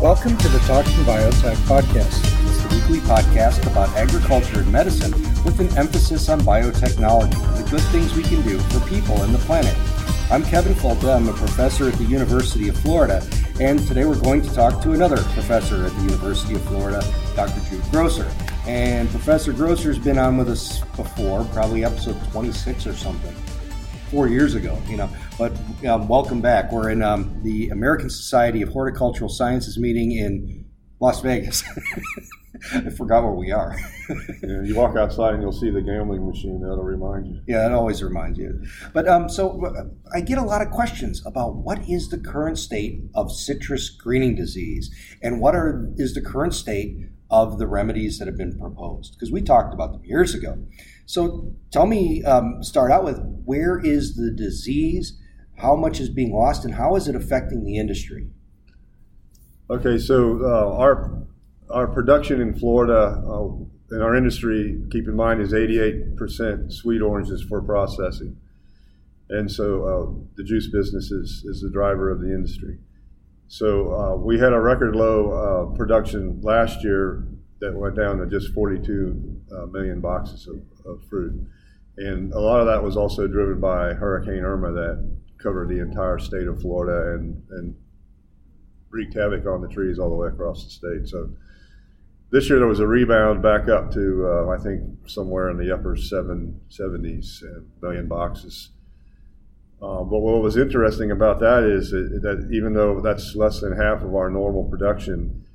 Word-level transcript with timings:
Welcome 0.00 0.38
to 0.38 0.48
the 0.48 0.60
Talking 0.60 0.94
Biotech 1.04 1.56
podcast. 1.66 2.24
It's 2.48 2.62
the 2.62 2.74
weekly 2.74 3.00
podcast 3.00 3.70
about 3.70 3.90
agriculture 3.90 4.60
and 4.60 4.72
medicine 4.72 5.12
with 5.44 5.60
an 5.60 5.76
emphasis 5.76 6.30
on 6.30 6.40
biotechnology 6.40 7.34
and 7.34 7.56
the 7.58 7.70
good 7.70 7.82
things 7.92 8.14
we 8.14 8.22
can 8.22 8.40
do 8.40 8.58
for 8.58 8.80
people 8.88 9.22
and 9.22 9.34
the 9.34 9.38
planet. 9.40 9.76
I'm 10.30 10.42
Kevin 10.42 10.72
Folta. 10.72 11.14
I'm 11.14 11.28
a 11.28 11.34
professor 11.34 11.86
at 11.86 11.96
the 11.96 12.04
University 12.04 12.70
of 12.70 12.78
Florida, 12.78 13.22
and 13.60 13.78
today 13.86 14.06
we're 14.06 14.18
going 14.18 14.40
to 14.40 14.54
talk 14.54 14.82
to 14.84 14.92
another 14.92 15.18
professor 15.34 15.84
at 15.84 15.92
the 15.92 16.02
University 16.04 16.54
of 16.54 16.62
Florida, 16.62 17.04
Dr. 17.36 17.60
Jude 17.68 17.84
Grosser. 17.90 18.32
And 18.66 19.06
Professor 19.10 19.52
Grosser's 19.52 19.98
been 19.98 20.16
on 20.16 20.38
with 20.38 20.48
us 20.48 20.80
before, 20.96 21.44
probably 21.52 21.84
episode 21.84 22.16
26 22.32 22.86
or 22.86 22.94
something 22.94 23.34
four 24.10 24.28
years 24.28 24.54
ago, 24.54 24.78
you 24.88 24.96
know. 24.96 25.10
But 25.40 25.56
um, 25.86 26.06
welcome 26.06 26.42
back. 26.42 26.70
We're 26.70 26.90
in 26.90 27.02
um, 27.02 27.40
the 27.42 27.70
American 27.70 28.10
Society 28.10 28.60
of 28.60 28.68
Horticultural 28.68 29.30
Sciences 29.30 29.78
meeting 29.78 30.12
in 30.12 30.66
Las 31.00 31.22
Vegas. 31.22 31.64
I 32.74 32.90
forgot 32.90 33.22
where 33.22 33.32
we 33.32 33.50
are. 33.50 33.74
yeah, 34.42 34.60
you 34.62 34.74
walk 34.74 34.98
outside 34.98 35.32
and 35.32 35.42
you'll 35.42 35.50
see 35.50 35.70
the 35.70 35.80
gambling 35.80 36.26
machine. 36.26 36.60
That'll 36.60 36.84
remind 36.84 37.26
you. 37.26 37.40
Yeah, 37.46 37.64
it 37.64 37.72
always 37.72 38.02
reminds 38.02 38.36
you. 38.38 38.62
But 38.92 39.08
um, 39.08 39.30
so 39.30 39.64
uh, 39.64 39.84
I 40.14 40.20
get 40.20 40.36
a 40.36 40.42
lot 40.42 40.60
of 40.60 40.70
questions 40.70 41.24
about 41.24 41.54
what 41.56 41.88
is 41.88 42.10
the 42.10 42.18
current 42.18 42.58
state 42.58 43.00
of 43.14 43.32
citrus 43.32 43.88
greening 43.88 44.34
disease, 44.34 44.94
and 45.22 45.40
what 45.40 45.54
are 45.54 45.88
is 45.96 46.12
the 46.12 46.20
current 46.20 46.52
state 46.52 46.98
of 47.30 47.58
the 47.58 47.66
remedies 47.66 48.18
that 48.18 48.28
have 48.28 48.36
been 48.36 48.58
proposed? 48.58 49.14
Because 49.14 49.32
we 49.32 49.40
talked 49.40 49.72
about 49.72 49.92
them 49.92 50.04
years 50.04 50.34
ago. 50.34 50.58
So 51.06 51.54
tell 51.70 51.86
me, 51.86 52.22
um, 52.24 52.62
start 52.62 52.90
out 52.90 53.04
with 53.04 53.18
where 53.46 53.78
is 53.78 54.16
the 54.16 54.30
disease, 54.30 55.16
how 55.60 55.76
much 55.76 56.00
is 56.00 56.08
being 56.08 56.32
lost, 56.32 56.64
and 56.64 56.74
how 56.74 56.96
is 56.96 57.08
it 57.08 57.14
affecting 57.14 57.64
the 57.64 57.78
industry? 57.78 58.26
Okay, 59.68 59.98
so 59.98 60.40
uh, 60.42 60.76
our 60.76 61.26
our 61.70 61.86
production 61.86 62.40
in 62.40 62.54
Florida 62.54 63.22
uh, 63.26 63.94
in 63.94 64.02
our 64.02 64.16
industry, 64.16 64.80
keep 64.90 65.06
in 65.06 65.16
mind, 65.16 65.40
is 65.40 65.52
88% 65.52 66.72
sweet 66.72 67.02
oranges 67.02 67.42
for 67.42 67.60
processing, 67.60 68.36
and 69.28 69.50
so 69.50 69.84
uh, 69.84 70.24
the 70.36 70.44
juice 70.44 70.68
business 70.68 71.10
is 71.10 71.44
is 71.46 71.60
the 71.60 71.70
driver 71.70 72.10
of 72.10 72.20
the 72.20 72.32
industry. 72.32 72.78
So 73.52 73.92
uh, 73.92 74.16
we 74.16 74.38
had 74.38 74.52
a 74.52 74.60
record 74.60 74.94
low 74.94 75.32
uh, 75.32 75.76
production 75.76 76.40
last 76.40 76.84
year 76.84 77.26
that 77.60 77.74
went 77.74 77.96
down 77.96 78.18
to 78.18 78.26
just 78.26 78.54
42 78.54 79.42
uh, 79.52 79.66
million 79.66 80.00
boxes 80.00 80.46
of, 80.46 80.62
of, 80.86 81.02
fruit. 81.08 81.46
And 81.96 82.32
a 82.32 82.38
lot 82.38 82.60
of 82.60 82.66
that 82.66 82.82
was 82.82 82.96
also 82.96 83.26
driven 83.26 83.60
by 83.60 83.92
Hurricane 83.92 84.44
Irma 84.44 84.70
that 84.72 85.19
covered 85.42 85.68
the 85.68 85.80
entire 85.80 86.18
state 86.18 86.46
of 86.46 86.60
Florida 86.60 87.14
and, 87.14 87.42
and 87.50 87.76
wreaked 88.90 89.14
havoc 89.14 89.46
on 89.46 89.60
the 89.60 89.68
trees 89.68 89.98
all 89.98 90.10
the 90.10 90.16
way 90.16 90.28
across 90.28 90.64
the 90.64 90.70
state. 90.70 91.08
So 91.08 91.30
this 92.30 92.48
year 92.48 92.58
there 92.58 92.68
was 92.68 92.80
a 92.80 92.86
rebound 92.86 93.42
back 93.42 93.68
up 93.68 93.92
to, 93.92 94.26
uh, 94.26 94.48
I 94.50 94.58
think, 94.62 94.82
somewhere 95.06 95.50
in 95.50 95.56
the 95.56 95.72
upper 95.72 95.96
770s 95.96 97.42
uh, 97.42 97.60
million 97.82 98.06
boxes. 98.06 98.70
Uh, 99.82 100.04
but 100.04 100.18
what 100.18 100.42
was 100.42 100.56
interesting 100.56 101.10
about 101.10 101.40
that 101.40 101.64
is 101.64 101.90
that, 101.90 102.20
that 102.22 102.50
even 102.52 102.74
though 102.74 103.00
that's 103.00 103.34
less 103.34 103.60
than 103.60 103.72
half 103.72 104.02
of 104.02 104.14
our 104.14 104.28
normal 104.28 104.64
production, 104.64 105.46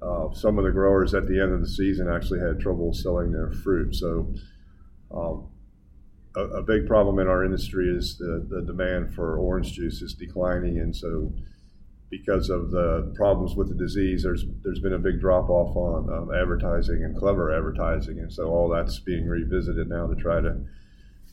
uh, 0.00 0.32
some 0.32 0.58
of 0.58 0.64
the 0.64 0.70
growers 0.70 1.14
at 1.14 1.26
the 1.26 1.40
end 1.40 1.52
of 1.52 1.60
the 1.60 1.68
season 1.68 2.08
actually 2.08 2.40
had 2.40 2.58
trouble 2.58 2.92
selling 2.92 3.30
their 3.30 3.50
fruit. 3.50 3.94
So, 3.94 4.32
um, 5.14 5.48
a, 6.36 6.40
a, 6.40 6.62
big 6.62 6.86
problem 6.86 7.18
in 7.18 7.28
our 7.28 7.44
industry 7.44 7.88
is 7.88 8.18
the, 8.18 8.46
the 8.48 8.62
demand 8.62 9.14
for 9.14 9.38
orange 9.38 9.72
juice 9.72 10.02
is 10.02 10.14
declining, 10.14 10.78
and 10.78 10.94
so 10.94 11.32
because 12.10 12.50
of 12.50 12.70
the 12.70 13.12
problems 13.16 13.56
with 13.56 13.68
the 13.68 13.74
disease, 13.74 14.22
there's 14.22 14.44
there's 14.62 14.80
been 14.80 14.92
a 14.92 14.98
big 14.98 15.20
drop 15.20 15.48
off 15.48 15.76
on 15.76 16.12
um, 16.12 16.34
advertising 16.34 17.02
and 17.04 17.16
clever 17.16 17.54
advertising, 17.54 18.18
and 18.18 18.32
so 18.32 18.48
all 18.48 18.68
that's 18.68 18.98
being 19.00 19.26
revisited 19.26 19.88
now 19.88 20.06
to 20.06 20.14
try 20.14 20.40
to 20.40 20.56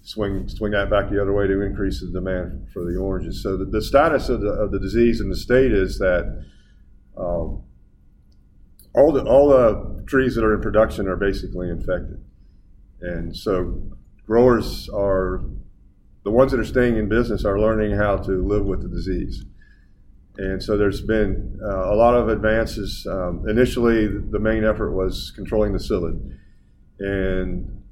swing 0.04 0.48
swing 0.48 0.72
that 0.72 0.90
back 0.90 1.10
the 1.10 1.22
other 1.22 1.34
way 1.34 1.48
to 1.48 1.62
increase 1.62 2.02
the 2.02 2.08
demand 2.08 2.68
for 2.74 2.84
the 2.84 2.98
oranges. 2.98 3.44
So 3.44 3.58
the, 3.58 3.66
the 3.66 3.82
status 3.82 4.30
of 4.30 4.42
the, 4.42 4.50
of 4.50 4.72
the 4.72 4.80
disease 4.80 5.22
in 5.22 5.30
the 5.30 5.36
state 5.36 5.72
is 5.72 6.00
that 6.00 6.46
um, 7.18 7.64
all 8.94 9.12
the 9.12 9.24
all 9.24 9.50
the 9.50 10.04
trees 10.08 10.36
that 10.36 10.44
are 10.44 10.54
in 10.54 10.62
production 10.62 11.08
are 11.08 11.16
basically 11.16 11.70
infected, 11.70 12.24
and 13.02 13.36
so 13.36 13.98
growers 14.31 14.88
are 14.94 15.42
the 16.24 16.31
ones 16.31 16.53
that 16.53 16.59
are 16.62 16.64
staying 16.64 16.96
in 16.96 17.09
business 17.09 17.44
are 17.44 17.59
learning 17.59 17.97
how 17.97 18.16
to 18.16 18.31
live 18.47 18.64
with 18.64 18.81
the 18.81 18.88
disease. 18.88 19.44
And 20.38 20.64
so 20.64 20.78
there's 20.78 21.02
been 21.02 21.59
uh, 21.62 21.92
a 21.92 21.96
lot 21.96 22.16
of 22.16 22.30
advances. 22.30 23.06
Um, 23.12 23.44
initially, 23.50 24.08
the 24.08 24.40
main 24.40 24.64
effort 24.64 24.94
was 24.94 25.34
controlling 25.36 25.74
the 25.74 25.80
psyllid, 25.80 26.18
and 27.00 27.84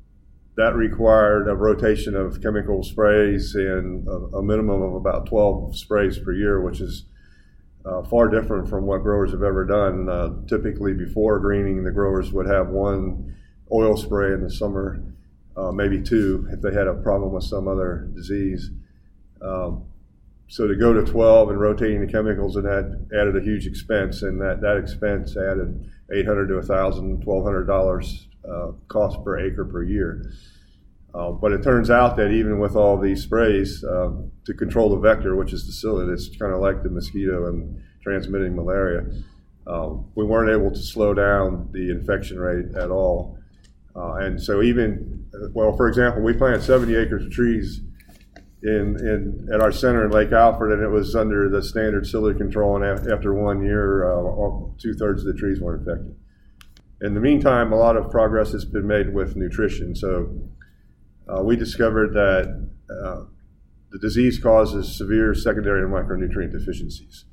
that 0.56 0.76
required 0.76 1.50
a 1.50 1.56
rotation 1.56 2.16
of 2.16 2.42
chemical 2.42 2.84
sprays 2.84 3.54
and 3.56 4.08
a, 4.08 4.38
a 4.38 4.42
minimum 4.42 4.82
of 4.82 4.94
about 4.94 5.26
12 5.26 5.78
sprays 5.78 6.20
per 6.20 6.32
year, 6.32 6.62
which 6.62 6.80
is 6.80 7.04
uh, 7.84 8.02
far 8.04 8.30
different 8.30 8.70
from 8.70 8.86
what 8.86 9.04
growers 9.04 9.32
have 9.32 9.44
ever 9.44 9.66
done. 9.66 10.08
Uh, 10.08 10.30
typically, 10.48 10.94
before 10.94 11.38
greening, 11.40 11.84
the 11.84 11.92
growers 11.92 12.32
would 12.32 12.48
have 12.48 12.70
one 12.70 13.36
oil 13.74 13.98
spray 13.98 14.32
in 14.32 14.42
the 14.42 14.50
summer, 14.50 15.04
uh, 15.58 15.72
maybe 15.72 16.02
two 16.02 16.48
if 16.52 16.62
they 16.62 16.74
had 16.74 16.88
a 16.88 16.94
problem 16.94 17.34
with 17.34 17.44
some 17.44 17.68
other 17.68 18.10
disease. 18.14 18.72
Um, 19.42 19.84
so 20.48 20.68
to 20.68 20.76
go 20.76 20.94
to 20.94 21.04
12 21.04 21.50
and 21.50 21.60
rotating 21.60 22.02
the 22.02 22.12
chemicals 22.12 22.56
and 22.56 22.66
that 22.66 23.08
added 23.14 23.38
a 23.38 23.42
huge 23.42 23.68
expense, 23.68 24.24
and 24.24 24.42
that, 24.42 24.62
that 24.62 24.78
expense 24.78 25.38
added 25.38 25.90
800 26.12 26.48
to 26.48 26.56
1,000, 26.56 27.24
1,200 27.24 27.66
dollars 27.66 28.28
uh, 28.50 28.72
cost 28.88 29.24
per 29.24 29.40
acre 29.40 29.66
per 29.66 29.84
year. 29.84 30.32
Uh, 31.14 31.32
but 31.32 31.52
it 31.52 31.64
turns 31.64 31.90
out 31.90 32.18
that 32.18 32.32
even 32.32 32.60
with 32.60 32.76
all 32.76 32.98
these 32.98 33.24
sprays 33.24 33.84
um, 33.84 34.32
to 34.46 34.54
control 34.54 34.90
the 34.90 34.98
vector, 34.98 35.36
which 35.36 35.54
is 35.54 35.66
the 35.66 35.72
psyllid, 35.72 36.12
it's 36.12 36.36
kind 36.38 36.54
of 36.54 36.60
like 36.60 36.84
the 36.84 36.90
mosquito 36.90 37.48
and 37.48 37.82
transmitting 38.02 38.56
malaria. 38.56 39.06
Um, 39.66 40.10
we 40.16 40.24
weren't 40.24 40.50
able 40.50 40.72
to 40.72 40.82
slow 40.82 41.14
down 41.14 41.70
the 41.72 41.92
infection 41.92 42.40
rate 42.40 42.76
at 42.76 42.90
all. 42.90 43.38
Uh, 43.96 44.14
and 44.16 44.42
so 44.42 44.62
even, 44.62 45.19
well, 45.54 45.76
for 45.76 45.88
example, 45.88 46.22
we 46.22 46.34
planted 46.34 46.64
70 46.64 46.96
acres 46.96 47.26
of 47.26 47.32
trees 47.32 47.82
in, 48.62 48.98
in 49.00 49.50
at 49.54 49.62
our 49.62 49.72
center 49.72 50.06
in 50.06 50.12
Lake 50.12 50.32
Alfred, 50.32 50.74
and 50.74 50.84
it 50.84 50.90
was 50.90 51.16
under 51.16 51.50
the 51.50 51.64
standard 51.64 52.04
psyllid 52.04 52.38
control. 52.38 52.82
And 52.82 53.12
after 53.12 53.34
one 53.34 53.64
year, 53.64 54.06
uh, 54.06 54.50
two 54.78 54.94
thirds 54.94 55.26
of 55.26 55.34
the 55.34 55.40
trees 55.40 55.62
weren't 55.62 55.88
infected. 55.88 56.16
In 57.02 57.14
the 57.14 57.22
meantime, 57.22 57.72
a 57.72 57.78
lot 57.78 57.96
of 57.96 58.12
progress 58.12 58.52
has 58.52 58.66
been 58.66 58.86
made 58.86 59.14
with 59.14 59.38
nutrition. 59.38 59.96
So 59.96 60.30
uh, 61.30 61.42
we 61.44 61.56
discovered 61.56 62.14
that 62.14 62.70
uh, 62.90 63.24
the 63.92 64.00
disease 64.00 64.38
causes 64.38 64.98
severe 64.98 65.34
secondary 65.34 65.88
micronutrient 65.88 66.52
deficiencies. 66.52 67.26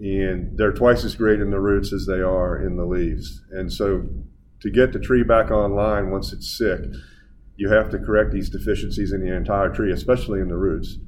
And 0.00 0.58
they're 0.58 0.72
twice 0.72 1.04
as 1.04 1.14
great 1.14 1.40
in 1.40 1.50
the 1.50 1.60
roots 1.60 1.92
as 1.92 2.06
they 2.06 2.20
are 2.20 2.60
in 2.60 2.76
the 2.76 2.84
leaves. 2.84 3.42
And 3.52 3.72
so 3.72 4.08
to 4.60 4.70
get 4.70 4.92
the 4.92 4.98
tree 4.98 5.22
back 5.22 5.52
online 5.52 6.10
once 6.10 6.32
it's 6.32 6.56
sick, 6.58 6.80
you 7.56 7.68
have 7.68 7.90
to 7.90 7.98
correct 7.98 8.32
these 8.32 8.50
deficiencies 8.50 9.12
in 9.12 9.20
the 9.20 9.34
entire 9.34 9.68
tree, 9.68 9.92
especially 9.92 10.40
in 10.40 10.48
the 10.48 10.56
roots. 10.56 10.98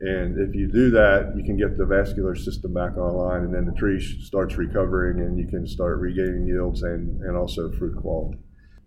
And 0.00 0.38
if 0.38 0.54
you 0.54 0.66
do 0.70 0.90
that, 0.90 1.32
you 1.36 1.42
can 1.42 1.56
get 1.56 1.78
the 1.78 1.86
vascular 1.86 2.34
system 2.34 2.74
back 2.74 2.96
online, 2.98 3.44
and 3.44 3.54
then 3.54 3.64
the 3.64 3.72
tree 3.72 4.00
starts 4.22 4.56
recovering, 4.56 5.20
and 5.20 5.38
you 5.38 5.46
can 5.46 5.66
start 5.66 5.98
regaining 6.00 6.46
yields 6.46 6.82
and, 6.82 7.22
and 7.22 7.36
also 7.36 7.70
fruit 7.72 7.96
quality. 7.96 8.38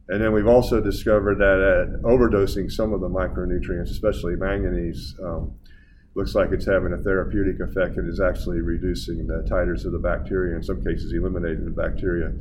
And 0.10 0.22
then 0.22 0.34
we've 0.34 0.48
also 0.48 0.82
discovered 0.82 1.38
that 1.38 1.60
at 1.62 2.02
overdosing 2.02 2.72
some 2.72 2.94
of 2.94 3.02
the 3.02 3.10
micronutrients, 3.10 3.92
especially 3.92 4.36
manganese, 4.36 5.16
um, 5.24 5.54
looks 6.16 6.34
like 6.36 6.52
it's 6.52 6.66
having 6.66 6.94
a 6.94 6.98
therapeutic 6.98 7.60
effect 7.60 7.98
and 7.98 8.10
is 8.10 8.20
actually 8.20 8.62
reducing 8.62 9.28
the 9.28 9.46
titers 9.50 9.86
of 9.86 9.92
the 9.92 10.00
bacteria, 10.00 10.56
in 10.56 10.64
some 10.64 10.84
cases 10.84 11.14
eliminating 11.14 11.66
the 11.66 11.72
bacteria, 11.72 12.34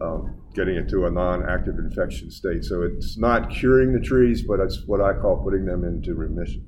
um, 0.00 0.40
getting 0.54 0.76
it 0.76 0.88
to 0.88 1.06
a 1.06 1.10
non-active 1.10 1.78
infection 1.78 2.30
state. 2.30 2.64
So 2.64 2.82
it's 2.82 3.18
not 3.18 3.50
curing 3.50 3.92
the 3.92 4.00
trees, 4.00 4.42
but 4.42 4.60
it's 4.60 4.86
what 4.86 5.00
I 5.00 5.12
call 5.12 5.42
putting 5.42 5.64
them 5.64 5.84
into 5.84 6.14
remission. 6.14 6.66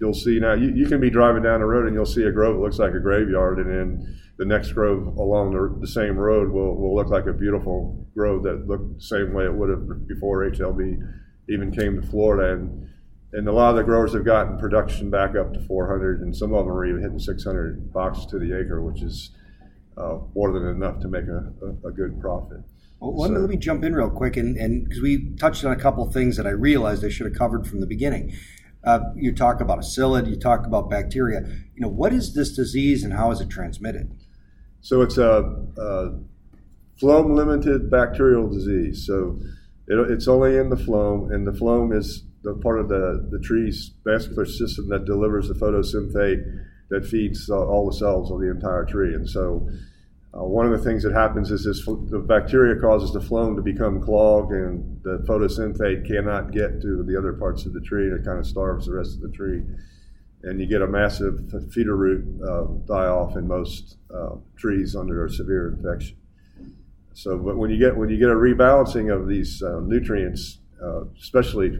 you'll 0.00 0.14
see 0.14 0.40
now 0.40 0.54
you, 0.54 0.70
you 0.70 0.86
can 0.86 1.00
be 1.00 1.10
driving 1.10 1.42
down 1.42 1.60
the 1.60 1.66
road 1.66 1.86
and 1.86 1.94
you'll 1.94 2.06
see 2.06 2.24
a 2.24 2.32
grove 2.32 2.56
that 2.56 2.62
looks 2.62 2.78
like 2.78 2.94
a 2.94 3.00
graveyard, 3.00 3.58
and 3.58 3.70
then 3.70 4.20
the 4.38 4.44
next 4.44 4.72
grove 4.72 5.16
along 5.16 5.52
the, 5.52 5.80
the 5.80 5.86
same 5.86 6.16
road 6.16 6.50
will, 6.50 6.74
will 6.76 6.94
look 6.94 7.08
like 7.08 7.26
a 7.26 7.32
beautiful 7.32 8.06
grove 8.14 8.42
that 8.42 8.66
looked 8.66 8.96
the 8.96 9.02
same 9.02 9.32
way 9.32 9.44
it 9.44 9.54
would 9.54 9.70
have 9.70 10.08
before 10.08 10.50
HLB 10.50 11.00
even 11.48 11.70
came 11.70 12.00
to 12.00 12.06
Florida. 12.06 12.54
And 12.54 12.88
and 13.34 13.48
a 13.48 13.52
lot 13.52 13.70
of 13.70 13.76
the 13.76 13.82
growers 13.82 14.14
have 14.14 14.24
gotten 14.24 14.58
production 14.58 15.10
back 15.10 15.34
up 15.34 15.52
to 15.54 15.60
400, 15.60 16.20
and 16.20 16.34
some 16.34 16.54
of 16.54 16.66
them 16.66 16.74
are 16.74 16.86
even 16.86 17.02
hitting 17.02 17.18
600 17.18 17.92
boxes 17.92 18.26
to 18.26 18.38
the 18.38 18.56
acre, 18.56 18.80
which 18.80 19.02
is 19.02 19.30
uh, 19.96 20.18
more 20.34 20.52
than 20.52 20.66
enough 20.68 21.00
to 21.00 21.08
make 21.08 21.24
a, 21.24 21.52
a, 21.62 21.88
a 21.88 21.92
good 21.92 22.20
profit. 22.20 22.58
Well, 23.00 23.16
let, 23.16 23.30
me, 23.32 23.38
let 23.38 23.50
me 23.50 23.56
jump 23.56 23.84
in 23.84 23.94
real 23.94 24.10
quick, 24.10 24.36
and 24.36 24.84
because 24.84 25.02
we 25.02 25.34
touched 25.36 25.64
on 25.64 25.72
a 25.72 25.76
couple 25.76 26.10
things 26.10 26.36
that 26.36 26.46
I 26.46 26.50
realized 26.50 27.04
I 27.04 27.08
should 27.10 27.26
have 27.26 27.36
covered 27.36 27.66
from 27.66 27.80
the 27.80 27.86
beginning. 27.86 28.34
Uh, 28.82 29.00
you 29.14 29.34
talk 29.34 29.60
about 29.60 29.78
a 29.78 29.82
psyllid, 29.82 30.28
you 30.28 30.36
talk 30.36 30.66
about 30.66 30.90
bacteria. 30.90 31.40
You 31.74 31.80
know, 31.80 31.88
what 31.88 32.12
is 32.12 32.34
this 32.34 32.54
disease 32.54 33.02
and 33.02 33.12
how 33.12 33.30
is 33.30 33.40
it 33.40 33.48
transmitted? 33.48 34.14
So 34.80 35.02
it's 35.02 35.16
a, 35.16 35.40
a 35.78 36.18
phloem 37.00 37.34
limited 37.34 37.90
bacterial 37.90 38.48
disease. 38.48 39.06
So 39.06 39.38
it, 39.86 40.10
it's 40.10 40.28
only 40.28 40.56
in 40.56 40.68
the 40.68 40.76
phloem, 40.76 41.32
and 41.34 41.46
the 41.46 41.52
phloem 41.52 41.96
is 41.96 42.24
the 42.42 42.54
part 42.54 42.78
of 42.78 42.88
the, 42.88 43.26
the 43.30 43.38
tree's 43.38 43.92
vascular 44.04 44.44
system 44.44 44.88
that 44.90 45.06
delivers 45.06 45.48
the 45.48 45.54
photosynthate 45.54 46.44
that 46.94 47.04
feeds 47.04 47.50
uh, 47.50 47.56
all 47.56 47.90
the 47.90 47.96
cells 47.96 48.30
of 48.30 48.40
the 48.40 48.48
entire 48.48 48.84
tree. 48.84 49.14
And 49.14 49.28
so, 49.28 49.68
uh, 50.32 50.44
one 50.44 50.66
of 50.66 50.72
the 50.72 50.84
things 50.84 51.02
that 51.02 51.12
happens 51.12 51.50
is 51.50 51.64
this 51.64 51.84
the 51.84 52.18
bacteria 52.18 52.80
causes 52.80 53.12
the 53.12 53.20
phloem 53.20 53.56
to 53.56 53.62
become 53.62 54.00
clogged, 54.00 54.52
and 54.52 55.02
the 55.02 55.18
photosynthate 55.28 56.06
cannot 56.06 56.52
get 56.52 56.80
to 56.82 57.02
the 57.04 57.16
other 57.16 57.32
parts 57.32 57.66
of 57.66 57.72
the 57.72 57.80
tree, 57.80 58.06
and 58.06 58.20
it 58.20 58.24
kind 58.24 58.38
of 58.38 58.46
starves 58.46 58.86
the 58.86 58.92
rest 58.92 59.14
of 59.14 59.20
the 59.20 59.30
tree. 59.30 59.62
And 60.42 60.60
you 60.60 60.66
get 60.66 60.82
a 60.82 60.86
massive 60.86 61.52
feeder 61.72 61.96
root 61.96 62.24
uh, 62.42 62.64
die 62.86 63.06
off 63.06 63.36
in 63.36 63.48
most 63.48 63.96
uh, 64.14 64.36
trees 64.56 64.94
under 64.94 65.24
a 65.24 65.30
severe 65.30 65.68
infection. 65.68 66.16
So, 67.12 67.38
but 67.38 67.56
when 67.56 67.70
you 67.70 67.78
get 67.78 67.96
when 67.96 68.08
you 68.08 68.18
get 68.18 68.28
a 68.28 68.34
rebalancing 68.34 69.14
of 69.14 69.28
these 69.28 69.62
uh, 69.62 69.80
nutrients, 69.80 70.58
uh, 70.82 71.04
especially 71.20 71.78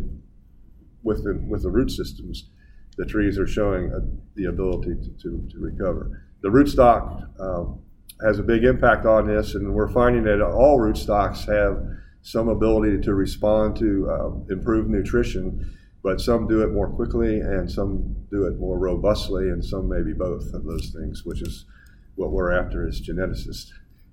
with 1.03 1.25
the 1.25 1.35
with 1.49 1.63
the 1.63 1.71
root 1.71 1.91
systems, 1.91 2.49
the 2.97 3.05
trees 3.05 3.39
are 3.39 3.47
showing 3.47 3.93
a, 3.93 4.01
the 4.37 4.47
ability 4.47 4.95
to, 4.95 5.11
to, 5.23 5.49
to, 5.51 5.59
recover. 5.59 6.25
The 6.43 6.49
rootstock 6.49 7.29
um, 7.41 7.81
has 8.25 8.39
a 8.39 8.43
big 8.43 8.65
impact 8.65 9.07
on 9.07 9.27
this, 9.27 9.55
and 9.55 9.73
we're 9.75 9.93
finding 9.93 10.25
that 10.25 10.43
all 10.43 10.79
rootstocks 10.79 11.47
have 11.47 11.83
some 12.23 12.49
ability 12.49 13.01
to 13.03 13.15
respond 13.15 13.77
to 13.77 14.11
um, 14.11 14.47
improved 14.51 14.89
nutrition, 14.89 15.77
but 16.03 16.21
some 16.21 16.47
do 16.47 16.63
it 16.63 16.69
more 16.69 16.89
quickly, 16.89 17.41
and 17.41 17.71
some 17.71 18.15
do 18.31 18.47
it 18.47 18.59
more 18.59 18.79
robustly, 18.79 19.51
and 19.51 19.65
some 19.65 19.89
maybe 19.89 20.13
both 20.13 20.53
of 20.55 20.65
those 20.65 20.91
things, 20.91 21.25
which 21.25 21.43
is 21.43 21.67
what 22.15 22.31
we're 22.31 22.53
after 22.53 22.87
as 22.87 23.01
geneticists. 23.01 23.71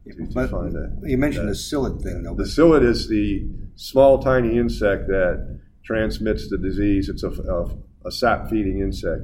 To, 0.07 0.25
to 0.25 0.47
find 0.47 0.73
you 1.03 1.17
mentioned 1.17 1.47
that, 1.47 1.53
the 1.53 1.57
psyllid 1.57 2.01
thing, 2.01 2.23
though. 2.23 2.33
The 2.33 2.43
psyllid 2.43 2.83
is 2.83 3.07
the 3.07 3.47
small, 3.75 4.19
tiny 4.19 4.57
insect 4.57 5.07
that 5.07 5.59
transmits 5.83 6.49
the 6.49 6.57
disease. 6.57 7.07
It's 7.07 7.23
a, 7.23 7.29
a, 7.29 7.69
a 8.05 8.11
sap 8.11 8.49
feeding 8.49 8.79
insect. 8.79 9.23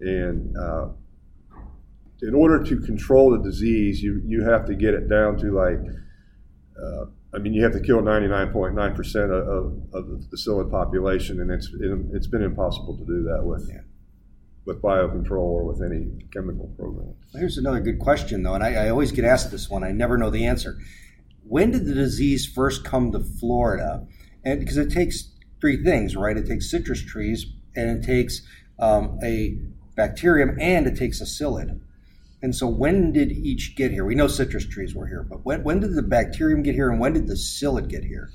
And 0.00 0.56
uh, 0.56 0.88
in 2.22 2.34
order 2.34 2.62
to 2.62 2.80
control 2.80 3.30
the 3.30 3.42
disease, 3.42 4.02
you, 4.02 4.20
you 4.24 4.44
have 4.44 4.64
to 4.66 4.74
get 4.74 4.94
it 4.94 5.08
down 5.08 5.38
to 5.38 5.52
like, 5.52 5.78
uh, 6.82 7.06
I 7.34 7.38
mean, 7.38 7.54
you 7.54 7.62
have 7.62 7.72
to 7.72 7.80
kill 7.80 8.02
99.9% 8.02 9.24
of, 9.24 9.48
of, 9.48 9.94
of 9.94 10.30
the 10.30 10.36
psyllid 10.36 10.70
population, 10.70 11.40
and 11.40 11.50
it's, 11.50 11.68
it, 11.80 11.98
it's 12.12 12.26
been 12.26 12.42
impossible 12.42 12.96
to 12.98 13.04
do 13.04 13.22
that 13.24 13.42
with. 13.44 13.68
Yeah 13.72 13.80
with 14.64 14.80
biocontrol 14.80 15.38
or 15.38 15.64
with 15.64 15.82
any 15.82 16.06
chemical 16.32 16.68
program. 16.78 17.14
Here's 17.34 17.58
another 17.58 17.80
good 17.80 17.98
question, 17.98 18.42
though, 18.42 18.54
and 18.54 18.62
I, 18.62 18.86
I, 18.86 18.88
always 18.90 19.10
get 19.10 19.24
asked 19.24 19.50
this 19.50 19.68
one. 19.68 19.82
I 19.82 19.90
never 19.90 20.16
know 20.16 20.30
the 20.30 20.46
answer. 20.46 20.78
When 21.42 21.72
did 21.72 21.84
the 21.84 21.94
disease 21.94 22.46
first 22.46 22.84
come 22.84 23.10
to 23.12 23.20
Florida? 23.20 24.06
And 24.44 24.60
because 24.60 24.76
it 24.76 24.92
takes 24.92 25.32
three 25.60 25.82
things, 25.82 26.16
right? 26.16 26.36
It 26.36 26.46
takes 26.46 26.70
citrus 26.70 27.02
trees, 27.02 27.46
and 27.74 27.98
it 27.98 28.06
takes 28.06 28.42
um, 28.78 29.18
a 29.22 29.58
bacterium, 29.96 30.56
and 30.60 30.86
it 30.86 30.96
takes 30.96 31.20
a 31.20 31.24
psyllid. 31.24 31.80
And 32.42 32.54
so, 32.54 32.66
when 32.66 33.12
did 33.12 33.30
each 33.30 33.76
get 33.76 33.92
here? 33.92 34.04
We 34.04 34.16
know 34.16 34.26
citrus 34.26 34.66
trees 34.66 34.94
were 34.94 35.06
here, 35.06 35.22
but 35.22 35.44
when, 35.44 35.62
when 35.62 35.80
did 35.80 35.94
the 35.94 36.02
bacterium 36.02 36.62
get 36.62 36.74
here, 36.74 36.90
and 36.90 36.98
when 37.00 37.12
did 37.12 37.28
the 37.28 37.34
psyllid 37.34 37.88
get 37.88 38.04
here? 38.04 38.30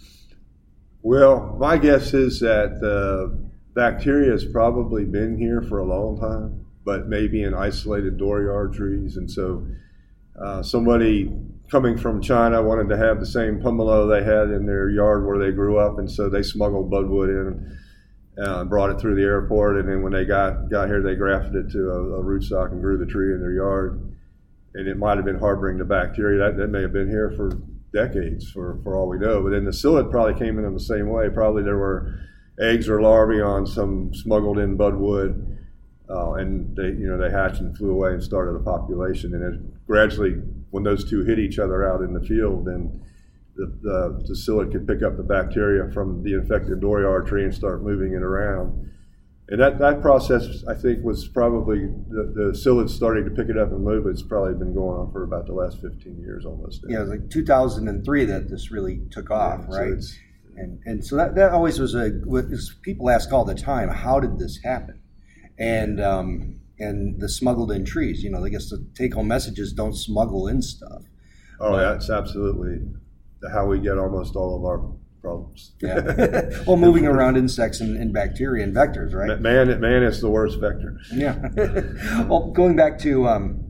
Well, 1.02 1.56
my 1.60 1.78
guess 1.78 2.14
is 2.14 2.40
that 2.40 2.80
the 2.80 3.38
bacteria 3.74 4.32
has 4.32 4.46
probably 4.46 5.06
been 5.06 5.38
here 5.38 5.62
for 5.62 5.80
a 5.80 5.86
long 5.86 6.20
time, 6.20 6.66
but 6.86 7.08
maybe 7.08 7.44
in 7.44 7.54
isolated 7.54 8.18
dooryard 8.18 8.74
trees. 8.74 9.18
And 9.18 9.30
so, 9.30 9.68
uh, 10.42 10.64
somebody 10.64 11.30
coming 11.70 11.98
from 11.98 12.22
China 12.22 12.64
wanted 12.64 12.88
to 12.90 12.98
have 12.98 13.20
the 13.20 13.26
same 13.26 13.60
pumelo 13.60 14.10
they 14.10 14.24
had 14.24 14.50
in 14.50 14.66
their 14.66 14.90
yard 14.90 15.26
where 15.26 15.38
they 15.38 15.52
grew 15.52 15.78
up, 15.78 16.00
and 16.00 16.10
so 16.10 16.30
they 16.30 16.44
smuggled 16.44 16.90
budwood 16.90 17.30
in 17.30 17.78
uh, 18.42 18.64
brought 18.66 18.90
it 18.90 19.00
through 19.00 19.16
the 19.16 19.24
airport. 19.24 19.78
And 19.78 19.90
then 19.90 20.02
when 20.02 20.14
they 20.14 20.26
got 20.26 20.70
got 20.70 20.88
here, 20.88 21.02
they 21.02 21.16
grafted 21.16 21.56
it 21.56 21.72
to 21.72 21.90
a, 21.90 22.20
a 22.20 22.24
rootstock 22.24 22.72
and 22.72 22.82
grew 22.82 22.98
the 22.98 23.06
tree 23.06 23.34
in 23.34 23.40
their 23.40 23.54
yard. 23.54 24.14
And 24.74 24.88
it 24.88 24.98
might 24.98 25.18
have 25.18 25.26
been 25.26 25.40
harboring 25.40 25.78
the 25.78 25.86
bacteria. 25.86 26.40
That, 26.40 26.58
that 26.58 26.68
may 26.68 26.82
have 26.82 26.94
been 26.94 27.10
here 27.10 27.32
for 27.36 27.52
decades, 27.94 28.52
for, 28.52 28.80
for 28.84 28.96
all 28.96 29.08
we 29.08 29.18
know. 29.18 29.42
But 29.42 29.52
then 29.52 29.66
the 29.66 29.72
psyllid 29.72 30.12
probably 30.12 30.38
came 30.38 30.60
in 30.60 30.66
in 30.66 30.74
the 30.74 30.80
same 30.80 31.10
way. 31.10 31.30
Probably 31.30 31.64
there 31.64 31.78
were 31.78 32.20
eggs 32.60 32.90
or 32.90 33.02
larvae 33.02 33.42
on 33.42 33.66
some 33.66 34.14
smuggled 34.14 34.60
in 34.60 34.78
budwood. 34.78 35.58
Uh, 36.10 36.34
and 36.34 36.76
they, 36.76 36.88
you 36.88 37.08
know, 37.08 37.18
they 37.18 37.30
hatched 37.30 37.60
and 37.60 37.76
flew 37.78 37.92
away 37.92 38.12
and 38.14 38.24
started 38.24 38.56
a 38.56 38.60
population. 38.60 39.34
And 39.34 39.44
it 39.44 39.88
gradually 39.88 40.36
when 40.70 40.84
those 40.84 41.10
two 41.10 41.24
hit 41.24 41.40
each 41.40 41.60
other 41.60 41.90
out 41.90 42.02
in 42.02 42.14
the 42.14 42.22
field, 42.22 42.66
then 42.66 43.02
the, 43.58 43.66
the, 43.82 44.24
the 44.28 44.34
psyllid 44.34 44.72
could 44.72 44.88
pick 44.88 45.04
up 45.04 45.18
the 45.18 45.24
bacteria 45.24 45.92
from 45.92 46.24
the 46.24 46.34
infected 46.34 46.80
dooryard 46.80 47.28
tree 47.28 47.44
and 47.44 47.54
start 47.54 47.84
moving 47.84 48.14
it 48.14 48.24
around. 48.24 48.92
And 49.50 49.62
that, 49.62 49.80
that 49.80 50.02
process, 50.02 50.64
I 50.68 50.74
think, 50.74 51.04
was 51.04 51.28
probably 51.28 51.88
the, 52.10 52.32
the 52.36 52.52
psyllid 52.52 52.90
starting 52.90 53.26
to 53.26 53.32
pick 53.32 53.50
it 53.50 53.58
up 53.58 53.72
and 53.72 53.84
move. 53.84 54.06
It's 54.08 54.22
probably 54.22 54.54
been 54.56 54.74
going 54.74 55.00
on 55.00 55.12
for 55.12 55.24
about 55.24 55.48
the 55.48 55.54
last 55.54 55.82
15 55.82 56.20
years 56.20 56.46
almost. 56.46 56.84
Yeah, 56.88 56.98
it 56.98 57.02
was 57.02 57.10
like 57.10 57.30
2003 57.30 58.26
that 58.26 58.50
this 58.50 58.72
really 58.72 59.02
took 59.10 59.32
off, 59.32 59.66
yeah, 59.70 59.78
right? 59.78 60.02
So 60.02 60.18
and, 60.58 60.80
and 60.86 61.06
so 61.06 61.16
that, 61.16 61.36
that 61.36 61.52
always 61.52 61.80
was 61.80 61.94
a, 61.94 62.12
people 62.82 63.10
ask 63.10 63.32
all 63.32 63.46
the 63.46 63.56
time, 63.56 63.90
how 63.90 64.20
did 64.20 64.40
this 64.40 64.60
happen? 64.64 65.00
And 65.60 66.02
um, 66.02 66.60
and 66.80 67.20
the 67.20 67.30
smuggled 67.30 67.72
in 67.72 67.86
trees. 67.86 68.24
You 68.24 68.32
know, 68.32 68.44
I 68.44 68.50
guess 68.50 68.70
the 68.70 68.86
take 68.96 69.14
home 69.14 69.28
message 69.28 69.60
is 69.60 69.74
don't 69.74 69.96
smuggle 69.96 70.48
in 70.48 70.62
stuff. 70.62 71.04
Oh, 71.60 71.72
but, 71.72 71.78
that's 71.78 72.10
absolutely 72.10 72.80
how 73.52 73.66
we 73.66 73.80
get 73.80 73.98
almost 73.98 74.36
all 74.36 74.56
of 74.56 74.66
our 74.66 74.80
problems. 75.22 75.74
yeah. 75.82 76.64
well, 76.68 76.78
moving 76.78 77.06
around 77.06 77.38
insects 77.38 77.82
and, 77.82 77.98
and, 77.98 78.14
bacteria 78.14 78.64
and 78.64 78.76
vectors, 78.76 79.14
right? 79.14 79.40
Man, 79.40 79.80
man 79.80 80.04
is 80.04 80.22
the 80.22 80.30
worst 80.30 80.60
vector. 80.60 80.98
Yeah. 81.12 81.38
well, 82.28 82.52
going 82.52 82.76
back 82.76 83.00
to 83.00 83.28
um, 83.28 83.68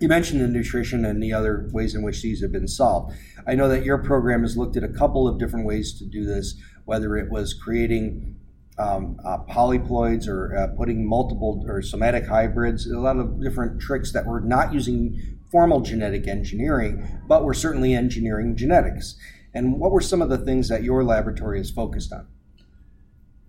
you 0.00 0.08
mentioned 0.08 0.40
the 0.40 0.48
nutrition 0.48 1.04
and 1.04 1.22
the 1.22 1.32
other 1.32 1.68
ways 1.72 1.94
in 1.94 2.02
which 2.02 2.22
these 2.22 2.42
have 2.42 2.52
been 2.52 2.68
solved. 2.68 3.14
I 3.46 3.54
know 3.54 3.68
that 3.68 3.84
your 3.84 3.98
program 3.98 4.42
has 4.42 4.56
looked 4.56 4.76
at 4.76 4.82
a 4.82 4.88
couple 4.88 5.28
of 5.28 5.38
different 5.38 5.66
ways 5.66 5.96
to 5.98 6.04
do 6.04 6.24
this, 6.24 6.56
whether 6.84 7.16
it 7.16 7.30
was 7.30 7.54
creating 7.54 8.36
um, 8.76 9.18
uh, 9.24 9.38
polyploids 9.48 10.26
or 10.26 10.56
uh, 10.56 10.66
putting 10.76 11.08
multiple 11.08 11.64
or 11.68 11.80
somatic 11.80 12.26
hybrids, 12.26 12.90
a 12.90 12.98
lot 12.98 13.18
of 13.18 13.40
different 13.40 13.80
tricks 13.80 14.12
that 14.12 14.26
we're 14.26 14.40
not 14.40 14.74
using 14.74 15.33
formal 15.54 15.78
genetic 15.82 16.26
engineering, 16.26 17.20
but 17.28 17.44
we're 17.44 17.54
certainly 17.54 17.94
engineering 17.94 18.56
genetics. 18.56 19.14
And 19.54 19.78
what 19.78 19.92
were 19.92 20.00
some 20.00 20.20
of 20.20 20.28
the 20.28 20.36
things 20.36 20.68
that 20.68 20.82
your 20.82 21.04
laboratory 21.04 21.60
is 21.60 21.70
focused 21.70 22.12
on? 22.12 22.26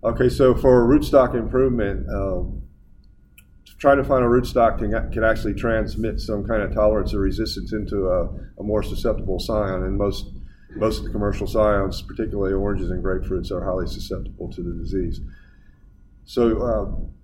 Okay, 0.04 0.28
so 0.28 0.54
for 0.54 0.86
rootstock 0.86 1.34
improvement, 1.34 2.06
uh, 2.08 2.44
trying 3.80 3.96
to 3.96 4.04
find 4.04 4.24
a 4.24 4.28
rootstock 4.28 4.78
can, 4.78 4.92
can 5.10 5.24
actually 5.24 5.54
transmit 5.54 6.20
some 6.20 6.46
kind 6.46 6.62
of 6.62 6.72
tolerance 6.72 7.12
or 7.12 7.18
resistance 7.18 7.72
into 7.72 8.06
a, 8.06 8.26
a 8.60 8.62
more 8.62 8.84
susceptible 8.84 9.40
scion, 9.40 9.82
and 9.82 9.98
most 9.98 10.26
most 10.76 10.98
of 10.98 11.04
the 11.06 11.10
commercial 11.10 11.48
scions, 11.48 12.02
particularly 12.02 12.52
oranges 12.52 12.90
and 12.90 13.02
grapefruits, 13.02 13.50
are 13.50 13.64
highly 13.64 13.88
susceptible 13.88 14.48
to 14.52 14.62
the 14.62 14.74
disease. 14.74 15.20
So, 16.24 16.62
uh, 16.62 17.15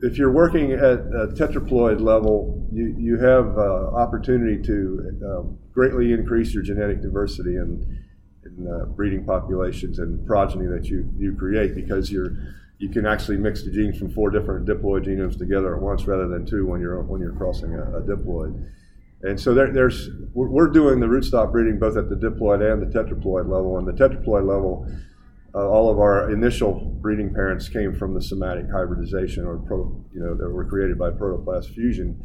if 0.00 0.16
you're 0.16 0.30
working 0.30 0.72
at 0.72 0.82
a 0.82 1.28
tetraploid 1.34 2.00
level, 2.00 2.66
you, 2.72 2.94
you 2.98 3.18
have 3.18 3.58
uh, 3.58 3.88
opportunity 3.94 4.62
to 4.62 5.18
um, 5.24 5.58
greatly 5.72 6.12
increase 6.12 6.54
your 6.54 6.62
genetic 6.62 7.02
diversity 7.02 7.56
in, 7.56 8.04
in 8.44 8.68
uh, 8.68 8.84
breeding 8.86 9.24
populations 9.24 9.98
and 9.98 10.24
progeny 10.26 10.66
that 10.66 10.86
you, 10.86 11.10
you 11.16 11.34
create 11.34 11.74
because 11.74 12.10
you're 12.10 12.36
you 12.78 12.88
can 12.88 13.06
actually 13.06 13.36
mix 13.36 13.64
the 13.64 13.72
genes 13.72 13.98
from 13.98 14.08
four 14.08 14.30
different 14.30 14.64
diploid 14.64 15.04
genomes 15.04 15.36
together 15.36 15.74
at 15.74 15.82
once 15.82 16.06
rather 16.06 16.28
than 16.28 16.46
two 16.46 16.64
when 16.64 16.80
you're 16.80 17.02
when 17.02 17.20
you're 17.20 17.32
crossing 17.32 17.74
a, 17.74 17.82
a 17.96 18.02
diploid. 18.02 18.70
And 19.22 19.40
so 19.40 19.52
there, 19.52 19.72
there's 19.72 20.10
we're 20.32 20.68
doing 20.68 21.00
the 21.00 21.06
rootstock 21.06 21.50
breeding 21.50 21.80
both 21.80 21.96
at 21.96 22.08
the 22.08 22.14
diploid 22.14 22.62
and 22.72 22.80
the 22.80 22.86
tetraploid 22.86 23.48
level. 23.48 23.78
And 23.78 23.88
the 23.88 23.92
tetraploid 23.92 24.46
level, 24.46 24.88
uh, 25.58 25.68
all 25.68 25.90
of 25.90 25.98
our 25.98 26.30
initial 26.30 26.72
breeding 27.00 27.34
parents 27.34 27.68
came 27.68 27.92
from 27.92 28.14
the 28.14 28.22
somatic 28.22 28.66
hybridization, 28.70 29.44
or 29.44 29.58
pro, 29.58 30.04
you 30.14 30.20
know, 30.20 30.34
that 30.36 30.48
were 30.48 30.64
created 30.64 30.96
by 30.96 31.10
protoplast 31.10 31.74
fusion. 31.74 32.22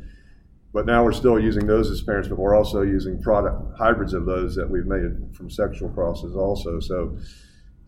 But 0.71 0.85
now 0.85 1.03
we're 1.03 1.13
still 1.13 1.39
using 1.39 1.65
those 1.65 1.89
as 1.89 2.01
parents, 2.01 2.27
but 2.27 2.37
we're 2.37 2.55
also 2.55 2.81
using 2.81 3.21
product 3.21 3.77
hybrids 3.77 4.13
of 4.13 4.25
those 4.25 4.55
that 4.55 4.69
we've 4.69 4.85
made 4.85 5.35
from 5.35 5.49
sexual 5.49 5.89
crosses 5.89 6.35
also. 6.35 6.79
So, 6.79 7.17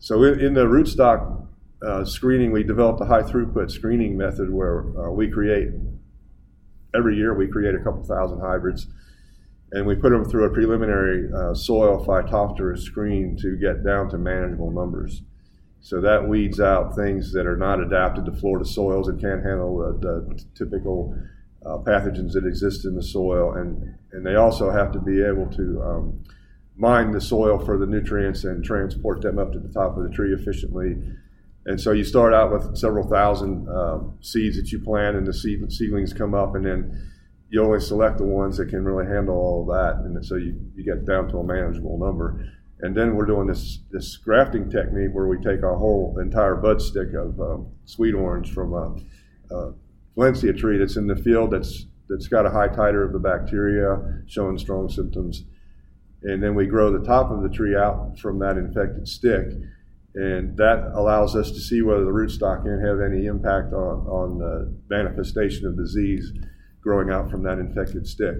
so 0.00 0.24
in, 0.24 0.40
in 0.40 0.54
the 0.54 0.64
rootstock 0.64 1.46
uh, 1.86 2.04
screening, 2.04 2.50
we 2.50 2.64
developed 2.64 3.00
a 3.00 3.04
high 3.04 3.22
throughput 3.22 3.70
screening 3.70 4.16
method 4.16 4.52
where 4.52 4.84
uh, 4.98 5.10
we 5.10 5.30
create 5.30 5.68
every 6.92 7.16
year 7.16 7.34
we 7.34 7.46
create 7.46 7.74
a 7.74 7.78
couple 7.78 8.02
thousand 8.02 8.40
hybrids, 8.40 8.88
and 9.72 9.86
we 9.86 9.94
put 9.94 10.10
them 10.10 10.24
through 10.24 10.44
a 10.44 10.50
preliminary 10.50 11.30
uh, 11.32 11.54
soil 11.54 12.04
phytophthora 12.04 12.76
screen 12.78 13.36
to 13.36 13.56
get 13.56 13.84
down 13.84 14.08
to 14.08 14.18
manageable 14.18 14.72
numbers. 14.72 15.22
So 15.86 16.00
that 16.00 16.28
weeds 16.28 16.58
out 16.58 16.96
things 16.96 17.32
that 17.34 17.46
are 17.46 17.56
not 17.56 17.78
adapted 17.78 18.24
to 18.24 18.32
Florida 18.32 18.64
soils 18.64 19.06
and 19.06 19.20
can't 19.20 19.44
handle 19.44 19.78
the, 19.78 20.02
the 20.02 20.44
typical 20.56 21.16
uh, 21.64 21.78
pathogens 21.78 22.32
that 22.32 22.44
exist 22.44 22.84
in 22.84 22.96
the 22.96 23.02
soil, 23.04 23.52
and, 23.52 23.94
and 24.10 24.26
they 24.26 24.34
also 24.34 24.72
have 24.72 24.90
to 24.94 24.98
be 24.98 25.22
able 25.22 25.46
to 25.46 25.80
um, 25.84 26.24
mine 26.76 27.12
the 27.12 27.20
soil 27.20 27.64
for 27.64 27.78
the 27.78 27.86
nutrients 27.86 28.42
and 28.42 28.64
transport 28.64 29.22
them 29.22 29.38
up 29.38 29.52
to 29.52 29.60
the 29.60 29.72
top 29.72 29.96
of 29.96 30.02
the 30.02 30.10
tree 30.10 30.34
efficiently. 30.34 30.96
And 31.66 31.80
so 31.80 31.92
you 31.92 32.02
start 32.02 32.34
out 32.34 32.50
with 32.50 32.76
several 32.76 33.08
thousand 33.08 33.68
um, 33.68 34.18
seeds 34.20 34.56
that 34.56 34.72
you 34.72 34.80
plant, 34.80 35.16
and 35.16 35.24
the 35.24 35.32
seed, 35.32 35.70
seedlings 35.70 36.12
come 36.12 36.34
up, 36.34 36.56
and 36.56 36.66
then 36.66 37.12
you 37.48 37.62
only 37.62 37.78
select 37.78 38.18
the 38.18 38.24
ones 38.24 38.56
that 38.56 38.70
can 38.70 38.84
really 38.84 39.06
handle 39.06 39.36
all 39.36 39.60
of 39.62 39.68
that, 39.68 40.04
and 40.04 40.26
so 40.26 40.34
you, 40.34 40.60
you 40.74 40.82
get 40.82 41.06
down 41.06 41.28
to 41.28 41.38
a 41.38 41.44
manageable 41.44 41.96
number. 41.96 42.44
And 42.80 42.94
then 42.94 43.14
we're 43.14 43.26
doing 43.26 43.46
this 43.46 43.80
this 43.90 44.16
grafting 44.16 44.70
technique 44.70 45.10
where 45.12 45.26
we 45.26 45.38
take 45.38 45.62
our 45.62 45.76
whole 45.76 46.18
entire 46.20 46.56
bud 46.56 46.82
stick 46.82 47.08
of 47.14 47.40
um, 47.40 47.68
sweet 47.84 48.14
orange 48.14 48.52
from 48.52 48.74
a, 48.74 49.54
a 49.54 49.72
Valencia 50.14 50.52
tree 50.52 50.78
that's 50.78 50.96
in 50.96 51.06
the 51.06 51.16
field 51.16 51.52
that's 51.52 51.86
that's 52.08 52.28
got 52.28 52.46
a 52.46 52.50
high 52.50 52.68
titer 52.68 53.04
of 53.04 53.12
the 53.12 53.18
bacteria 53.18 54.22
showing 54.26 54.58
strong 54.58 54.88
symptoms. 54.88 55.44
And 56.22 56.42
then 56.42 56.54
we 56.54 56.66
grow 56.66 56.92
the 56.92 57.04
top 57.04 57.30
of 57.30 57.42
the 57.42 57.48
tree 57.48 57.76
out 57.76 58.18
from 58.18 58.38
that 58.40 58.56
infected 58.56 59.08
stick. 59.08 59.46
And 60.14 60.56
that 60.56 60.92
allows 60.94 61.36
us 61.36 61.50
to 61.50 61.60
see 61.60 61.82
whether 61.82 62.04
the 62.04 62.10
rootstock 62.10 62.62
can 62.62 62.80
have 62.80 63.00
any 63.00 63.26
impact 63.26 63.72
on, 63.74 64.06
on 64.06 64.38
the 64.38 64.74
manifestation 64.88 65.66
of 65.66 65.76
disease 65.76 66.32
growing 66.80 67.10
out 67.10 67.30
from 67.30 67.42
that 67.42 67.58
infected 67.58 68.06
stick. 68.06 68.36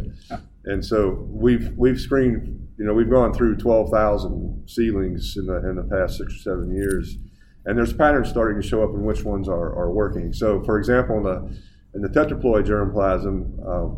And 0.67 0.85
so 0.85 1.27
we've 1.31 1.73
we've 1.77 2.01
screened, 2.01 2.69
you 2.77 2.85
know, 2.85 2.93
we've 2.93 3.09
gone 3.09 3.33
through 3.33 3.57
12,000 3.57 4.69
seedlings 4.69 5.37
in 5.37 5.47
the 5.47 5.57
in 5.69 5.77
the 5.77 5.85
past 5.85 6.19
six 6.19 6.35
or 6.35 6.39
seven 6.39 6.75
years, 6.75 7.17
and 7.65 7.79
there's 7.79 7.93
patterns 7.93 8.29
starting 8.29 8.61
to 8.61 8.67
show 8.67 8.83
up 8.83 8.91
in 8.91 9.05
which 9.05 9.23
ones 9.23 9.49
are, 9.49 9.73
are 9.77 9.93
working. 9.93 10.33
So, 10.33 10.63
for 10.65 10.79
example, 10.79 11.19
in 11.19 11.23
the 11.23 11.59
in 11.95 12.03
the 12.03 12.09
tetraploid 12.09 12.67
germplasm, 12.67 13.59
uh, 13.65 13.97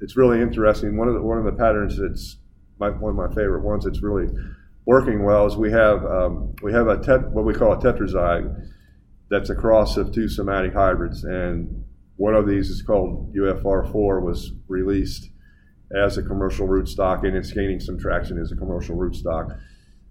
it's 0.00 0.16
really 0.16 0.40
interesting. 0.40 0.96
One 0.96 1.08
of 1.08 1.14
the 1.14 1.22
one 1.22 1.36
of 1.36 1.44
the 1.44 1.52
patterns 1.52 1.98
that's 1.98 2.38
my, 2.78 2.88
one 2.88 3.10
of 3.10 3.16
my 3.16 3.34
favorite 3.34 3.62
ones 3.62 3.84
that's 3.84 4.02
really 4.02 4.28
working 4.86 5.22
well 5.22 5.46
is 5.46 5.56
we 5.56 5.70
have 5.70 6.02
um, 6.06 6.54
we 6.62 6.72
have 6.72 6.88
a 6.88 6.96
tet, 6.96 7.30
what 7.30 7.44
we 7.44 7.52
call 7.52 7.72
a 7.72 7.76
tetrazyg 7.76 8.70
that's 9.28 9.50
a 9.50 9.54
cross 9.54 9.98
of 9.98 10.12
two 10.12 10.28
somatic 10.28 10.72
hybrids, 10.72 11.24
and 11.24 11.84
one 12.16 12.34
of 12.34 12.48
these 12.48 12.70
is 12.70 12.80
called 12.80 13.34
UFR4 13.34 14.22
was 14.22 14.52
released 14.68 15.28
as 15.94 16.18
a 16.18 16.22
commercial 16.22 16.66
rootstock, 16.66 17.26
and 17.26 17.36
it's 17.36 17.52
gaining 17.52 17.80
some 17.80 17.98
traction 17.98 18.38
as 18.38 18.52
a 18.52 18.56
commercial 18.56 18.96
rootstock. 18.96 19.58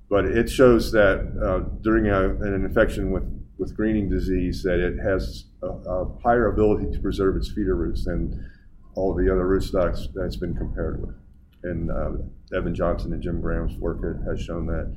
But 0.10 0.25
it 0.25 0.50
shows 0.50 0.91
that 0.91 1.20
uh, 1.44 1.70
during 1.82 2.08
an 2.08 2.53
infection 2.53 3.12
with, 3.12 3.24
with 3.58 3.75
greening 3.75 4.10
disease, 4.10 4.63
that 4.63 4.79
it 4.79 4.98
has 5.00 5.46
a, 5.63 6.05
higher 6.24 6.48
ability 6.48 6.91
to 6.91 7.00
preserve 7.00 7.36
its 7.36 7.51
feeder 7.51 7.75
roots 7.75 8.05
than 8.05 8.50
all 8.96 9.13
the 9.13 9.32
other 9.32 9.46
rootstocks 9.46 10.13
that 10.13 10.25
it's 10.25 10.38
been 10.38 10.55
compared 10.55 11.01
with. 11.01 11.15
And 11.63 11.91
uh, 11.91 12.12
Evan 12.55 12.75
Johnson 12.75 13.13
and 13.13 13.22
Jim 13.22 13.41
Graham's 13.41 13.77
work 13.77 14.00
has 14.25 14.39
shown 14.39 14.67
that. 14.67 14.96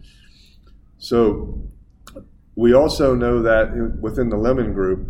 So 0.99 1.63
we 2.55 2.75
also 2.75 3.15
know 3.15 3.43
that 3.43 3.99
within 4.01 4.29
the 4.29 4.37
lemon 4.37 4.75
group, 4.75 5.09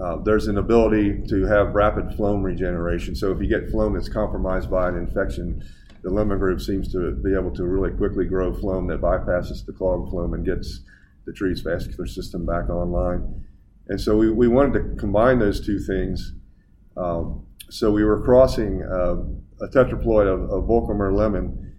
uh, 0.00 0.16
there's 0.16 0.46
an 0.46 0.58
ability 0.58 1.22
to 1.28 1.44
have 1.46 1.74
rapid 1.74 2.04
phloem 2.10 2.42
regeneration. 2.42 3.16
So 3.16 3.32
if 3.32 3.40
you 3.40 3.48
get 3.48 3.72
phloem 3.72 3.94
that's 3.94 4.08
compromised 4.08 4.70
by 4.70 4.88
an 4.88 4.96
infection, 4.96 5.62
the 6.02 6.10
lemon 6.10 6.38
group 6.38 6.60
seems 6.60 6.92
to 6.92 7.12
be 7.12 7.34
able 7.34 7.50
to 7.54 7.64
really 7.64 7.90
quickly 7.90 8.24
grow 8.24 8.52
phloem 8.52 8.88
that 8.88 9.00
bypasses 9.00 9.66
the 9.66 9.72
clogged 9.72 10.12
phloem 10.12 10.34
and 10.34 10.44
gets 10.44 10.80
the 11.26 11.32
tree's 11.32 11.60
vascular 11.60 12.06
system 12.06 12.46
back 12.46 12.70
online. 12.70 13.44
And 13.88 14.00
so 14.00 14.16
we, 14.16 14.30
we 14.30 14.48
wanted 14.48 14.74
to 14.74 14.96
combine 14.96 15.38
those 15.38 15.64
two 15.64 15.80
things. 15.80 16.32
Um, 16.96 17.46
so 17.70 17.90
we 17.90 18.04
were 18.04 18.22
crossing 18.22 18.82
uh, 18.82 19.16
a 19.64 19.68
tetraploid 19.68 20.32
of, 20.32 20.50
of 20.50 20.64
Volkamer 20.64 21.12
lemon 21.12 21.74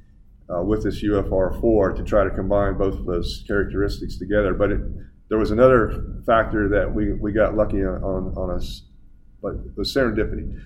uh, 0.53 0.61
with 0.61 0.83
this 0.83 1.03
UFR4 1.03 1.95
to 1.95 2.03
try 2.03 2.23
to 2.23 2.29
combine 2.29 2.77
both 2.77 2.95
of 2.95 3.05
those 3.05 3.43
characteristics 3.47 4.17
together. 4.17 4.53
But 4.53 4.71
it, 4.71 4.81
there 5.29 5.37
was 5.37 5.51
another 5.51 6.21
factor 6.25 6.67
that 6.69 6.93
we, 6.93 7.13
we 7.13 7.31
got 7.31 7.55
lucky 7.55 7.83
on, 7.83 8.03
on, 8.03 8.33
on 8.35 8.55
us, 8.55 8.83
but 9.41 9.53
it 9.53 9.77
was 9.77 9.93
serendipity. 9.93 10.59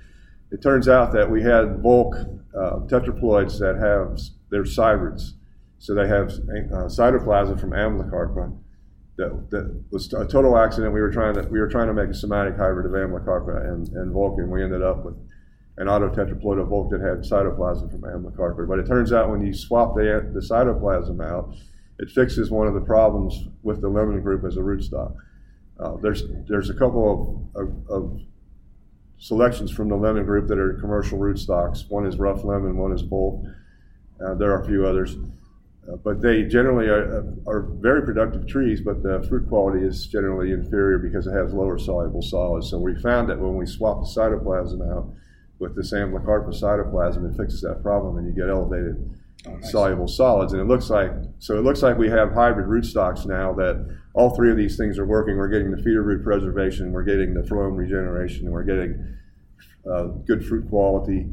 It 0.51 0.61
turns 0.61 0.87
out 0.87 1.11
that 1.13 1.29
we 1.29 1.41
had 1.41 1.81
Volk 1.81 2.15
uh, 2.55 2.79
tetraploids 2.87 3.59
that 3.59 3.75
have, 3.77 4.19
they're 4.49 4.63
cybrids. 4.63 5.31
So 5.79 5.93
they 5.93 6.07
have 6.07 6.29
uh, 6.29 6.87
cytoplasm 6.87 7.59
from 7.59 7.71
Amblycarpa. 7.71 8.57
That, 9.17 9.49
that 9.51 9.83
was 9.91 10.11
a 10.13 10.25
total 10.25 10.57
accident. 10.57 10.93
We 10.93 11.01
were 11.01 11.11
trying 11.11 11.35
to 11.35 11.41
we 11.43 11.59
were 11.59 11.67
trying 11.67 11.87
to 11.87 11.93
make 11.93 12.09
a 12.09 12.13
somatic 12.13 12.55
hybrid 12.55 12.85
of 12.85 12.93
Amblycarpa 12.93 13.69
and, 13.69 13.87
and 13.89 14.11
Volk, 14.11 14.39
and 14.39 14.49
we 14.49 14.63
ended 14.63 14.81
up 14.81 15.03
with 15.05 15.15
an 15.77 15.87
autotetraploid 15.87 16.61
of 16.61 16.69
Volk 16.69 16.89
that 16.91 17.01
had 17.01 17.19
cytoplasm 17.19 17.91
from 17.91 18.01
Amblycarpa. 18.01 18.67
But 18.67 18.79
it 18.79 18.87
turns 18.87 19.11
out 19.11 19.29
when 19.29 19.45
you 19.45 19.53
swap 19.53 19.95
the, 19.95 20.31
the 20.33 20.39
cytoplasm 20.39 21.23
out, 21.23 21.53
it 21.99 22.09
fixes 22.09 22.49
one 22.49 22.67
of 22.67 22.73
the 22.73 22.81
problems 22.81 23.47
with 23.61 23.81
the 23.81 23.89
lemon 23.89 24.21
group 24.21 24.43
as 24.43 24.57
a 24.57 24.61
rootstock. 24.61 25.15
Uh, 25.79 25.95
there's 25.97 26.23
there's 26.47 26.69
a 26.69 26.73
couple 26.73 27.51
of, 27.55 27.67
of, 27.67 27.89
of, 27.89 28.21
selections 29.17 29.71
from 29.71 29.87
the 29.87 29.95
lemon 29.95 30.25
group 30.25 30.47
that 30.47 30.59
are 30.59 30.73
commercial 30.73 31.17
rootstocks. 31.17 31.89
One 31.89 32.05
is 32.05 32.17
rough 32.17 32.43
lemon, 32.43 32.77
one 32.77 32.91
is 32.91 33.01
bull. 33.01 33.47
Uh, 34.23 34.33
there 34.35 34.51
are 34.51 34.61
a 34.61 34.65
few 34.65 34.85
others, 34.85 35.15
uh, 35.89 35.95
but 36.03 36.21
they 36.21 36.43
generally 36.43 36.87
are, 36.87 37.33
are, 37.47 37.61
very 37.79 38.03
productive 38.03 38.47
trees. 38.47 38.81
But 38.81 39.01
the 39.01 39.25
fruit 39.29 39.47
quality 39.47 39.85
is 39.85 40.07
generally 40.07 40.51
inferior 40.51 40.97
because 40.97 41.25
it 41.25 41.31
has 41.31 41.53
lower 41.53 41.77
soluble 41.79 42.21
solids. 42.21 42.69
So 42.69 42.79
we 42.79 42.95
found 42.95 43.29
that 43.29 43.39
when 43.39 43.55
we 43.55 43.65
swap 43.65 44.01
the 44.01 44.07
cytoplasm 44.07 44.81
out 44.91 45.13
with 45.57 45.75
the 45.75 45.81
this 45.81 45.93
Amblycarpa 45.93 46.49
cytoplasm, 46.49 47.31
it 47.31 47.37
fixes 47.37 47.61
that 47.61 47.81
problem, 47.81 48.17
and 48.17 48.27
you 48.27 48.33
get 48.33 48.49
elevated 48.49 49.09
oh, 49.47 49.51
nice. 49.51 49.71
soluble 49.71 50.07
solids. 50.07 50.53
And 50.53 50.61
it 50.61 50.65
looks 50.65 50.89
like 50.89 51.11
so 51.39 51.57
it 51.57 51.63
looks 51.63 51.81
like 51.81 51.97
we 51.97 52.09
have 52.09 52.33
hybrid 52.33 52.67
rootstocks 52.67 53.25
now 53.25 53.53
that 53.53 53.99
all 54.13 54.35
three 54.35 54.51
of 54.51 54.57
these 54.57 54.77
things 54.77 54.99
are 54.99 55.05
working. 55.05 55.37
We're 55.37 55.49
getting 55.49 55.71
the 55.71 55.77
feeder 55.77 56.03
root 56.03 56.23
preservation, 56.23 56.91
we're 56.91 57.03
getting 57.03 57.33
the 57.33 57.41
phloem 57.41 57.75
regeneration, 57.75 58.51
we're 58.51 58.63
getting 58.63 59.17
uh, 59.89 60.03
good 60.25 60.45
fruit 60.45 60.69
quality. 60.69 61.27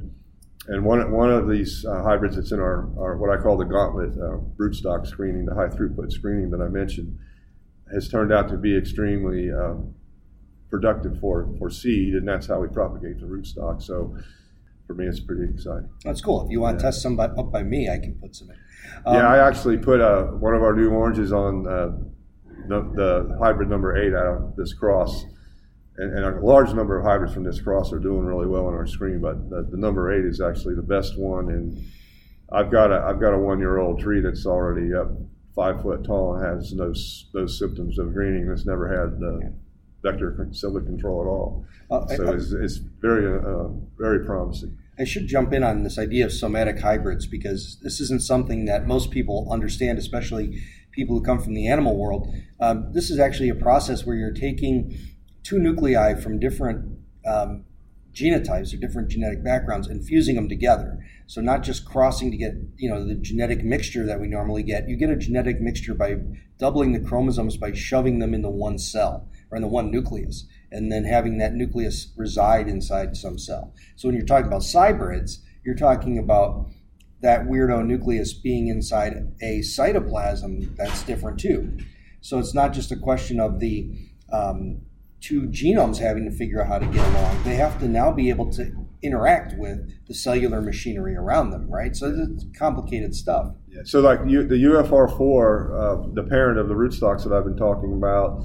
And 0.68 0.84
one, 0.84 1.10
one 1.10 1.32
of 1.32 1.48
these 1.48 1.84
uh, 1.84 2.02
hybrids 2.02 2.36
that's 2.36 2.52
in 2.52 2.60
our, 2.60 2.88
our, 2.98 3.16
what 3.16 3.30
I 3.30 3.42
call 3.42 3.56
the 3.56 3.64
gauntlet 3.64 4.12
uh, 4.12 4.38
rootstock 4.56 5.06
screening, 5.06 5.46
the 5.46 5.54
high 5.54 5.68
throughput 5.68 6.12
screening 6.12 6.50
that 6.50 6.60
I 6.60 6.68
mentioned, 6.68 7.18
has 7.92 8.08
turned 8.08 8.32
out 8.32 8.48
to 8.50 8.56
be 8.56 8.76
extremely 8.76 9.50
um, 9.50 9.94
productive 10.70 11.18
for, 11.18 11.48
for 11.58 11.70
seed, 11.70 12.14
and 12.14 12.28
that's 12.28 12.46
how 12.46 12.60
we 12.60 12.68
propagate 12.68 13.18
the 13.18 13.26
rootstock. 13.26 13.82
So 13.82 14.16
for 14.90 14.94
me, 14.94 15.06
it's 15.06 15.20
pretty 15.20 15.44
exciting. 15.44 15.88
That's 16.04 16.20
cool. 16.20 16.44
If 16.44 16.50
you 16.50 16.61
want 16.61 16.75
yeah. 16.75 16.78
to 16.78 16.85
test 16.87 17.02
some 17.02 17.14
by, 17.14 17.26
up 17.26 17.52
by 17.52 17.62
me, 17.62 17.88
I 17.88 17.99
can 17.99 18.14
put 18.14 18.35
some 18.35 18.50
in. 18.50 18.56
Um, 19.06 19.14
yeah, 19.14 19.28
I 19.28 19.47
actually 19.47 19.78
put 19.78 20.00
uh, 20.00 20.25
one 20.25 20.52
of 20.52 20.62
our 20.62 20.75
new 20.75 20.90
oranges 20.90 21.32
on 21.32 21.64
uh, 21.64 21.90
the, 22.66 22.80
the, 22.97 23.38
hybrid 23.38 23.70
number 23.70 23.97
eight 23.97 24.12
out 24.14 24.26
of 24.26 24.56
this 24.56 24.75
cross. 24.75 25.25
And, 25.97 26.12
and, 26.12 26.25
a 26.25 26.44
large 26.44 26.75
number 26.75 26.99
of 26.99 27.04
hybrids 27.04 27.32
from 27.32 27.44
this 27.44 27.61
cross 27.61 27.92
are 27.92 28.00
doing 28.00 28.25
really 28.25 28.49
well 28.49 28.66
on 28.66 28.75
our 28.75 28.87
screen, 28.87 29.20
but 29.20 29.49
the, 29.49 29.62
the 29.70 29.76
number 29.76 30.12
eight 30.12 30.25
is 30.25 30.40
actually 30.40 30.75
the 30.75 30.82
best 30.82 31.16
one. 31.16 31.50
And 31.50 31.85
I've 32.52 32.73
got 32.73 32.90
a 32.90 33.04
I've 33.06 33.20
got 33.20 33.32
a 33.32 33.38
one 33.38 33.61
year 33.61 33.78
old 33.78 34.00
tree 34.00 34.20
that's 34.20 34.44
already 34.44 34.92
up 34.92 35.09
five 35.54 35.82
foot 35.82 36.02
tall 36.02 36.35
and 36.35 36.44
has 36.44 36.75
those 36.76 37.28
those 37.32 37.56
symptoms 37.56 37.99
of 37.99 38.12
greening. 38.12 38.49
That's 38.49 38.66
never 38.66 38.88
had 38.88 39.20
the 39.20 39.52
vector 40.02 40.49
psyllid 40.50 40.87
control 40.87 41.23
at 41.23 41.28
all. 41.28 41.64
Uh, 41.90 42.06
so 42.16 42.28
I, 42.28 42.35
it's, 42.35 42.52
it's, 42.52 42.76
very 42.76 43.26
uh, 43.26 43.68
very 43.99 44.25
promising. 44.25 44.76
I 44.99 45.04
should 45.04 45.26
jump 45.26 45.52
in 45.52 45.62
on 45.62 45.82
this 45.82 45.99
idea 45.99 46.25
of 46.26 46.32
somatic 46.32 46.78
hybrids 46.78 47.26
because 47.26 47.78
this 47.82 48.00
isn't 48.00 48.23
something 48.23 48.66
that 48.66 48.87
most 48.87 49.11
people 49.11 49.49
understand, 49.50 49.99
especially 49.99 50.62
people 50.92 51.16
who 51.16 51.25
come 51.25 51.40
from 51.40 51.54
the 51.54 51.68
animal 51.68 51.97
world. 51.97 52.28
Um, 52.61 52.92
this 52.92 53.11
is 53.11 53.18
actually 53.18 53.49
a 53.49 53.54
process 53.54 54.04
where 54.04 54.16
you're 54.16 54.32
taking 54.32 54.99
two 55.42 55.59
nuclei 55.59 56.14
from 56.14 56.38
different 56.38 56.99
um, 57.26 57.64
genotypes 58.12 58.75
or 58.75 58.76
different 58.76 59.09
genetic 59.09 59.42
backgrounds 59.42 59.87
and 59.87 60.04
fusing 60.04 60.35
them 60.35 60.49
together. 60.49 60.99
So 61.26 61.40
not 61.40 61.62
just 61.62 61.85
crossing 61.85 62.30
to 62.32 62.37
get, 62.37 62.54
you 62.76 62.90
know, 62.90 63.06
the 63.06 63.14
genetic 63.14 63.64
mixture 63.64 64.04
that 64.04 64.20
we 64.20 64.26
normally 64.26 64.62
get. 64.62 64.88
You 64.88 64.97
get 64.97 65.11
a 65.11 65.16
genetic 65.16 65.61
mixture 65.61 65.94
by 65.94 66.16
doubling 66.59 66.92
the 66.92 67.00
chromosomes 67.00 67.56
by 67.56 67.73
shoving 67.73 68.18
them 68.18 68.35
into 68.35 68.50
one 68.50 68.78
cell 68.78 69.28
or 69.50 69.56
in 69.56 69.62
the 69.62 69.68
one 69.68 69.90
nucleus 69.90 70.47
and 70.72 70.90
then 70.90 71.04
having 71.04 71.38
that 71.38 71.54
nucleus 71.54 72.12
reside 72.16 72.68
inside 72.68 73.16
some 73.16 73.38
cell. 73.38 73.74
So 73.96 74.08
when 74.08 74.16
you're 74.16 74.26
talking 74.26 74.46
about 74.46 74.62
cybrids, 74.62 75.38
you're 75.64 75.74
talking 75.74 76.18
about 76.18 76.66
that 77.22 77.46
weirdo 77.46 77.84
nucleus 77.84 78.32
being 78.32 78.68
inside 78.68 79.14
a 79.42 79.60
cytoplasm 79.60 80.74
that's 80.76 81.02
different 81.02 81.38
too. 81.38 81.76
So 82.20 82.38
it's 82.38 82.54
not 82.54 82.72
just 82.72 82.92
a 82.92 82.96
question 82.96 83.40
of 83.40 83.60
the 83.60 83.90
um, 84.32 84.80
two 85.20 85.42
genomes 85.48 85.98
having 85.98 86.24
to 86.24 86.30
figure 86.30 86.62
out 86.62 86.68
how 86.68 86.78
to 86.78 86.86
get 86.86 87.06
along. 87.14 87.42
They 87.44 87.56
have 87.56 87.78
to 87.80 87.88
now 87.88 88.10
be 88.10 88.30
able 88.30 88.50
to 88.52 88.72
interact 89.02 89.54
with 89.58 90.06
the 90.06 90.14
cellular 90.14 90.60
machinery 90.60 91.16
around 91.16 91.50
them, 91.50 91.70
right? 91.70 91.96
So 91.96 92.14
it's 92.16 92.44
complicated 92.58 93.14
stuff. 93.14 93.52
Yeah. 93.68 93.82
So 93.84 94.00
like 94.00 94.20
you, 94.26 94.46
the 94.46 94.56
UFR4, 94.56 96.08
uh, 96.08 96.12
the 96.14 96.22
parent 96.24 96.58
of 96.58 96.68
the 96.68 96.74
rootstocks 96.74 97.24
that 97.24 97.32
I've 97.32 97.44
been 97.44 97.56
talking 97.56 97.94
about, 97.94 98.44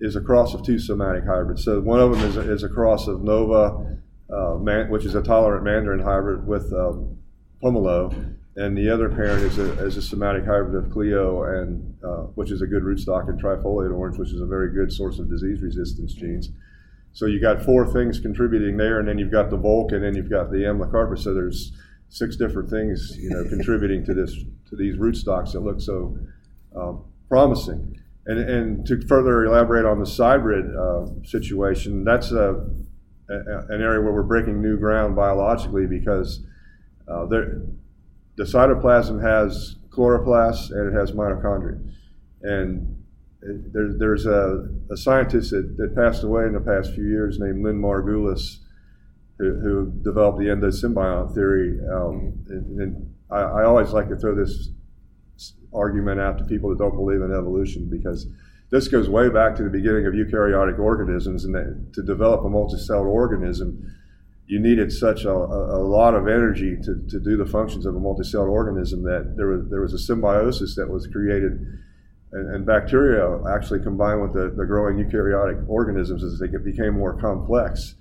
is 0.00 0.16
a 0.16 0.20
cross 0.20 0.54
of 0.54 0.64
two 0.64 0.78
somatic 0.78 1.24
hybrids. 1.24 1.64
So 1.64 1.80
one 1.80 2.00
of 2.00 2.10
them 2.10 2.20
is 2.28 2.36
a, 2.36 2.52
is 2.52 2.62
a 2.62 2.68
cross 2.68 3.06
of 3.06 3.22
Nova, 3.22 3.98
uh, 4.32 4.54
man, 4.56 4.90
which 4.90 5.04
is 5.04 5.14
a 5.14 5.22
tolerant 5.22 5.64
mandarin 5.64 6.00
hybrid 6.00 6.46
with 6.46 6.72
um, 6.72 7.18
pomelo, 7.62 8.36
and 8.56 8.76
the 8.76 8.88
other 8.88 9.08
parent 9.08 9.42
is 9.42 9.58
a, 9.58 9.84
is 9.84 9.96
a 9.96 10.02
somatic 10.02 10.44
hybrid 10.44 10.74
of 10.74 10.90
Cleo, 10.90 11.44
and 11.44 11.94
uh, 12.02 12.22
which 12.34 12.50
is 12.50 12.62
a 12.62 12.66
good 12.66 12.82
rootstock, 12.82 13.28
and 13.28 13.40
trifoliate 13.40 13.94
orange, 13.94 14.18
which 14.18 14.32
is 14.32 14.40
a 14.40 14.46
very 14.46 14.72
good 14.72 14.92
source 14.92 15.18
of 15.18 15.28
disease 15.28 15.60
resistance 15.62 16.14
genes. 16.14 16.50
So 17.12 17.26
you 17.26 17.40
got 17.40 17.62
four 17.62 17.86
things 17.92 18.20
contributing 18.20 18.76
there, 18.76 18.98
and 18.98 19.08
then 19.08 19.18
you've 19.18 19.32
got 19.32 19.50
the 19.50 19.56
Volk, 19.56 19.92
and 19.92 20.02
then 20.02 20.14
you've 20.14 20.30
got 20.30 20.50
the 20.50 20.58
Amlocarpus. 20.58 21.24
So 21.24 21.34
there's 21.34 21.72
six 22.08 22.36
different 22.36 22.70
things, 22.70 23.16
you 23.18 23.30
know, 23.30 23.44
contributing 23.48 24.04
to 24.06 24.14
this 24.14 24.32
to 24.68 24.76
these 24.76 24.96
rootstocks 24.96 25.52
that 25.52 25.60
look 25.60 25.80
so 25.80 26.16
um, 26.76 27.04
promising. 27.28 28.00
And, 28.26 28.38
and 28.38 28.86
to 28.86 29.00
further 29.06 29.44
elaborate 29.44 29.86
on 29.86 29.98
the 29.98 30.06
cybrid 30.06 30.76
uh, 30.76 31.06
situation, 31.24 32.04
that's 32.04 32.32
a, 32.32 32.66
a, 33.30 33.34
an 33.68 33.80
area 33.80 34.00
where 34.00 34.12
we're 34.12 34.22
breaking 34.22 34.60
new 34.60 34.76
ground 34.76 35.16
biologically 35.16 35.86
because 35.86 36.44
uh, 37.08 37.26
there, 37.26 37.62
the 38.36 38.44
cytoplasm 38.44 39.22
has 39.22 39.76
chloroplasts 39.90 40.70
and 40.70 40.94
it 40.94 40.98
has 40.98 41.12
mitochondria. 41.12 41.82
And 42.42 43.02
it, 43.42 43.72
there, 43.72 43.92
there's 43.96 44.26
a, 44.26 44.68
a 44.90 44.96
scientist 44.96 45.50
that, 45.50 45.76
that, 45.78 45.94
passed 45.94 46.22
away 46.22 46.44
in 46.44 46.52
the 46.52 46.60
past 46.60 46.94
few 46.94 47.04
years 47.04 47.38
named 47.38 47.64
Lynn 47.64 47.80
Margulis, 47.80 48.58
who, 49.38 49.58
who 49.60 49.92
developed 50.02 50.38
the 50.38 50.46
endosymbiont 50.46 51.34
theory. 51.34 51.78
Um, 51.90 52.44
and, 52.48 52.80
and 52.80 53.14
I, 53.30 53.40
I, 53.40 53.64
always 53.64 53.90
like 53.90 54.08
to 54.10 54.16
throw 54.16 54.34
this 54.34 54.68
argument 55.72 56.20
out 56.20 56.38
to 56.38 56.44
people 56.44 56.70
that 56.70 56.78
don't 56.78 56.96
believe 56.96 57.22
in 57.22 57.32
evolution 57.32 57.88
because 57.90 58.26
this 58.70 58.86
goes 58.88 59.08
way 59.08 59.28
back 59.28 59.56
to 59.56 59.64
the 59.64 59.70
beginning 59.70 60.06
of 60.06 60.14
eukaryotic 60.14 60.78
organisms, 60.78 61.44
and 61.44 61.54
that 61.54 61.92
to 61.92 62.02
develop 62.02 62.42
a 62.42 62.48
multicellular 62.48 63.06
organism, 63.06 63.94
you 64.46 64.60
needed 64.60 64.92
such 64.92 65.24
a, 65.24 65.30
a, 65.30 65.82
lot 65.82 66.14
of 66.14 66.28
energy 66.28 66.76
to, 66.76 67.04
to 67.08 67.20
do 67.20 67.36
the 67.36 67.46
functions 67.46 67.84
of 67.84 67.94
a 67.94 68.00
multicellular 68.00 68.50
organism 68.50 69.02
that 69.02 69.34
there 69.36 69.48
was 69.48 69.68
there 69.68 69.80
was 69.80 69.92
a 69.92 69.98
symbiosis 69.98 70.76
that 70.76 70.88
was 70.88 71.06
created, 71.08 71.52
and, 72.32 72.54
and 72.54 72.64
bacteria 72.64 73.40
actually 73.48 73.80
combined 73.80 74.22
with 74.22 74.32
the, 74.34 74.50
the 74.56 74.64
growing 74.64 74.96
eukaryotic 74.96 75.68
organisms 75.68 76.22
as 76.22 76.38
they 76.38 76.46
became 76.46 76.94
more 76.94 77.14
complex. 77.14 77.96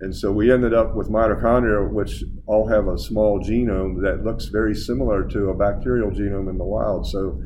And 0.00 0.16
so 0.16 0.32
we 0.32 0.50
ended 0.50 0.72
up 0.72 0.94
with 0.94 1.10
mitochondria, 1.10 1.90
which 1.90 2.24
all 2.46 2.66
have 2.68 2.88
a 2.88 2.98
small 2.98 3.38
genome 3.38 4.00
that 4.02 4.24
looks 4.24 4.46
very 4.46 4.74
similar 4.74 5.28
to 5.28 5.50
a 5.50 5.54
bacterial 5.54 6.10
genome 6.10 6.48
in 6.48 6.56
the 6.56 6.64
wild. 6.64 7.06
So 7.06 7.42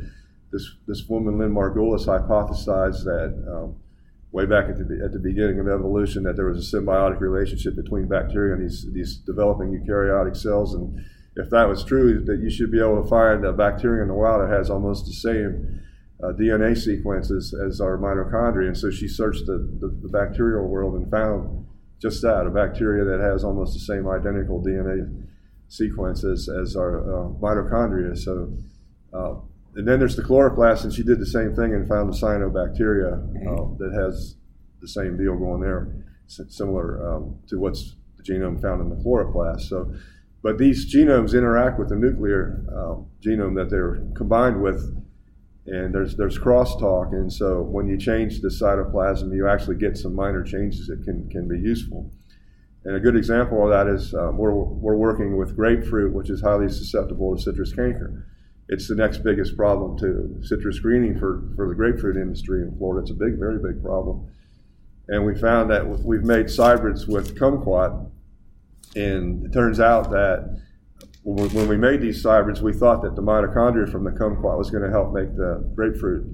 this, 0.52 0.76
this 0.87 1.09
woman, 1.09 1.38
Lynn 1.38 1.52
Margulis, 1.52 2.07
hypothesized 2.07 3.02
that 3.05 3.52
um, 3.52 3.76
way 4.31 4.46
back 4.46 4.68
at 4.68 4.79
the, 4.79 5.02
at 5.05 5.12
the 5.12 5.18
beginning 5.18 5.59
of 5.59 5.66
evolution 5.66 6.22
that 6.24 6.37
there 6.37 6.46
was 6.46 6.72
a 6.72 6.76
symbiotic 6.76 7.20
relationship 7.20 7.74
between 7.74 8.07
bacteria 8.07 8.55
and 8.55 8.62
these, 8.62 8.87
these 8.92 9.16
developing 9.16 9.72
eukaryotic 9.72 10.37
cells. 10.37 10.74
And 10.74 11.05
if 11.35 11.50
that 11.50 11.68
was 11.68 11.85
true, 11.85 12.24
that 12.24 12.38
you 12.38 12.50
should 12.50 12.70
be 12.70 12.79
able 12.79 13.02
to 13.02 13.09
find 13.09 13.44
a 13.44 13.52
bacteria 13.52 14.02
in 14.02 14.09
the 14.09 14.14
wild 14.14 14.42
that 14.42 14.57
has 14.57 14.70
almost 14.70 15.07
the 15.07 15.12
same 15.12 15.81
uh, 16.22 16.29
DNA 16.29 16.79
sequences 16.79 17.52
as 17.52 17.81
our 17.81 17.98
mitochondria. 17.98 18.68
And 18.68 18.76
so 18.76 18.92
she 18.92 19.09
searched 19.09 19.46
the, 19.46 19.59
the, 19.81 19.88
the 20.02 20.09
bacterial 20.09 20.68
world 20.68 20.94
and 20.94 21.11
found 21.11 21.63
just 22.05 22.21
that, 22.21 22.47
a 22.47 22.51
bacteria 22.51 23.03
that 23.03 23.19
has 23.19 23.45
almost 23.45 23.73
the 23.73 23.81
same 23.81 24.07
identical 24.07 24.62
DNA 24.62 25.25
sequence 25.69 26.23
as, 26.23 26.51
as 26.51 26.77
our 26.77 27.01
uh, 27.01 27.29
mitochondria. 27.40 28.14
So, 28.17 28.53
uh, 29.14 29.37
and 29.75 29.88
then 29.88 30.01
there's 30.01 30.14
the 30.14 30.23
chloroplast, 30.23 30.85
and 30.85 30.93
she 30.93 31.03
did 31.03 31.19
the 31.19 31.25
same 31.25 31.55
thing 31.55 31.73
and 31.73 31.88
found 31.88 32.12
the 32.12 32.17
cyanobacteria 32.17 33.14
uh, 33.49 33.75
that 33.79 33.95
has 33.95 34.37
the 34.83 34.88
same 34.88 35.17
deal 35.17 35.35
going 35.38 35.62
there, 35.62 35.97
similar 36.27 37.14
um, 37.14 37.38
to 37.49 37.59
what's 37.59 37.97
the 38.19 38.23
genome 38.23 38.61
found 38.61 38.83
in 38.83 38.90
the 38.90 39.03
chloroplast. 39.03 39.62
So, 39.62 39.95
but 40.43 40.59
these 40.59 40.95
genomes 40.95 41.33
interact 41.33 41.79
with 41.79 41.88
the 41.88 41.97
nuclear 41.97 42.67
uh, 42.69 42.97
genome 43.27 43.55
that 43.55 43.71
they're 43.71 44.03
combined 44.14 44.61
with 44.61 44.95
and 45.66 45.94
there's 45.94 46.16
there's 46.16 46.38
crosstalk, 46.38 47.12
and 47.12 47.33
so 47.33 47.62
when 47.62 47.88
you 47.88 47.96
change 47.96 48.40
the 48.40 48.48
cytoplasm, 48.48 49.35
you 49.35 49.48
actually 49.48 49.77
get 49.77 49.96
some 49.96 50.14
minor 50.14 50.42
changes 50.42 50.87
that 50.88 51.03
can 51.05 51.29
can 51.31 51.48
be 51.48 51.59
useful. 51.59 52.11
And 52.85 52.96
a 52.96 53.00
good 53.00 53.16
example 53.16 53.64
of 53.64 53.70
that 53.70 53.87
is 53.87 54.12
um, 54.14 54.37
we're 54.37 54.53
we're 54.53 54.96
working 54.96 55.38
with 55.38 55.57
grapefruit, 55.57 56.12
which 56.12 56.29
is 56.29 56.42
highly 56.42 56.68
susceptible 56.68 57.35
to 57.35 57.42
citrus 57.42 57.72
canker. 57.72 58.27
It's 58.68 58.88
the 58.88 58.94
next 58.94 59.18
biggest 59.18 59.57
problem 59.57 59.98
to 59.98 60.46
citrus 60.46 60.79
greening 60.81 61.18
for 61.18 61.42
for 61.57 61.68
the 61.68 61.74
grapefruit 61.74 62.16
industry 62.16 62.62
in 62.62 62.77
Florida. 62.77 63.03
It's 63.03 63.11
a 63.11 63.14
big, 63.14 63.38
very 63.38 63.59
big 63.59 63.83
problem. 63.83 64.29
And 65.09 65.24
we 65.24 65.35
found 65.35 65.70
that 65.70 65.87
we've 65.87 66.24
made 66.24 66.46
cybrids 66.46 67.09
with 67.09 67.38
kumquat, 67.38 68.11
and 68.96 69.46
it 69.46 69.53
turns 69.53 69.81
out 69.81 70.11
that 70.11 70.61
when 71.24 71.68
we 71.68 71.78
made 71.78 72.02
these 72.02 72.22
cybrids, 72.22 72.60
we 72.60 72.74
thought 72.74 73.02
that 73.02 73.16
the 73.16 73.22
mitochondria 73.22 73.90
from 73.90 74.04
the 74.04 74.10
kumquat 74.10 74.58
was 74.58 74.70
going 74.70 74.82
to 74.82 74.90
help 74.90 75.12
make 75.12 75.34
the 75.34 75.64
grapefruit 75.74 76.26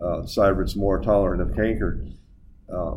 uh, 0.00 0.22
cybrids 0.22 0.76
more 0.76 1.00
tolerant 1.00 1.42
of 1.42 1.54
canker. 1.56 2.06
Uh, 2.72 2.94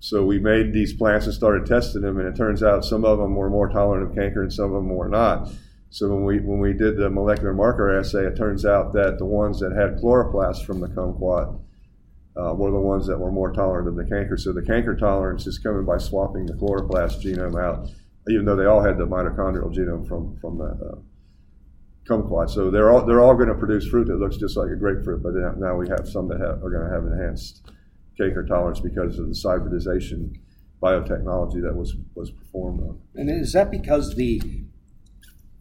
so 0.00 0.24
we 0.24 0.38
made 0.38 0.72
these 0.72 0.94
plants 0.94 1.26
and 1.26 1.34
started 1.34 1.66
testing 1.66 2.00
them, 2.00 2.18
and 2.18 2.26
it 2.26 2.36
turns 2.36 2.62
out 2.62 2.84
some 2.84 3.04
of 3.04 3.18
them 3.18 3.36
were 3.36 3.50
more 3.50 3.68
tolerant 3.68 4.08
of 4.08 4.16
canker 4.16 4.42
and 4.42 4.52
some 4.52 4.66
of 4.66 4.72
them 4.72 4.88
were 4.88 5.08
not. 5.08 5.50
So 5.90 6.08
when 6.08 6.24
we 6.24 6.40
when 6.40 6.58
we 6.58 6.72
did 6.72 6.96
the 6.96 7.10
molecular 7.10 7.52
marker 7.52 7.98
assay, 7.98 8.26
it 8.26 8.36
turns 8.36 8.64
out 8.64 8.92
that 8.94 9.18
the 9.18 9.24
ones 9.24 9.60
that 9.60 9.72
had 9.72 9.98
chloroplasts 9.98 10.64
from 10.64 10.80
the 10.80 10.88
kumquat 10.88 11.60
uh, 12.36 12.54
were 12.54 12.70
the 12.70 12.80
ones 12.80 13.06
that 13.06 13.18
were 13.18 13.30
more 13.30 13.52
tolerant 13.52 13.86
of 13.86 13.96
the 13.96 14.04
canker. 14.04 14.36
So 14.36 14.52
the 14.52 14.62
canker 14.62 14.96
tolerance 14.96 15.46
is 15.46 15.58
coming 15.58 15.84
by 15.84 15.98
swapping 15.98 16.46
the 16.46 16.54
chloroplast 16.54 17.22
genome 17.22 17.62
out 17.62 17.88
even 18.28 18.44
though 18.44 18.56
they 18.56 18.66
all 18.66 18.82
had 18.82 18.98
the 18.98 19.06
mitochondrial 19.06 19.74
genome 19.74 20.06
from 20.06 20.36
from 20.38 20.58
the 20.58 20.64
uh, 20.64 20.98
kumquat. 22.08 22.50
So 22.50 22.70
they're 22.70 22.90
all 22.90 23.04
they're 23.04 23.22
all 23.22 23.34
going 23.34 23.48
to 23.48 23.54
produce 23.54 23.86
fruit 23.86 24.06
that 24.08 24.16
looks 24.16 24.36
just 24.36 24.56
like 24.56 24.70
a 24.70 24.76
grapefruit, 24.76 25.22
but 25.22 25.34
now 25.58 25.76
we 25.76 25.88
have 25.88 26.08
some 26.08 26.28
that 26.28 26.40
have, 26.40 26.62
are 26.62 26.70
going 26.70 26.88
to 26.88 26.94
have 26.94 27.04
enhanced 27.04 27.70
canker 28.16 28.44
tolerance 28.44 28.80
because 28.80 29.18
of 29.18 29.28
the 29.28 29.48
hybridization 29.48 30.38
biotechnology 30.82 31.62
that 31.62 31.74
was 31.74 31.96
was 32.14 32.30
performed 32.30 32.80
on. 32.80 33.00
And 33.14 33.30
is 33.30 33.52
that 33.52 33.70
because 33.70 34.14
the 34.16 34.42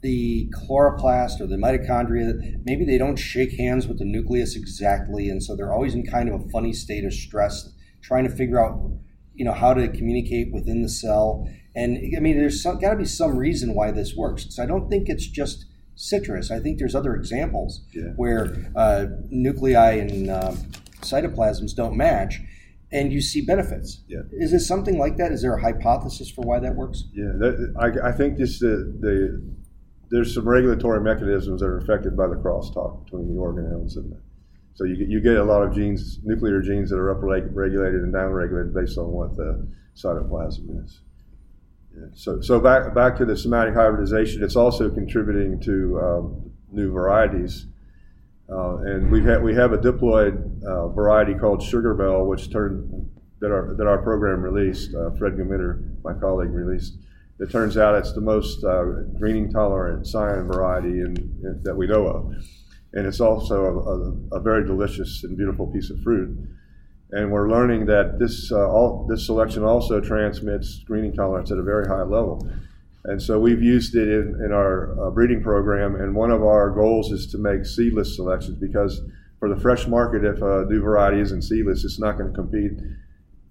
the 0.01 0.49
chloroplast 0.51 1.39
or 1.39 1.47
the 1.47 1.55
mitochondria 1.55 2.61
maybe 2.65 2.83
they 2.83 2.97
don't 2.97 3.15
shake 3.15 3.53
hands 3.53 3.87
with 3.87 3.99
the 3.99 4.05
nucleus 4.05 4.55
exactly, 4.55 5.29
and 5.29 5.41
so 5.41 5.55
they're 5.55 5.73
always 5.73 5.95
in 5.95 6.05
kind 6.05 6.29
of 6.29 6.41
a 6.41 6.49
funny 6.49 6.73
state 6.73 7.05
of 7.05 7.13
stress, 7.13 7.69
trying 8.01 8.25
to 8.25 8.29
figure 8.29 8.63
out 8.63 8.91
you 9.33 9.45
know 9.45 9.53
how 9.53 9.73
to 9.73 9.87
communicate 9.87 10.51
within 10.51 10.81
the 10.81 10.89
cell 10.89 11.47
and 11.75 11.97
I 12.15 12.19
mean, 12.19 12.37
there's 12.37 12.63
got 12.63 12.79
to 12.91 12.95
be 12.95 13.05
some 13.05 13.37
reason 13.37 13.73
why 13.73 13.91
this 13.91 14.15
works. 14.15 14.45
So 14.49 14.63
I 14.63 14.65
don't 14.65 14.89
think 14.89 15.09
it's 15.09 15.25
just 15.25 15.65
citrus. 15.95 16.51
I 16.51 16.59
think 16.59 16.79
there's 16.79 16.95
other 16.95 17.15
examples 17.15 17.81
yeah. 17.93 18.09
where 18.15 18.71
uh, 18.75 19.05
nuclei 19.29 19.93
and 19.93 20.29
uh, 20.29 20.53
cytoplasms 21.01 21.75
don't 21.75 21.95
match, 21.95 22.39
and 22.91 23.11
you 23.11 23.21
see 23.21 23.41
benefits. 23.41 24.03
Yeah. 24.07 24.21
Is 24.31 24.51
this 24.51 24.67
something 24.67 24.97
like 24.97 25.17
that? 25.17 25.31
Is 25.31 25.41
there 25.41 25.53
a 25.55 25.61
hypothesis 25.61 26.29
for 26.29 26.41
why 26.41 26.59
that 26.59 26.75
works? 26.75 27.05
Yeah, 27.13 27.31
that, 27.37 27.73
I, 27.79 28.09
I, 28.09 28.11
think 28.11 28.37
this 28.37 28.59
the, 28.59 28.95
the 28.99 29.41
there's 30.09 30.33
some 30.33 30.47
regulatory 30.47 31.01
mechanisms 31.01 31.61
that 31.61 31.67
are 31.67 31.77
affected 31.77 32.15
by 32.15 32.27
the 32.27 32.35
crosstalk 32.35 33.03
between 33.05 33.27
the 33.27 33.41
organelles 33.41 33.95
and 33.97 34.11
the, 34.11 34.21
so 34.75 34.85
you 34.85 34.95
get, 34.95 35.07
you 35.07 35.21
get 35.21 35.37
a 35.37 35.43
lot 35.43 35.63
of 35.63 35.73
genes, 35.73 36.19
nuclear 36.23 36.61
genes 36.61 36.89
that 36.89 36.97
are 36.97 37.13
upregulated 37.13 38.03
and 38.03 38.13
downregulated 38.13 38.73
based 38.73 38.97
on 38.97 39.07
what 39.07 39.35
the 39.35 39.67
cytoplasm 39.95 40.83
is. 40.83 41.01
So, 42.15 42.41
so 42.41 42.59
back 42.59 42.93
back 42.93 43.17
to 43.17 43.25
the 43.25 43.37
somatic 43.37 43.73
hybridization, 43.73 44.43
it's 44.43 44.55
also 44.55 44.89
contributing 44.89 45.59
to 45.61 45.99
um, 45.99 46.51
new 46.71 46.91
varieties, 46.91 47.67
uh, 48.49 48.77
and 48.77 49.11
we 49.11 49.23
have 49.23 49.41
we 49.41 49.53
have 49.53 49.73
a 49.73 49.77
diploid 49.77 50.63
uh, 50.63 50.87
variety 50.89 51.33
called 51.35 51.61
Sugar 51.61 51.93
Belle, 51.93 52.25
which 52.25 52.51
turned 52.51 53.09
that 53.39 53.51
our 53.51 53.75
that 53.75 53.87
our 53.87 54.01
program 54.01 54.41
released. 54.41 54.95
Uh, 54.95 55.11
Fred 55.11 55.33
Gmitter, 55.33 56.03
my 56.03 56.13
colleague, 56.13 56.51
released. 56.51 56.97
It 57.39 57.51
turns 57.51 57.77
out 57.77 57.95
it's 57.95 58.13
the 58.13 58.21
most 58.21 58.63
uh, 58.63 58.83
greening 59.19 59.51
tolerant 59.51 60.07
scion 60.07 60.47
variety 60.47 61.01
in, 61.01 61.15
in, 61.43 61.59
that 61.63 61.75
we 61.75 61.87
know 61.87 62.07
of, 62.07 62.33
and 62.93 63.05
it's 63.05 63.19
also 63.19 63.65
a, 63.65 64.37
a, 64.37 64.37
a, 64.37 64.39
very 64.39 64.65
delicious 64.65 65.23
and 65.23 65.35
beautiful 65.35 65.67
piece 65.67 65.89
of 65.89 65.99
fruit. 66.01 66.37
And 67.15 67.31
we're 67.31 67.49
learning 67.49 67.85
that 67.85 68.17
this 68.17 68.51
uh, 68.51 68.67
all, 68.67 69.05
this 69.07 69.25
selection 69.25 69.63
also 69.63 70.01
transmits 70.01 70.83
greening 70.83 71.13
tolerance 71.13 71.51
at 71.51 71.59
a 71.59 71.63
very 71.63 71.87
high 71.87 72.01
level. 72.01 72.49
And 73.05 73.21
so 73.21 73.39
we've 73.39 73.61
used 73.61 73.95
it 73.95 74.07
in, 74.07 74.41
in 74.43 74.51
our 74.51 74.99
uh, 74.99 75.11
breeding 75.11 75.43
program, 75.43 75.95
and 75.95 76.15
one 76.15 76.31
of 76.31 76.41
our 76.41 76.71
goals 76.71 77.11
is 77.11 77.27
to 77.27 77.37
make 77.37 77.65
seedless 77.65 78.15
selections 78.15 78.57
because 78.57 79.01
for 79.39 79.53
the 79.53 79.59
fresh 79.59 79.87
market, 79.87 80.23
if 80.23 80.41
a 80.41 80.65
new 80.69 80.81
variety 80.81 81.19
isn't 81.19 81.43
seedless, 81.43 81.83
it's 81.83 81.99
not 81.99 82.17
going 82.17 82.31
to 82.31 82.35
compete 82.35 82.71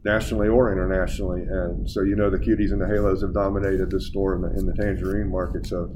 nationally 0.04 0.48
or 0.48 0.72
internationally. 0.72 1.42
And 1.42 1.88
so 1.88 2.02
you 2.02 2.16
know 2.16 2.30
the 2.30 2.38
cuties 2.38 2.72
and 2.72 2.80
the 2.80 2.88
halos 2.88 3.22
have 3.22 3.34
dominated 3.34 3.90
the 3.90 4.00
store 4.00 4.34
in 4.34 4.42
the, 4.42 4.58
in 4.58 4.66
the 4.66 4.74
tangerine 4.74 5.30
market. 5.30 5.66
So 5.66 5.94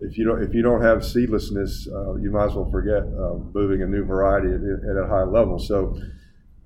if 0.00 0.18
you 0.18 0.24
don't 0.24 0.42
if 0.42 0.54
you 0.54 0.62
don't 0.62 0.82
have 0.82 1.04
seedlessness, 1.04 1.88
uh, 1.88 2.14
you 2.16 2.30
might 2.30 2.46
as 2.46 2.54
well 2.54 2.70
forget 2.70 3.02
uh, 3.02 3.38
moving 3.52 3.82
a 3.82 3.86
new 3.86 4.04
variety 4.04 4.48
at, 4.48 4.60
at 4.90 4.96
a 5.02 5.08
high 5.08 5.24
level. 5.24 5.58
So 5.58 5.98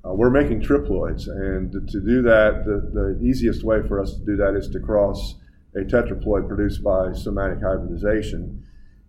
uh, 0.05 0.13
we're 0.13 0.31
making 0.31 0.63
triploids, 0.63 1.27
and 1.29 1.73
to 1.73 2.01
do 2.01 2.23
that, 2.23 2.65
the, 2.65 2.91
the 2.93 3.21
easiest 3.25 3.65
way 3.65 3.87
for 3.87 4.01
us 4.01 4.15
to 4.15 4.25
do 4.25 4.37
that 4.37 4.55
is 4.55 4.69
to 4.69 4.81
cross 4.81 5.35
a 5.75 5.81
tetraploid 5.81 6.49
produced 6.49 6.83
by 6.83 7.13
somatic 7.13 7.61
hybridization 7.61 8.65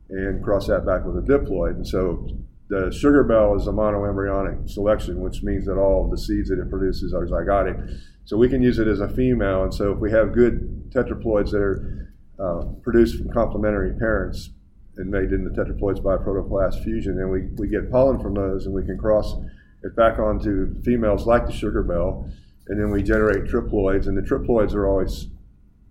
and 0.10 0.44
cross 0.44 0.68
that 0.68 0.86
back 0.86 1.06
with 1.06 1.18
a 1.18 1.22
diploid. 1.22 1.72
And 1.72 1.88
so 1.88 2.28
the 2.70 2.92
Sugar 2.92 3.24
Belle 3.24 3.56
is 3.56 3.68
a 3.68 3.72
monoembryonic 3.72 4.70
selection, 4.70 5.22
which 5.22 5.44
means 5.44 5.66
that 5.66 5.78
all 5.78 6.06
of 6.06 6.12
the 6.12 6.18
seeds 6.18 6.50
that 6.50 6.60
it 6.60 6.70
produces 6.70 7.14
are 7.14 7.26
zygotic. 7.26 8.00
So 8.26 8.38
we 8.38 8.50
can 8.50 8.62
use 8.62 8.80
it 8.80 8.88
as 8.88 9.00
a 9.00 9.10
female. 9.10 9.64
And 9.64 9.74
so 9.74 9.94
if 9.94 10.00
we 10.00 10.12
have 10.12 10.34
good 10.34 10.92
tetraploids 10.92 11.52
that 11.52 11.62
are 11.62 12.14
uh, 12.40 12.66
produced 12.84 13.18
from 13.18 13.32
complementary 13.32 13.94
parents 13.94 14.50
and 14.98 15.10
made 15.10 15.32
into 15.32 15.50
tetraploids 15.52 16.04
by 16.04 16.18
protoplast 16.18 16.84
fusion, 16.84 17.16
then 17.18 17.30
we, 17.30 17.48
we 17.58 17.68
get 17.68 17.90
pollen 17.92 18.20
from 18.20 18.34
those 18.34 18.66
and 18.66 18.74
we 18.74 18.84
can 18.84 18.98
cross 18.98 19.36
it 19.84 19.96
back 19.96 20.20
onto 20.20 20.82
females 20.84 21.26
like 21.26 21.46
the 21.46 21.54
Sugar 21.54 21.84
Belle. 21.84 22.30
And 22.68 22.80
then 22.80 22.92
we 22.92 23.02
generate 23.02 23.46
triploids. 23.46 24.08
And 24.08 24.18
the 24.18 24.22
triploids 24.22 24.74
are 24.74 24.88
always 24.88 25.28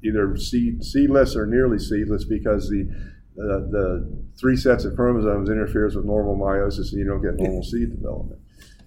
either 0.04 0.36
seed, 0.36 0.84
seedless 0.84 1.34
or 1.34 1.46
nearly 1.46 1.78
seedless 1.78 2.24
because 2.24 2.68
the 2.68 2.88
uh, 3.38 3.62
the 3.70 4.18
three 4.36 4.56
sets 4.56 4.84
of 4.84 4.96
chromosomes 4.96 5.48
interferes 5.48 5.94
with 5.94 6.04
normal 6.04 6.36
meiosis 6.36 6.90
and 6.90 6.98
you 6.98 7.04
don't 7.04 7.22
get 7.22 7.36
normal 7.36 7.62
seed 7.70 7.90
development. 7.90 8.40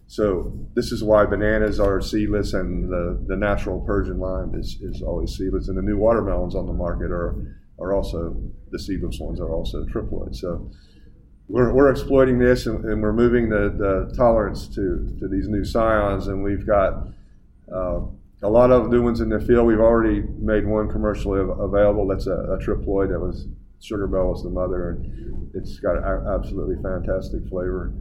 So 0.08 0.52
this 0.74 0.92
is 0.92 1.06
why 1.06 1.26
bananas 1.26 1.80
are 1.80 2.02
seedless 2.02 2.54
and 2.54 2.90
the, 2.90 3.24
the 3.28 3.38
natural 3.38 3.80
Persian 3.80 4.20
lime 4.20 4.54
is, 4.56 4.78
is 4.82 5.02
always 5.02 5.38
seedless. 5.38 5.70
And 5.70 5.78
the 5.78 5.82
new 5.82 5.98
watermelons 5.98 6.54
on 6.54 6.66
the 6.66 6.74
market 6.74 7.12
are, 7.12 7.56
are 7.80 7.94
also, 7.94 8.36
the 8.72 8.80
seedless 8.80 9.22
ones 9.22 9.40
are 9.40 9.54
also 9.54 9.86
triploid. 9.86 10.36
So 10.36 10.70
we're, 11.52 11.74
we're 11.74 11.92
exploiting 11.92 12.40
this 12.40 12.66
and, 12.66 12.86
and 12.86 13.02
we're 13.02 13.14
moving 13.14 13.50
the, 13.50 13.76
the 13.78 14.16
tolerance 14.16 14.68
to, 14.70 15.16
to 15.20 15.28
these 15.28 15.48
new 15.50 15.66
scions. 15.66 16.28
And 16.28 16.44
we've 16.44 16.66
got 16.66 17.08
uh, 17.74 18.02
a 18.42 18.50
lot 18.50 18.72
of 18.72 18.90
new 18.90 19.04
ones 19.04 19.20
in 19.20 19.30
the 19.30 19.40
field. 19.40 19.68
We've 19.68 19.80
already 19.80 20.22
made 20.22 20.66
one 20.66 20.90
commercially 20.90 21.42
available. 21.42 22.08
That's 22.08 22.28
a, 22.28 22.34
a 22.34 22.58
triploid 22.58 23.10
that 23.10 23.20
was 23.20 23.48
Sugar 23.82 24.08
Belle 24.08 24.36
is 24.36 24.44
the 24.44 24.50
mother, 24.50 24.92
and 24.92 25.50
it's 25.56 25.80
got 25.80 25.98
an 25.98 26.28
absolutely 26.28 26.76
fantastic 26.84 27.48
flavor. 27.50 27.92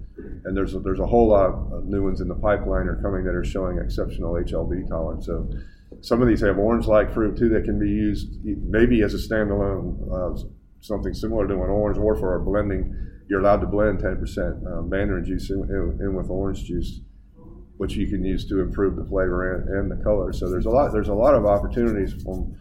And 0.44 0.54
there's 0.54 0.74
a, 0.74 0.78
there's 0.78 1.00
a 1.00 1.06
whole 1.06 1.28
lot 1.28 1.46
of 1.72 1.86
new 1.86 2.04
ones 2.04 2.20
in 2.20 2.28
the 2.28 2.34
pipeline 2.34 2.86
are 2.86 3.00
coming 3.02 3.24
that 3.24 3.34
are 3.34 3.44
showing 3.44 3.78
exceptional 3.78 4.34
HLB 4.34 4.88
tolerance. 4.88 5.24
So 5.26 5.50
some 6.02 6.20
of 6.20 6.28
these 6.28 6.42
have 6.42 6.58
orange-like 6.58 7.12
fruit 7.14 7.36
too 7.38 7.48
that 7.48 7.64
can 7.64 7.78
be 7.78 7.88
used 7.88 8.44
maybe 8.44 9.02
as 9.02 9.14
a 9.14 9.16
standalone, 9.16 9.96
uh, 10.12 10.42
something 10.80 11.14
similar 11.14 11.48
to 11.48 11.54
an 11.54 11.70
orange, 11.70 11.98
or 11.98 12.14
for 12.14 12.32
our 12.32 12.40
blending. 12.40 12.94
You're 13.30 13.38
allowed 13.38 13.60
to 13.60 13.66
blend 13.68 14.00
10% 14.00 14.18
uh, 14.66 14.82
mandarin 14.82 15.24
juice 15.24 15.50
in, 15.50 15.62
in, 16.00 16.14
with 16.14 16.28
orange 16.30 16.64
juice, 16.64 16.98
which 17.76 17.94
you 17.94 18.08
can 18.08 18.24
use 18.24 18.44
to 18.48 18.58
improve 18.58 18.96
the 18.96 19.04
flavor 19.04 19.54
and, 19.54 19.68
and 19.68 19.88
the 19.88 20.02
color. 20.02 20.32
So 20.32 20.50
there's 20.50 20.66
a 20.66 20.70
lot 20.70 20.92
there's 20.92 21.08
a 21.08 21.14
lot 21.14 21.36
of 21.36 21.46
opportunities 21.46 22.12
from 22.24 22.56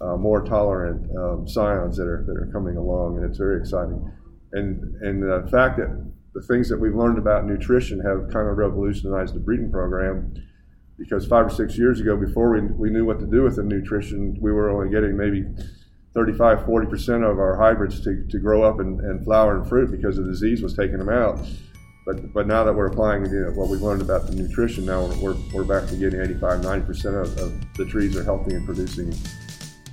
uh, 0.00 0.16
more 0.16 0.42
tolerant 0.42 1.14
um, 1.14 1.46
scions 1.46 1.98
that 1.98 2.06
are 2.06 2.24
that 2.26 2.38
are 2.38 2.48
coming 2.50 2.78
along, 2.78 3.18
and 3.18 3.26
it's 3.26 3.36
very 3.36 3.60
exciting. 3.60 4.10
And 4.52 4.96
and 5.02 5.22
the 5.22 5.46
fact 5.50 5.76
that 5.76 6.10
the 6.32 6.40
things 6.40 6.70
that 6.70 6.80
we've 6.80 6.94
learned 6.94 7.18
about 7.18 7.44
nutrition 7.44 8.00
have 8.00 8.32
kind 8.32 8.48
of 8.48 8.56
revolutionized 8.56 9.34
the 9.34 9.40
breeding 9.40 9.70
program. 9.70 10.34
Because 10.96 11.26
five 11.26 11.46
or 11.46 11.50
six 11.50 11.76
years 11.76 12.00
ago, 12.00 12.16
before 12.16 12.52
we, 12.52 12.60
we 12.60 12.88
knew 12.88 13.04
what 13.04 13.18
to 13.18 13.26
do 13.26 13.42
with 13.42 13.56
the 13.56 13.64
nutrition, 13.64 14.38
we 14.40 14.52
were 14.52 14.70
only 14.70 14.90
getting 14.94 15.16
maybe 15.16 15.44
35, 16.14 16.60
40% 16.60 17.28
of 17.28 17.38
our 17.38 17.56
hybrids 17.56 18.00
to, 18.02 18.24
to 18.28 18.38
grow 18.38 18.62
up 18.62 18.78
and, 18.78 19.00
and 19.00 19.24
flower 19.24 19.56
and 19.56 19.68
fruit 19.68 19.90
because 19.90 20.16
the 20.16 20.22
disease 20.22 20.62
was 20.62 20.74
taking 20.74 20.98
them 20.98 21.08
out. 21.08 21.38
But, 22.06 22.32
but 22.32 22.46
now 22.46 22.64
that 22.64 22.72
we're 22.72 22.86
applying 22.86 23.24
you 23.26 23.46
know, 23.46 23.50
what 23.52 23.68
we've 23.68 23.80
learned 23.80 24.02
about 24.02 24.26
the 24.26 24.34
nutrition, 24.34 24.84
now 24.84 25.06
we're, 25.20 25.36
we're 25.52 25.64
back 25.64 25.88
to 25.88 25.96
getting 25.96 26.20
85, 26.20 26.60
90% 26.60 27.22
of, 27.22 27.38
of 27.38 27.74
the 27.74 27.86
trees 27.86 28.16
are 28.16 28.22
healthy 28.22 28.54
and 28.54 28.64
producing 28.64 29.12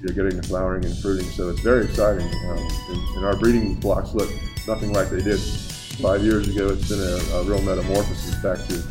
you're 0.02 0.14
getting 0.14 0.40
the 0.40 0.48
flowering 0.48 0.84
and 0.84 0.98
fruiting. 0.98 1.28
So 1.28 1.50
it's 1.50 1.62
very 1.62 1.86
exciting. 1.86 2.26
Um, 2.26 2.58
and, 2.58 3.18
and, 3.18 3.26
our 3.26 3.36
breeding 3.38 3.76
blocks 3.76 4.14
look 4.14 4.30
nothing 4.68 4.94
like 4.94 5.10
they 5.10 5.22
did 5.22 5.40
five 5.40 6.24
years 6.24 6.48
ago. 6.50 6.70
It's 6.70 6.90
been 6.90 7.00
a, 7.00 7.38
a 7.38 7.44
real 7.44 7.62
metamorphosis 7.62 8.36
back 8.42 8.58
to 8.68 8.84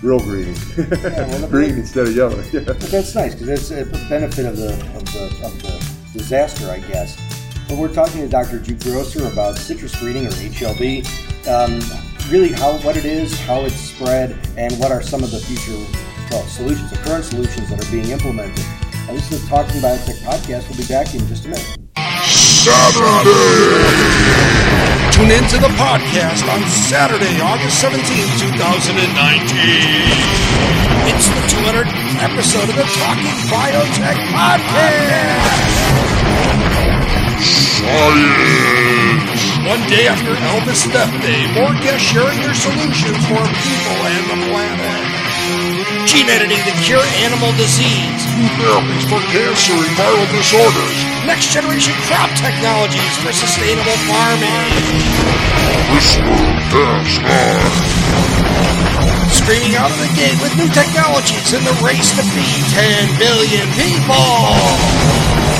real 0.00 0.20
green, 0.20 0.54
yeah, 0.76 1.26
well, 1.28 1.48
green 1.48 1.70
instead 1.70 2.06
of 2.06 2.14
yellow. 2.14 2.40
Yeah. 2.52 2.60
But 2.60 2.78
that's 2.80 3.14
nice 3.16 3.34
because 3.34 3.48
it's 3.48 3.70
a 3.72 4.08
benefit 4.08 4.46
of 4.46 4.56
the, 4.56 4.72
of 4.96 5.04
the 5.06 5.24
of 5.44 5.62
the 5.62 5.97
disaster, 6.12 6.70
I 6.70 6.80
guess. 6.80 7.16
But 7.68 7.78
we're 7.78 7.92
talking 7.92 8.22
to 8.22 8.28
Dr. 8.28 8.60
Jude 8.60 8.82
Grosser 8.82 9.26
about 9.26 9.56
citrus 9.56 9.98
breeding 10.00 10.26
or 10.26 10.30
HLB. 10.30 11.06
Um, 11.46 12.30
really, 12.30 12.52
how 12.52 12.78
what 12.78 12.96
it 12.96 13.04
is, 13.04 13.38
how 13.40 13.64
it's 13.64 13.74
spread, 13.74 14.36
and 14.56 14.72
what 14.78 14.90
are 14.90 15.02
some 15.02 15.22
of 15.22 15.30
the 15.30 15.40
future 15.40 15.76
well, 16.30 16.42
solutions, 16.44 16.90
the 16.90 16.96
current 16.98 17.24
solutions 17.24 17.70
that 17.70 17.86
are 17.86 17.90
being 17.90 18.10
implemented 18.10 18.64
and 19.08 19.16
this 19.16 19.32
is 19.32 19.40
the 19.40 19.48
Talking 19.48 19.80
Biotech 19.80 20.20
podcast. 20.20 20.68
We'll 20.68 20.76
be 20.76 20.84
back 20.86 21.14
in 21.14 21.26
just 21.28 21.46
a 21.46 21.48
minute. 21.48 21.64
Saturday! 22.28 23.32
Tune 25.16 25.32
in 25.32 25.48
to 25.48 25.56
the 25.56 25.72
podcast 25.80 26.44
on 26.52 26.60
Saturday, 26.68 27.40
August 27.40 27.80
17, 27.80 28.04
2019. 28.04 30.87
It's 31.08 31.32
the 31.32 31.40
200th 31.64 31.88
episode 32.20 32.68
of 32.68 32.76
the 32.76 32.84
Talking 32.84 33.32
Biotech 33.48 34.20
podcast. 34.28 35.72
Science! 37.40 39.40
One 39.64 39.80
day 39.88 40.04
after 40.04 40.36
Elvis' 40.52 40.84
death 40.92 41.08
day, 41.24 41.48
more 41.56 41.72
guests 41.80 42.12
sharing 42.12 42.36
their 42.44 42.52
solutions 42.52 43.16
for 43.24 43.40
people 43.40 43.98
and 44.04 44.24
the 44.28 44.36
planet 44.52 45.08
gene 46.04 46.28
editing 46.28 46.60
to 46.64 46.72
cure 46.84 47.04
animal 47.24 47.52
disease, 47.56 48.20
new 48.36 48.48
therapies 48.60 49.04
for 49.08 49.20
cancer 49.32 49.76
and 49.76 49.92
viral 49.96 50.28
disorders, 50.32 50.96
next 51.24 51.52
generation 51.52 51.92
crop 52.08 52.28
technologies 52.36 53.16
for 53.24 53.32
sustainable 53.32 53.96
farming. 54.08 54.72
CRISPR 56.68 57.78
Screaming 59.30 59.76
out 59.76 59.90
of 59.90 59.98
the 60.00 60.08
gate 60.16 60.40
with 60.40 60.56
new 60.56 60.68
technologies 60.72 61.52
in 61.52 61.62
the 61.64 61.72
race 61.84 62.16
to 62.16 62.22
feed 62.32 62.64
10 62.72 63.18
billion 63.18 63.68
people. 63.76 64.14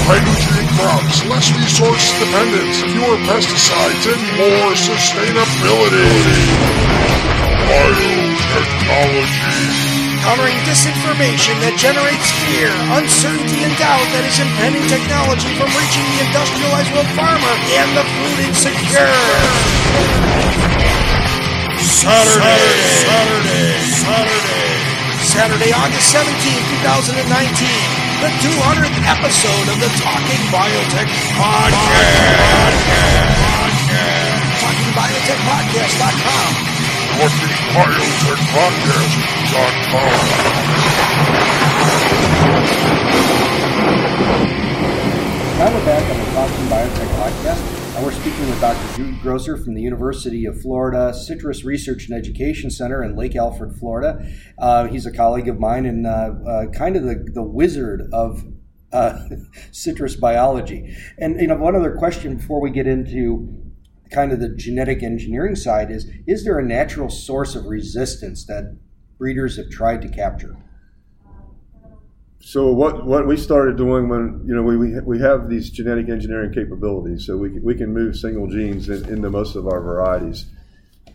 High 0.09 0.25
nutrient 0.25 0.73
crops, 0.77 1.23
less 1.29 1.53
resource 1.53 2.13
dependence, 2.17 2.81
fewer 2.81 3.21
pesticides, 3.29 4.09
and 4.09 4.25
more 4.41 4.73
sustainability. 4.73 6.09
Biotechnology 7.69 9.99
countering 10.29 10.61
disinformation 10.69 11.57
that 11.65 11.73
generates 11.81 12.29
fear, 12.45 12.69
uncertainty, 13.01 13.65
and 13.65 13.73
doubt 13.81 14.05
that 14.13 14.29
is 14.29 14.37
impending 14.37 14.85
technology 14.85 15.49
from 15.57 15.73
reaching 15.73 16.05
the 16.05 16.21
industrialized 16.29 16.93
world 16.93 17.09
farmer 17.17 17.55
and 17.73 17.89
the 17.97 18.05
food 18.05 18.37
insecure. 18.45 19.09
Saturday, 21.79 22.59
Saturday, 23.07 23.79
Saturday, 23.87 24.75
Saturday, 25.23 25.71
August 25.73 26.11
17, 26.11 26.27
2019, 26.83 27.31
the 28.19 28.31
200th 28.43 28.99
episode 29.07 29.67
of 29.71 29.79
the 29.79 29.87
Talking 30.03 30.43
Biotech 30.51 31.07
Podcast. 31.39 31.79
Podcast. 32.59 33.95
TalkingBiotechPodcast.com 34.59 36.51
Talking 37.15 37.55
Biotech 37.79 38.43
Podcast. 38.51 39.15
We're 48.09 48.15
speaking 48.15 48.49
with 48.49 48.59
Dr. 48.59 48.97
Jude 48.97 49.21
Grosser 49.21 49.59
from 49.59 49.75
the 49.75 49.83
University 49.83 50.47
of 50.47 50.59
Florida 50.63 51.13
Citrus 51.13 51.63
Research 51.63 52.09
and 52.09 52.17
Education 52.17 52.71
Center 52.71 53.03
in 53.03 53.15
Lake 53.17 53.37
Alfred, 53.37 53.77
Florida. 53.79 54.27
Uh, 54.57 54.87
he's 54.87 55.05
a 55.05 55.13
colleague 55.13 55.47
of 55.47 55.61
mine 55.61 55.85
and 55.85 56.07
uh, 56.07 56.31
uh 56.49 56.67
kind 56.69 56.97
of 56.97 57.03
the, 57.03 57.23
the 57.35 57.43
wizard 57.43 58.09
of 58.15 58.47
uh, 58.95 59.19
citrus 59.73 60.17
biology. 60.17 60.97
And 61.19 61.39
you 61.39 61.49
know, 61.49 61.57
one 61.57 61.77
other 61.77 61.97
question 61.99 62.39
before 62.39 62.63
we 62.63 62.71
get 62.71 62.87
into 62.87 63.47
kind 64.11 64.33
of 64.33 64.41
the 64.41 64.49
genetic 64.57 65.03
engineering 65.03 65.55
side 65.55 65.91
is: 65.91 66.11
Is 66.27 66.47
there 66.47 66.59
a 66.59 66.65
natural 66.65 67.11
source 67.11 67.55
of 67.55 67.67
resistance 67.67 68.47
that 68.47 68.75
breeders 69.19 69.59
have 69.59 69.69
tried 69.69 70.01
to 70.01 70.09
capture? 70.09 70.57
So 72.41 72.73
what, 72.73 73.05
what 73.05 73.27
we 73.27 73.37
started 73.37 73.77
doing 73.77 74.09
when 74.09 74.43
you 74.47 74.55
know 74.55 74.63
we, 74.63 74.77
we, 74.77 75.01
we 75.01 75.19
have 75.19 75.51
these 75.51 75.71
genetic 75.71 76.09
engineering 76.09 76.53
capabilities, 76.53 77.27
so 77.27 77.37
we, 77.37 77.59
we 77.59 77.75
can 77.75 77.93
move 77.93 78.17
single 78.17 78.47
genes 78.47 78.89
in, 78.89 79.09
into 79.13 79.29
most 79.29 79.57
of 79.57 79.67
our 79.67 79.81
varieties. 79.81 80.47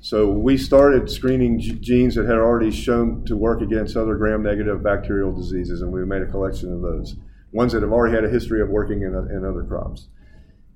So 0.02 0.30
we 0.30 0.58
started 0.58 1.10
screening 1.10 1.62
g- 1.62 1.80
genes 1.80 2.16
that 2.16 2.26
had 2.26 2.36
already 2.36 2.72
shown 2.72 3.24
to 3.26 3.38
work 3.38 3.62
against 3.62 3.96
other 3.96 4.16
gram-negative 4.16 4.84
bacterial 4.84 5.32
diseases, 5.32 5.82
and 5.82 5.94
we 5.94 6.06
made 6.06 6.22
a 6.22 6.28
collection 6.28 6.74
of 6.74 6.82
those 6.82 7.16
ones 7.54 7.72
that 7.72 7.84
have 7.84 7.94
already 7.94 8.14
had 8.14 8.26
a 8.26 8.30
history 8.30 8.62
of 8.62 8.68
working 8.68 9.04
in, 9.04 9.16
in 9.32 9.46
other 9.46 9.64
crops. 9.64 10.10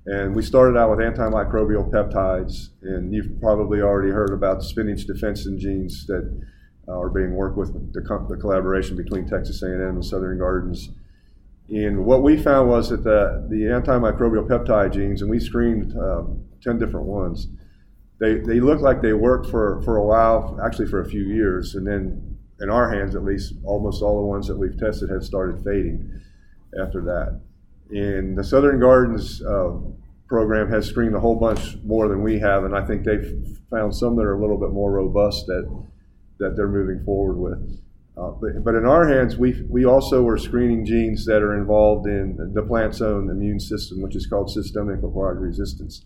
And 0.06 0.34
we 0.34 0.42
started 0.42 0.78
out 0.78 0.88
with 0.88 1.00
antimicrobial 1.00 1.90
peptides, 1.92 2.70
and 2.80 3.12
you've 3.12 3.38
probably 3.40 3.82
already 3.82 4.10
heard 4.10 4.32
about 4.32 4.62
spinach 4.62 5.06
defensin 5.06 5.58
genes 5.58 6.06
that 6.06 6.24
are 6.96 7.10
being 7.10 7.34
worked 7.34 7.56
with 7.56 7.72
the, 7.72 8.00
the, 8.00 8.36
collaboration 8.36 8.96
between 8.96 9.28
Texas 9.28 9.62
A&M 9.62 9.80
and 9.80 10.04
Southern 10.04 10.38
Gardens. 10.38 10.90
And 11.68 12.06
what 12.06 12.22
we 12.22 12.36
found 12.36 12.70
was 12.70 12.88
that 12.88 13.04
the, 13.04 13.46
the 13.50 13.64
antimicrobial 13.64 14.48
peptide 14.48 14.94
genes, 14.94 15.20
and 15.20 15.30
we 15.30 15.38
screened 15.38 15.96
uh, 15.96 16.22
10 16.62 16.78
different 16.78 17.06
ones, 17.06 17.48
they, 18.20 18.38
they 18.38 18.60
looked 18.60 18.82
like 18.82 19.02
they 19.02 19.12
worked 19.12 19.50
for, 19.50 19.82
for 19.82 19.96
a 19.96 20.04
while, 20.04 20.58
actually 20.64 20.88
for 20.88 21.00
a 21.00 21.08
few 21.08 21.22
years, 21.22 21.74
and 21.74 21.86
then 21.86 22.38
in 22.60 22.70
our 22.70 22.92
hands 22.92 23.14
at 23.14 23.24
least, 23.24 23.54
almost 23.64 24.02
all 24.02 24.20
the 24.20 24.26
ones 24.26 24.48
that 24.48 24.56
we've 24.56 24.78
tested 24.78 25.10
have 25.10 25.22
started 25.22 25.62
fading 25.62 26.20
after 26.82 27.02
that. 27.02 27.40
And 27.90 28.36
the 28.36 28.44
Southern 28.44 28.80
Gardens 28.80 29.42
uh, 29.42 29.72
program 30.26 30.70
has 30.70 30.86
screened 30.86 31.14
a 31.14 31.20
whole 31.20 31.36
bunch 31.36 31.76
more 31.84 32.08
than 32.08 32.22
we 32.22 32.38
have, 32.40 32.64
and 32.64 32.74
I 32.74 32.84
think 32.84 33.04
they've 33.04 33.58
found 33.70 33.94
some 33.94 34.16
that 34.16 34.22
are 34.22 34.34
a 34.34 34.40
little 34.40 34.58
bit 34.58 34.70
more 34.70 34.90
robust 34.90 35.46
that 35.46 35.84
that 36.38 36.56
they're 36.56 36.68
moving 36.68 37.04
forward 37.04 37.36
with. 37.36 37.80
Uh, 38.16 38.30
but, 38.30 38.64
but 38.64 38.74
in 38.74 38.84
our 38.84 39.06
hands, 39.08 39.36
we 39.36 39.62
we 39.68 39.84
also 39.84 40.26
are 40.26 40.38
screening 40.38 40.84
genes 40.84 41.24
that 41.26 41.42
are 41.42 41.56
involved 41.56 42.06
in 42.06 42.36
the 42.54 42.62
plant's 42.62 43.00
own 43.00 43.30
immune 43.30 43.60
system, 43.60 44.02
which 44.02 44.16
is 44.16 44.26
called 44.26 44.50
systemic 44.50 45.02
acquired 45.02 45.40
resistance. 45.40 46.04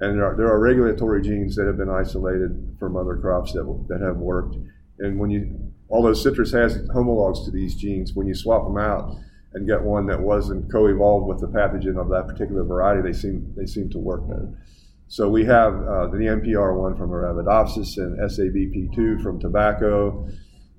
And 0.00 0.18
there 0.18 0.24
are, 0.24 0.36
there 0.36 0.48
are 0.48 0.58
regulatory 0.58 1.22
genes 1.22 1.54
that 1.54 1.66
have 1.66 1.76
been 1.76 1.88
isolated 1.88 2.76
from 2.80 2.96
other 2.96 3.16
crops 3.16 3.52
that 3.52 3.64
that 3.88 4.00
have 4.00 4.16
worked. 4.16 4.56
And 4.98 5.18
when 5.20 5.30
you, 5.30 5.72
although 5.88 6.14
citrus 6.14 6.52
has 6.52 6.84
homologs 6.92 7.44
to 7.44 7.52
these 7.52 7.76
genes, 7.76 8.12
when 8.12 8.26
you 8.26 8.34
swap 8.34 8.64
them 8.64 8.78
out, 8.78 9.16
and 9.54 9.66
get 9.66 9.82
one 9.82 10.06
that 10.06 10.20
wasn't 10.20 10.70
co-evolved 10.70 11.26
with 11.26 11.40
the 11.40 11.46
pathogen 11.46 12.00
of 12.00 12.08
that 12.08 12.26
particular 12.26 12.64
variety, 12.64 13.02
they 13.02 13.16
seem 13.16 13.52
they 13.56 13.66
seem 13.66 13.90
to 13.90 13.98
work 13.98 14.26
better. 14.26 14.48
So 15.12 15.28
we 15.28 15.44
have 15.44 15.74
uh, 15.74 16.06
the 16.06 16.24
NPR1 16.40 16.96
from 16.96 17.10
Arabidopsis 17.10 17.98
and 17.98 18.18
SABP2 18.18 19.22
from 19.22 19.38
tobacco, 19.38 20.26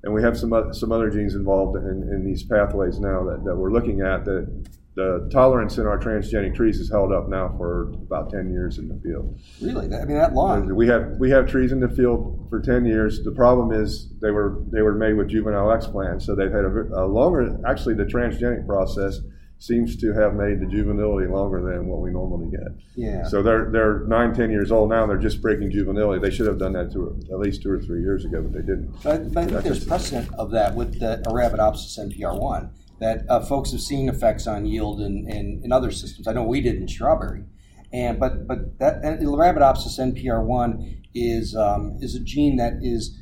and 0.04 0.12
we 0.12 0.24
have 0.24 0.36
some 0.36 0.74
some 0.74 0.92
other 0.92 1.12
genes 1.12 1.36
involved 1.36 1.78
in, 1.78 2.10
in 2.12 2.26
these 2.26 2.42
pathways 2.42 3.00
now 3.00 3.24
that, 3.26 3.44
that 3.46 3.56
we're 3.56 3.72
looking 3.72 4.02
at 4.02 4.26
that 4.26 4.66
the 4.96 5.30
tolerance 5.32 5.78
in 5.78 5.86
our 5.86 6.00
transgenic 6.00 6.56
trees 6.56 6.80
has 6.80 6.90
held 6.90 7.14
up 7.14 7.30
now 7.30 7.54
for 7.60 7.92
about 7.92 8.32
10 8.32 8.52
years 8.52 8.80
in 8.80 8.88
the 8.88 8.96
field. 9.04 9.40
Really? 9.62 9.86
I 9.96 10.04
mean, 10.06 10.18
that 10.18 10.34
long? 10.34 10.74
We 10.74 10.88
have 10.88 11.12
we 11.20 11.30
have 11.30 11.46
trees 11.46 11.72
in 11.72 11.80
the 11.80 11.90
field 11.90 12.48
for 12.50 12.60
10 12.60 12.86
years. 12.86 13.24
The 13.24 13.34
problem 13.34 13.72
is 13.72 14.10
they 14.20 14.32
were 14.32 14.64
they 14.72 14.82
were 14.82 14.96
made 14.96 15.14
with 15.14 15.30
juvenile 15.30 15.68
explants, 15.68 16.24
so 16.24 16.34
they've 16.34 16.52
had 16.52 16.66
a, 16.66 17.04
a 17.04 17.06
longer. 17.06 17.56
Actually, 17.68 17.94
the 17.94 18.06
transgenic 18.06 18.66
process 18.66 19.20
seems 19.64 19.96
to 19.96 20.12
have 20.12 20.36
made 20.36 20.60
the 20.60 20.66
juvenility 20.66 21.26
longer 21.26 21.62
than 21.62 21.88
what 21.88 22.02
we 22.02 22.12
normally 22.12 22.52
get. 22.52 22.68
Yeah. 22.98 23.24
So 23.24 23.42
they're 23.42 23.72
they're 23.72 24.00
nine, 24.08 24.34
ten 24.34 24.52
years 24.52 24.74
old 24.74 24.90
now. 24.90 25.04
And 25.04 25.10
they're 25.10 25.18
just 25.18 25.42
breaking 25.42 25.72
juvenility. 25.72 26.20
They 26.20 26.36
should 26.36 26.48
have 26.48 26.60
done 26.60 26.74
that 26.74 26.92
to, 26.92 27.18
at 27.32 27.40
least 27.40 27.62
two 27.62 27.72
or 27.72 27.80
three 27.80 28.02
years 28.02 28.26
ago, 28.26 28.42
but 28.42 28.52
they 28.52 28.60
didn't. 28.60 28.92
But, 29.02 29.32
but 29.32 29.44
I 29.44 29.48
think 29.48 29.64
there's 29.64 29.86
precedent 29.86 30.30
of 30.34 30.52
that 30.52 30.76
with 30.76 31.00
the 31.00 31.24
Arabidopsis 31.26 31.98
NPR1 31.98 32.72
that 33.00 33.24
uh, 33.30 33.40
folks 33.40 33.72
have 33.72 33.80
seen 33.80 34.10
effects 34.10 34.48
on 34.48 34.66
yield 34.66 35.00
in, 35.00 35.30
in, 35.30 35.62
in, 35.64 35.72
other 35.72 35.92
systems. 35.92 36.28
I 36.28 36.34
know 36.34 36.44
we 36.44 36.60
did 36.60 36.76
in 36.76 36.88
strawberry, 36.90 37.46
and 37.94 38.20
but 38.20 38.46
but 38.46 38.78
that 38.80 39.02
and 39.02 39.26
Arabidopsis 39.26 39.98
NPR1 39.98 41.04
is 41.16 41.56
um, 41.56 41.98
is 42.02 42.16
a 42.16 42.20
gene 42.20 42.58
that 42.58 42.74
is 42.82 43.18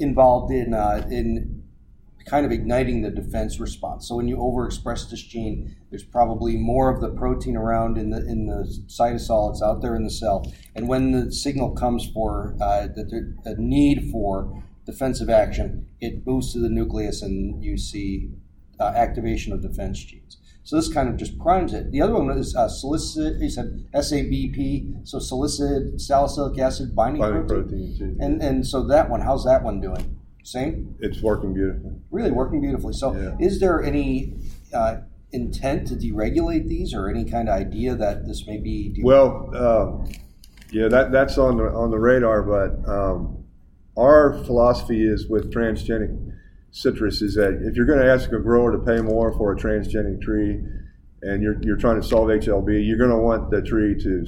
involved 0.00 0.52
in 0.52 0.74
uh, 0.74 1.06
in 1.08 1.57
kind 2.28 2.44
of 2.44 2.52
igniting 2.52 3.02
the 3.02 3.10
defense 3.10 3.58
response. 3.58 4.08
So 4.08 4.16
when 4.16 4.28
you 4.28 4.36
overexpress 4.36 5.10
this 5.10 5.22
gene, 5.22 5.76
there's 5.90 6.04
probably 6.04 6.56
more 6.56 6.92
of 6.92 7.00
the 7.00 7.10
protein 7.10 7.56
around 7.56 7.98
in 7.98 8.10
the 8.10 8.18
in 8.18 8.46
the 8.46 8.64
cytosol. 8.86 9.50
It's 9.50 9.62
out 9.62 9.80
there 9.82 9.96
in 9.96 10.04
the 10.04 10.10
cell, 10.10 10.50
and 10.74 10.88
when 10.88 11.12
the 11.12 11.32
signal 11.32 11.70
comes 11.70 12.08
for 12.12 12.56
uh, 12.60 12.88
the, 12.88 13.34
the 13.44 13.56
need 13.58 14.10
for 14.10 14.62
defensive 14.84 15.30
action, 15.30 15.86
it 16.00 16.26
moves 16.26 16.52
to 16.52 16.58
the 16.58 16.68
nucleus, 16.68 17.22
and 17.22 17.62
you 17.62 17.76
see 17.76 18.30
uh, 18.80 18.92
activation 18.96 19.52
of 19.52 19.62
defense 19.62 20.02
genes. 20.04 20.36
So 20.64 20.76
this 20.76 20.92
kind 20.92 21.08
of 21.08 21.16
just 21.16 21.38
primes 21.38 21.72
it. 21.72 21.92
The 21.92 22.02
other 22.02 22.12
one 22.12 22.30
is 22.36 22.54
uh, 22.54 22.68
salicylate. 22.68 23.40
He 23.40 23.48
said 23.48 23.86
SABP, 23.94 25.08
so 25.08 25.18
salicylate 25.18 25.98
salicylic 25.98 26.58
acid 26.58 26.94
binding, 26.94 27.22
binding 27.22 27.46
protein. 27.46 27.96
protein 27.98 28.18
and 28.20 28.42
and 28.42 28.66
so 28.66 28.86
that 28.86 29.08
one, 29.08 29.22
how's 29.22 29.44
that 29.44 29.62
one 29.62 29.80
doing? 29.80 30.17
Same. 30.48 30.96
It's 30.98 31.20
working 31.20 31.52
beautifully. 31.52 31.92
Really 32.10 32.30
working 32.30 32.62
beautifully. 32.62 32.94
So, 32.94 33.14
yeah. 33.14 33.36
is 33.38 33.60
there 33.60 33.82
any 33.82 34.32
uh, 34.72 35.00
intent 35.30 35.88
to 35.88 35.94
deregulate 35.94 36.68
these, 36.68 36.94
or 36.94 37.10
any 37.10 37.26
kind 37.26 37.50
of 37.50 37.54
idea 37.54 37.94
that 37.94 38.26
this 38.26 38.46
may 38.46 38.56
be? 38.56 38.98
Well, 39.02 39.50
uh, 39.54 40.10
yeah, 40.72 40.88
that 40.88 41.12
that's 41.12 41.36
on 41.36 41.58
the 41.58 41.64
on 41.64 41.90
the 41.90 41.98
radar, 41.98 42.42
but 42.42 42.90
um, 42.90 43.44
our 43.98 44.42
philosophy 44.44 45.06
is 45.06 45.28
with 45.28 45.52
transgenic 45.52 46.16
citrus 46.70 47.20
is 47.20 47.34
that 47.34 47.60
if 47.62 47.76
you're 47.76 47.86
going 47.86 48.00
to 48.00 48.10
ask 48.10 48.32
a 48.32 48.38
grower 48.38 48.72
to 48.72 48.78
pay 48.78 49.02
more 49.02 49.36
for 49.36 49.52
a 49.52 49.56
transgenic 49.56 50.22
tree 50.22 50.60
and 51.22 51.42
you're, 51.42 51.60
you're 51.62 51.76
trying 51.76 52.00
to 52.00 52.06
solve 52.06 52.28
HLB, 52.28 52.86
you're 52.86 52.98
going 52.98 53.10
to 53.10 53.16
want 53.18 53.50
the 53.50 53.60
tree 53.60 53.94
to 54.02 54.24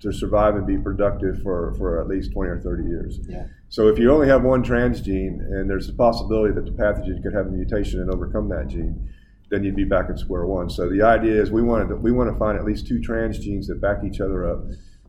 to 0.00 0.12
survive 0.12 0.56
and 0.56 0.66
be 0.66 0.76
productive 0.76 1.42
for, 1.42 1.72
for 1.78 2.00
at 2.00 2.08
least 2.08 2.32
20 2.32 2.50
or 2.50 2.60
30 2.60 2.84
years. 2.84 3.20
Yeah. 3.26 3.46
So 3.74 3.88
if 3.88 3.98
you 3.98 4.12
only 4.12 4.28
have 4.28 4.44
one 4.44 4.62
transgene 4.62 5.40
and 5.40 5.68
there's 5.68 5.88
a 5.88 5.92
possibility 5.94 6.54
that 6.54 6.64
the 6.64 6.70
pathogen 6.70 7.20
could 7.24 7.34
have 7.34 7.48
a 7.48 7.50
mutation 7.50 8.00
and 8.00 8.08
overcome 8.08 8.48
that 8.50 8.68
gene, 8.68 9.12
then 9.50 9.64
you'd 9.64 9.74
be 9.74 9.82
back 9.82 10.06
at 10.08 10.16
square 10.16 10.46
one. 10.46 10.70
So 10.70 10.88
the 10.88 11.02
idea 11.02 11.42
is 11.42 11.50
we 11.50 11.60
want 11.60 11.88
to 11.88 11.96
we 11.96 12.12
want 12.12 12.32
to 12.32 12.38
find 12.38 12.56
at 12.56 12.64
least 12.64 12.86
two 12.86 13.00
transgenes 13.00 13.66
that 13.66 13.80
back 13.80 14.04
each 14.04 14.20
other 14.20 14.48
up. 14.48 14.62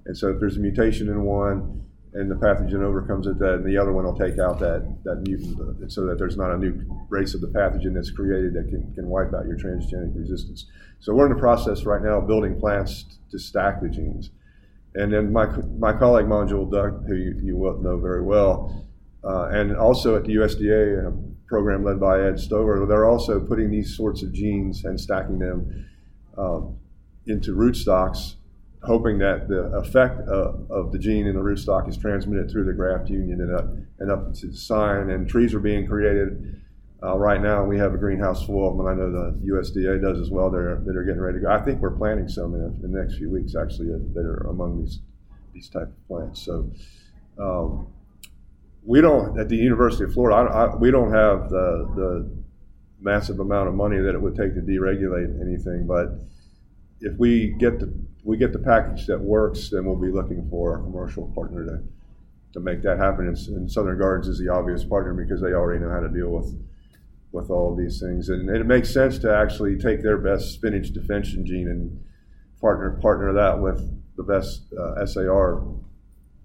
And 0.07 0.17
so 0.17 0.29
if 0.29 0.39
there's 0.39 0.57
a 0.57 0.59
mutation 0.59 1.09
in 1.09 1.21
one, 1.21 1.85
and 2.15 2.31
the 2.31 2.33
pathogen 2.33 2.81
overcomes 2.81 3.27
it, 3.27 3.37
then 3.37 3.63
the 3.63 3.77
other 3.77 3.93
one 3.93 4.03
will 4.03 4.17
take 4.17 4.39
out 4.39 4.57
that, 4.57 4.81
that 5.03 5.21
mutant 5.27 5.59
uh, 5.59 5.87
so 5.87 6.07
that 6.07 6.17
there's 6.17 6.35
not 6.35 6.49
a 6.49 6.57
new 6.57 6.73
race 7.09 7.35
of 7.35 7.41
the 7.41 7.47
pathogen 7.47 7.93
that's 7.93 8.09
created 8.09 8.55
that 8.55 8.67
can, 8.69 8.91
can 8.95 9.07
wipe 9.07 9.31
out 9.35 9.45
your 9.45 9.57
transgenic 9.57 10.17
resistance. 10.17 10.65
So 11.01 11.13
we're 11.13 11.27
in 11.27 11.33
the 11.33 11.39
process 11.39 11.83
right 11.83 12.01
now 12.01 12.17
of 12.17 12.25
building 12.25 12.59
plants 12.59 13.05
to 13.29 13.37
stack 13.37 13.79
the 13.81 13.89
genes. 13.89 14.31
And 14.95 15.11
then 15.11 15.31
my, 15.31 15.45
my 15.77 15.93
colleague 15.93 16.25
Manjul 16.25 16.71
Dutt, 16.71 17.07
who 17.07 17.15
you, 17.15 17.39
you 17.43 17.79
know 17.81 17.99
very 17.99 18.21
well, 18.21 18.87
uh, 19.23 19.49
and 19.49 19.75
also 19.75 20.15
at 20.15 20.23
the 20.23 20.35
USDA, 20.35 21.07
a 21.07 21.13
program 21.47 21.83
led 21.83 21.99
by 21.99 22.21
Ed 22.21 22.39
Stover, 22.39 22.85
they're 22.87 23.05
also 23.05 23.39
putting 23.39 23.69
these 23.69 23.95
sorts 23.95 24.23
of 24.23 24.31
genes 24.33 24.85
and 24.85 24.99
stacking 24.99 25.39
them 25.39 25.87
um, 26.37 26.77
into 27.25 27.55
rootstocks 27.55 28.35
hoping 28.85 29.17
that 29.19 29.47
the 29.47 29.63
effect 29.77 30.19
of, 30.21 30.69
of, 30.69 30.91
the 30.91 30.99
gene 30.99 31.25
in 31.25 31.35
the 31.35 31.41
rootstock 31.41 31.89
is 31.89 31.97
transmitted 31.97 32.49
through 32.49 32.65
the 32.65 32.73
graft 32.73 33.09
union 33.09 33.41
and 33.41 33.55
up, 33.55 33.67
and 33.99 34.11
up 34.11 34.33
to 34.33 34.47
the 34.47 34.55
scion. 34.55 35.09
And 35.09 35.27
trees 35.27 35.53
are 35.53 35.59
being 35.59 35.87
created 35.87 36.61
uh, 37.03 37.17
right 37.17 37.41
now. 37.41 37.63
We 37.63 37.77
have 37.77 37.93
a 37.93 37.97
greenhouse 37.97 38.45
full 38.45 38.67
of 38.67 38.77
them, 38.77 38.85
and 38.85 38.89
I 38.89 39.03
know 39.03 39.11
the 39.11 39.51
USDA 39.51 40.01
does 40.01 40.19
as 40.19 40.29
well. 40.29 40.49
They're, 40.49 40.81
that 40.85 40.95
are 40.95 41.03
getting 41.03 41.21
ready 41.21 41.39
to 41.39 41.43
go. 41.43 41.51
I 41.51 41.59
think 41.59 41.81
we're 41.81 41.91
planting 41.91 42.27
some 42.27 42.55
in, 42.55 42.61
in 42.83 42.91
the 42.91 42.99
next 42.99 43.17
few 43.17 43.29
weeks, 43.29 43.55
actually, 43.55 43.87
that 43.87 44.25
are 44.25 44.47
among 44.49 44.81
these 44.83 44.99
these 45.53 45.69
type 45.69 45.87
of 45.87 46.07
plants. 46.07 46.41
So 46.41 46.69
um, 47.39 47.87
we 48.83 49.01
don't 49.01 49.39
at 49.39 49.49
the 49.49 49.55
University 49.55 50.03
of 50.03 50.13
Florida. 50.13 50.35
I, 50.35 50.65
I, 50.65 50.75
we 50.75 50.91
don't 50.91 51.11
have 51.11 51.49
the 51.49 51.89
the 51.95 52.29
massive 52.99 53.39
amount 53.39 53.67
of 53.67 53.75
money 53.75 53.99
that 53.99 54.15
it 54.15 54.21
would 54.21 54.35
take 54.35 54.53
to 54.55 54.61
deregulate 54.61 55.39
anything, 55.41 55.85
but 55.87 56.19
if 57.01 57.17
we 57.17 57.55
get 57.59 57.79
the 57.79 57.93
we 58.23 58.37
get 58.37 58.53
the 58.53 58.59
package 58.59 59.05
that 59.05 59.19
works, 59.19 59.69
then 59.69 59.85
we'll 59.85 59.95
be 59.95 60.11
looking 60.11 60.47
for 60.49 60.79
a 60.79 60.81
commercial 60.81 61.31
partner 61.35 61.65
to 61.65 61.83
to 62.53 62.59
make 62.59 62.81
that 62.83 62.97
happen. 62.97 63.27
And, 63.27 63.37
and 63.49 63.71
Southern 63.71 63.97
Gardens 63.99 64.27
is 64.27 64.39
the 64.39 64.49
obvious 64.49 64.83
partner 64.83 65.13
because 65.13 65.41
they 65.41 65.53
already 65.53 65.83
know 65.83 65.91
how 65.91 65.99
to 65.99 66.09
deal 66.09 66.29
with 66.29 66.55
with 67.35 67.49
all 67.49 67.73
of 67.73 67.77
these 67.77 67.99
things, 67.99 68.29
and, 68.29 68.49
it 68.49 68.65
makes 68.65 68.91
sense 68.91 69.19
to 69.19 69.35
actually 69.35 69.77
take 69.77 70.01
their 70.01 70.17
best 70.17 70.53
spinach 70.53 70.93
defensin 70.93 71.43
gene 71.43 71.67
and 71.67 71.99
partner 72.61 72.97
partner 73.01 73.33
that 73.33 73.61
with 73.61 73.79
the 74.15 74.23
best 74.23 74.61
uh, 74.73 75.05
SAR 75.05 75.61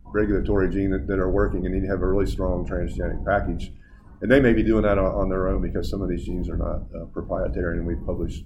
regulatory 0.04 0.68
gene 0.68 0.90
that, 0.90 1.06
that, 1.06 1.20
are 1.20 1.30
working 1.30 1.64
and 1.64 1.74
need 1.74 1.82
to 1.82 1.86
have 1.86 2.02
a 2.02 2.06
really 2.06 2.26
strong 2.26 2.66
transgenic 2.66 3.24
package. 3.24 3.72
And 4.20 4.30
they 4.30 4.40
may 4.40 4.52
be 4.52 4.64
doing 4.64 4.82
that 4.82 4.98
on, 4.98 5.06
on 5.06 5.28
their 5.28 5.48
own 5.48 5.62
because 5.62 5.88
some 5.88 6.02
of 6.02 6.08
these 6.08 6.24
genes 6.24 6.50
are 6.50 6.56
not 6.56 6.82
uh, 6.94 7.06
proprietary, 7.06 7.78
and 7.78 7.86
we've 7.86 8.04
published 8.04 8.44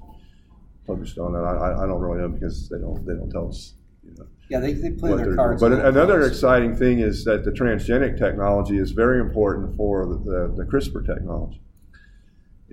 published 0.87 1.19
on 1.19 1.33
that. 1.33 1.41
I, 1.41 1.83
I 1.83 1.87
don't 1.87 2.01
really 2.01 2.21
know 2.21 2.29
because 2.29 2.69
they 2.69 2.79
don't 2.79 3.05
they 3.07 3.15
don't 3.15 3.31
tell 3.31 3.49
us. 3.49 3.75
You 4.05 4.15
know, 4.19 4.27
yeah, 4.51 4.61
they, 4.61 4.75
they 4.75 4.91
play 4.91 5.17
their 5.17 5.35
cards. 5.35 5.63
But 5.63 5.73
another 5.73 6.23
exciting 6.27 6.77
thing 6.77 7.01
is 7.01 7.25
that 7.25 7.45
the 7.45 7.51
transgenic 7.51 8.19
technology 8.19 8.77
is 8.77 8.91
very 8.91 9.19
important 9.19 9.75
for 9.77 10.05
the, 10.05 10.19
the, 10.19 10.55
the 10.59 10.65
CRISPR 10.65 11.07
technology. 11.07 11.63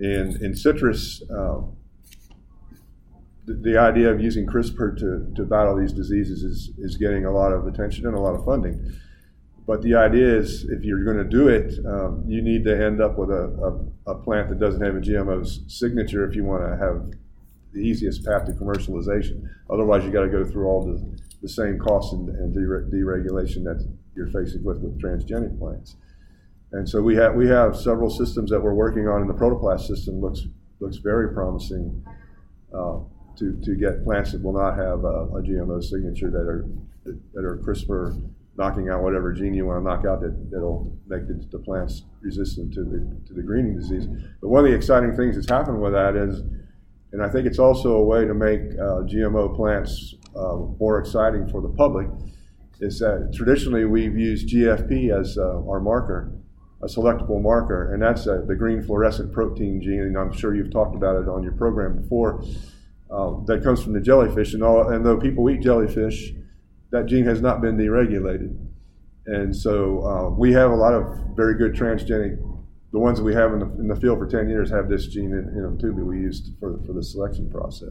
In 0.02 0.44
in 0.44 0.56
citrus, 0.56 1.22
uh, 1.30 1.60
the, 3.46 3.54
the, 3.54 3.78
idea 3.78 4.10
of 4.10 4.20
using 4.20 4.46
CRISPR 4.46 4.98
to, 4.98 5.32
to 5.36 5.44
battle 5.44 5.76
these 5.76 5.92
diseases 5.92 6.42
is, 6.42 6.70
is 6.78 6.96
getting 6.96 7.24
a 7.24 7.30
lot 7.30 7.52
of 7.52 7.68
attention 7.68 8.06
and 8.06 8.16
a 8.16 8.20
lot 8.20 8.34
of 8.34 8.44
funding. 8.44 8.92
But 9.66 9.82
the 9.82 9.94
idea 9.94 10.36
is, 10.38 10.64
if 10.64 10.82
you're 10.82 11.04
going 11.04 11.18
to 11.18 11.24
do 11.24 11.48
it, 11.48 11.74
um, 11.86 12.24
you 12.26 12.42
need 12.42 12.64
to 12.64 12.84
end 12.84 13.00
up 13.00 13.16
with 13.16 13.30
a, 13.30 13.84
a, 14.06 14.12
a, 14.12 14.14
plant 14.16 14.48
that 14.48 14.58
doesn't 14.58 14.80
have 14.80 14.96
a 14.96 15.00
GMO 15.00 15.70
signature 15.70 16.28
if 16.28 16.34
you 16.34 16.42
want 16.42 16.64
to 16.64 16.76
have 16.76 17.12
the 17.72 17.80
easiest 17.80 18.24
path 18.24 18.44
to 18.46 18.52
commercialization. 18.52 19.48
Otherwise, 19.70 20.04
you 20.04 20.10
got 20.10 20.22
to 20.22 20.28
go 20.28 20.44
through 20.44 20.66
all 20.66 20.84
the, 20.84 21.18
the 21.42 21.48
same 21.48 21.78
costs 21.78 22.12
and, 22.12 22.28
and 22.28 22.52
dere- 22.52 22.88
deregulation 22.92 23.62
that 23.62 23.88
you're 24.16 24.26
facing 24.26 24.64
with 24.64 24.78
with 24.78 25.00
transgenic 25.00 25.56
plants. 25.58 25.96
And 26.72 26.88
so 26.88 27.02
we 27.02 27.14
have 27.16 27.34
we 27.34 27.48
have 27.48 27.76
several 27.76 28.10
systems 28.10 28.50
that 28.50 28.60
we're 28.60 28.74
working 28.74 29.06
on, 29.06 29.20
and 29.20 29.30
the 29.30 29.34
protoplast 29.34 29.86
system 29.86 30.20
looks 30.20 30.46
looks 30.80 30.96
very 30.96 31.32
promising 31.32 32.04
uh, 32.74 32.98
to 33.36 33.60
to 33.62 33.74
get 33.76 34.04
plants 34.04 34.32
that 34.32 34.42
will 34.42 34.54
not 34.54 34.76
have 34.76 35.04
a, 35.04 35.36
a 35.36 35.42
GMO 35.42 35.82
signature 35.82 36.30
that 36.30 36.48
are 36.48 36.66
that 37.04 37.44
are 37.44 37.58
CRISPR 37.58 38.22
knocking 38.56 38.88
out 38.90 39.02
whatever 39.02 39.32
gene 39.32 39.54
you 39.54 39.66
want 39.66 39.80
to 39.80 39.84
knock 39.84 40.04
out 40.04 40.20
that, 40.20 40.50
that'll 40.50 40.96
make 41.06 41.26
the, 41.26 41.34
the, 41.50 41.58
plants 41.58 42.02
resistant 42.20 42.72
to 42.72 42.84
the, 42.84 42.98
to 43.26 43.32
the 43.32 43.42
greening 43.42 43.74
disease. 43.74 44.06
But 44.40 44.48
one 44.48 44.64
of 44.64 44.70
the 44.70 44.76
exciting 44.76 45.16
things 45.16 45.36
that's 45.36 45.48
happened 45.48 45.80
with 45.80 45.92
that 45.92 46.16
is, 46.16 46.42
and 47.12 47.22
I 47.22 47.28
think 47.28 47.46
it's 47.46 47.58
also 47.58 47.96
a 47.96 48.04
way 48.04 48.26
to 48.26 48.34
make 48.34 48.60
uh, 48.60 49.04
GMO 49.08 49.56
plants 49.56 50.14
uh, 50.36 50.56
more 50.78 50.98
exciting 50.98 51.48
for 51.48 51.62
the 51.62 51.70
public, 51.70 52.08
is 52.80 52.98
that 52.98 53.32
traditionally 53.34 53.84
we've 53.84 54.16
used 54.16 54.48
GFP 54.48 55.18
as 55.18 55.38
uh, 55.38 55.62
our 55.66 55.80
marker, 55.80 56.32
a 56.82 56.86
selectable 56.86 57.40
marker, 57.40 57.92
and 57.94 58.02
that's 58.02 58.26
uh, 58.26 58.42
the 58.46 58.56
green 58.56 58.82
fluorescent 58.82 59.32
protein 59.32 59.80
gene, 59.80 60.00
and 60.00 60.18
I'm 60.18 60.32
sure 60.32 60.54
you've 60.54 60.72
talked 60.72 60.96
about 60.96 61.22
it 61.22 61.28
on 61.28 61.42
your 61.42 61.52
program 61.52 62.00
before. 62.00 62.42
Uh, 63.10 63.44
that 63.44 63.62
comes 63.62 63.82
from 63.82 63.92
the 63.92 64.00
jellyfish, 64.00 64.54
and, 64.54 64.62
all, 64.62 64.88
and 64.88 65.04
though 65.04 65.18
people 65.18 65.48
eat 65.50 65.60
jellyfish, 65.60 66.32
that 66.90 67.06
gene 67.06 67.24
has 67.24 67.40
not 67.40 67.60
been 67.60 67.76
deregulated. 67.76 68.56
And 69.26 69.54
so 69.54 70.04
uh, 70.04 70.30
we 70.30 70.52
have 70.52 70.72
a 70.72 70.74
lot 70.74 70.94
of 70.94 71.36
very 71.36 71.54
good 71.56 71.74
transgenic, 71.74 72.36
the 72.92 72.98
ones 72.98 73.18
that 73.18 73.24
we 73.24 73.34
have 73.34 73.52
in 73.52 73.60
the, 73.60 73.66
in 73.78 73.88
the 73.88 73.96
field 73.96 74.18
for 74.18 74.26
10 74.26 74.48
years 74.48 74.70
have 74.70 74.88
this 74.88 75.06
gene 75.06 75.32
in, 75.32 75.48
in 75.54 75.62
them 75.62 75.78
too, 75.78 75.92
that 75.92 76.04
we 76.04 76.18
used 76.18 76.50
for, 76.58 76.78
for 76.84 76.92
the 76.92 77.02
selection 77.02 77.48
process. 77.50 77.90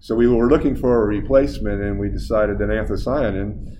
So 0.00 0.14
we 0.14 0.26
were 0.26 0.48
looking 0.48 0.76
for 0.76 1.02
a 1.02 1.06
replacement, 1.06 1.80
and 1.80 1.98
we 1.98 2.08
decided 2.08 2.58
that 2.58 2.68
anthocyanin, 2.68 3.78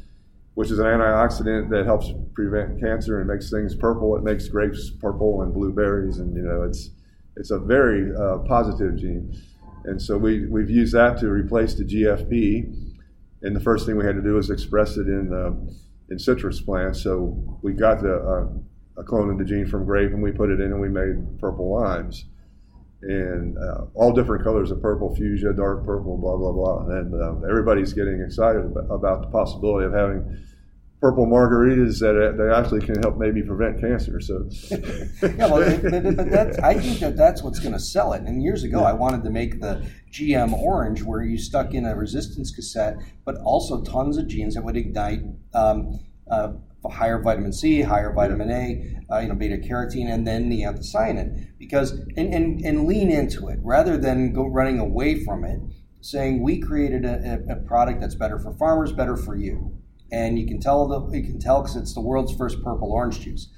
which 0.55 0.71
is 0.71 0.79
an 0.79 0.87
antioxidant 0.87 1.69
that 1.71 1.85
helps 1.85 2.11
prevent 2.35 2.81
cancer 2.81 3.21
and 3.21 3.29
makes 3.29 3.51
things 3.51 3.75
purple. 3.75 4.17
It 4.17 4.23
makes 4.23 4.49
grapes 4.49 4.90
purple 4.90 5.43
and 5.43 5.53
blueberries, 5.53 6.19
and 6.19 6.35
you 6.37 6.43
know 6.43 6.62
it's 6.62 6.90
it's 7.37 7.51
a 7.51 7.59
very 7.59 8.14
uh, 8.14 8.38
positive 8.38 8.97
gene. 8.97 9.37
And 9.85 10.01
so 10.01 10.17
we 10.17 10.47
we've 10.47 10.71
used 10.71 10.95
that 10.95 11.19
to 11.21 11.29
replace 11.29 11.75
the 11.75 11.85
GFP 11.85 12.85
and 13.45 13.55
the 13.55 13.61
first 13.61 13.87
thing 13.87 13.97
we 13.97 14.05
had 14.07 14.17
to 14.17 14.23
do 14.23 14.33
was 14.35 14.51
express 14.51 14.97
it 14.97 15.07
in 15.07 15.33
uh, 15.33 15.53
in 16.11 16.19
citrus 16.19 16.61
plants. 16.61 17.03
So 17.03 17.59
we 17.62 17.75
got 17.75 18.01
the 18.01 18.17
uh, 18.17 19.01
a 19.01 19.05
clone 19.05 19.31
of 19.31 19.38
the 19.38 19.45
gene 19.45 19.67
from 19.67 19.85
grape, 19.85 20.11
and 20.11 20.23
we 20.23 20.33
put 20.33 20.51
it 20.51 20.61
in, 20.61 20.73
and 20.73 20.81
we 20.81 20.88
made 20.88 21.38
purple 21.38 21.71
limes, 21.79 22.25
and 23.09 23.57
uh, 23.59 23.87
all 23.95 24.12
different 24.12 24.45
colors 24.45 24.71
of 24.71 24.81
purple, 24.81 25.14
fuchsia, 25.14 25.53
dark 25.53 25.85
purple, 25.85 26.17
blah 26.17 26.37
blah 26.37 26.53
blah. 26.53 26.97
And 26.97 27.14
uh, 27.14 27.47
everybody's 27.49 27.93
getting 27.93 28.21
excited 28.21 28.64
about 28.90 29.23
the 29.23 29.29
possibility 29.29 29.87
of 29.87 29.93
having 29.93 30.45
purple 31.05 31.27
margaritas 31.27 32.01
that 32.01 32.17
uh, 32.17 32.33
they 32.33 32.51
actually 32.51 32.81
can 32.81 32.99
help 33.03 33.19
maybe 33.19 33.43
prevent 33.43 33.79
cancer. 33.79 34.19
So, 34.23 34.49
yeah, 34.71 35.51
well, 35.51 35.81
but, 35.83 36.17
but 36.17 36.31
that's, 36.31 36.59
I 36.61 36.73
think 36.73 37.01
that 37.01 37.14
that's 37.14 37.43
what's 37.43 37.59
going 37.59 37.75
to 37.75 37.79
sell 37.79 38.14
it. 38.14 38.23
And 38.23 38.43
years 38.43 38.62
ago, 38.64 38.81
yeah. 38.81 38.87
I 38.87 38.93
wanted 38.95 39.23
to 39.25 39.31
make 39.31 39.61
the 39.61 39.87
GM 40.11 40.55
orange, 40.55 41.03
where 41.03 41.23
you 41.23 41.37
stuck 41.37 41.75
in 41.75 41.85
a 41.85 41.95
resistance 41.95 42.51
cassette, 42.51 42.97
but 43.27 43.37
also 43.45 43.83
tons 43.83 44.17
of 44.17 44.29
genes 44.29 44.55
that 44.55 44.64
would 44.64 44.79
ignite. 44.79 45.21
Um, 45.53 46.01
uh, 46.31 46.55
higher 46.90 47.20
vitamin 47.20 47.53
C, 47.53 47.83
higher 47.83 48.12
vitamin 48.12 48.51
A, 48.51 49.14
uh, 49.14 49.18
you 49.20 49.29
know, 49.29 49.35
beta 49.35 49.57
carotene, 49.57 50.12
and 50.12 50.27
then 50.27 50.49
the 50.49 50.62
anthocyanin. 50.62 51.49
Because 51.59 51.92
and, 52.16 52.35
and 52.35 52.64
and 52.64 52.87
lean 52.87 53.11
into 53.11 53.49
it 53.49 53.59
rather 53.62 53.97
than 53.97 54.33
go 54.33 54.47
running 54.47 54.79
away 54.79 55.23
from 55.25 55.44
it. 55.44 55.61
Saying 56.01 56.42
we 56.42 56.61
created 56.61 57.07
a, 57.07 57.42
a 57.49 57.57
product 57.57 58.03
that's 58.03 58.14
better 58.14 58.38
for 58.38 58.53
farmers, 58.53 58.92
better 58.92 59.16
for 59.16 59.37
you 59.37 59.81
and 60.14 60.38
you 60.38 60.47
can 60.47 60.61
tell 60.61 60.87
the 60.87 61.16
you 61.16 61.23
can 61.23 61.40
tell 61.40 61.62
because 61.62 61.77
it's 61.77 61.94
the 61.94 62.01
world's 62.01 62.35
first 62.35 62.62
purple 62.62 62.92
orange 62.92 63.20
juice. 63.20 63.49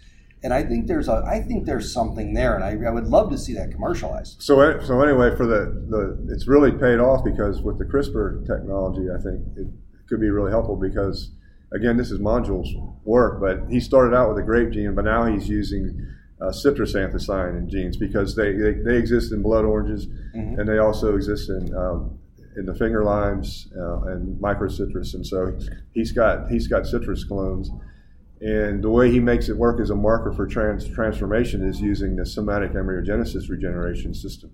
And 0.43 0.53
I 0.55 0.63
think 0.63 0.87
there's 0.87 1.09
a 1.09 1.25
I 1.27 1.41
think 1.41 1.67
there's 1.67 1.93
something 1.93 2.35
there, 2.35 2.55
and 2.55 2.65
I, 2.65 2.89
I 2.89 2.91
would 2.91 3.07
love 3.07 3.31
to 3.31 3.39
see 3.39 3.53
that 3.55 3.71
commercialized. 3.73 4.43
So 4.43 4.81
so 4.81 5.01
anyway, 5.01 5.35
for 5.37 5.47
the, 5.47 5.87
the 5.89 6.33
it's 6.33 6.47
really 6.47 6.73
paid 6.73 6.99
off 6.99 7.25
because 7.25 7.63
with 7.63 7.79
the 7.79 7.85
CRISPR 7.85 8.47
technology, 8.47 9.07
I 9.11 9.21
think 9.21 9.41
it 9.57 9.67
could 10.09 10.21
be 10.21 10.31
really 10.31 10.51
helpful 10.51 10.77
because 10.77 11.33
again, 11.73 11.97
this 11.97 12.11
is 12.11 12.19
Manjul's 12.19 12.73
work, 13.05 13.41
but 13.41 13.71
he 13.71 13.81
started 13.81 14.17
out 14.17 14.29
with 14.29 14.39
a 14.39 14.43
grape 14.43 14.71
gene, 14.71 14.95
but 14.95 15.05
now 15.05 15.25
he's 15.25 15.49
using 15.49 16.07
uh, 16.41 16.53
citrus 16.53 16.95
anthocyanin 16.95 17.67
genes 17.69 17.97
because 17.97 18.37
they, 18.37 18.53
they, 18.53 18.73
they, 18.73 18.97
exist 18.97 19.33
in 19.33 19.41
blood 19.41 19.65
oranges 19.65 20.07
mm-hmm. 20.07 20.61
and 20.61 20.69
they 20.69 20.77
also 20.77 21.15
exist 21.15 21.49
in 21.49 21.75
um, 21.75 22.19
in 22.57 22.67
the 22.67 22.75
finger 22.75 23.05
limes 23.05 23.69
uh, 23.77 24.03
and 24.05 24.41
microcitrus, 24.41 25.15
and 25.15 25.27
so 25.27 25.57
he's 25.93 26.13
got 26.13 26.51
he's 26.51 26.67
got 26.67 26.87
citrus 26.87 27.25
clones. 27.25 27.71
And 28.41 28.85
the 28.85 28.91
way 28.91 29.11
he 29.11 29.19
makes 29.19 29.49
it 29.49 29.57
work 29.57 29.81
as 29.81 29.89
a 29.89 29.95
marker 29.95 30.33
for 30.33 30.47
trans- 30.47 30.89
transformation 30.89 31.67
is 31.67 31.81
using 31.81 32.17
the 32.17 32.27
somatic 32.27 32.73
embryogenesis 32.73 33.49
regeneration 33.49 34.13
system. 34.13 34.51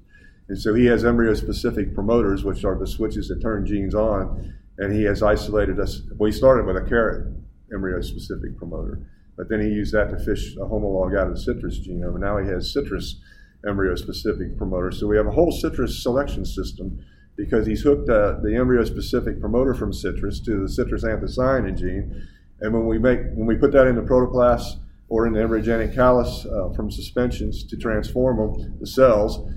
And 0.49 0.57
so 0.57 0.75
he 0.75 0.87
has 0.87 1.05
embryo 1.05 1.35
specific 1.35 1.93
promoters, 1.93 2.45
which 2.45 2.65
are 2.65 2.79
the 2.79 2.87
switches 2.87 3.29
that 3.29 3.41
turn 3.41 3.67
genes 3.67 3.95
on. 3.95 4.55
And 4.79 4.93
he 4.93 5.05
has 5.05 5.23
isolated 5.23 5.79
us. 5.79 6.03
Well, 6.17 6.31
he 6.31 6.37
started 6.37 6.67
with 6.67 6.77
a 6.77 6.89
carrot 6.89 7.27
embryo 7.73 8.01
specific 8.01 8.57
promoter, 8.57 9.01
but 9.37 9.49
then 9.49 9.61
he 9.61 9.69
used 9.69 9.95
that 9.95 10.11
to 10.11 10.19
fish 10.19 10.57
a 10.57 10.61
homolog 10.61 11.19
out 11.19 11.29
of 11.29 11.35
the 11.35 11.41
citrus 11.41 11.79
genome. 11.79 12.15
And 12.15 12.21
now 12.21 12.39
he 12.39 12.49
has 12.49 12.73
citrus 12.73 13.21
embryo 13.67 13.95
specific 13.95 14.57
promoters. 14.57 14.99
So 14.99 15.07
we 15.07 15.17
have 15.17 15.27
a 15.27 15.31
whole 15.31 15.53
citrus 15.53 16.03
selection 16.03 16.45
system 16.45 17.05
because 17.37 17.67
he's 17.67 17.83
hooked 17.83 18.09
uh, 18.09 18.37
the 18.43 18.55
embryo-specific 18.55 19.41
promoter 19.41 19.75
from 19.75 19.93
citrus 19.93 20.41
to 20.41 20.61
the 20.63 20.69
citrus 20.69 21.05
anthocyanin 21.05 21.77
gene, 21.77 22.29
and 22.61 22.73
when 22.73 22.87
we 22.87 22.99
make 22.99 23.21
when 23.35 23.47
we 23.47 23.57
put 23.57 23.73
that 23.73 23.87
in 23.87 23.97
the 23.97 24.03
protoplast 24.03 24.79
or 25.09 25.27
in 25.27 25.33
the 25.33 25.41
embryogenic 25.41 25.95
callus 25.95 26.47
uh, 26.47 26.71
from 26.75 26.91
suspensions 26.91 27.65
to 27.65 27.77
transform 27.77 28.37
them, 28.37 28.77
the 28.81 28.87
cells, 28.87 29.49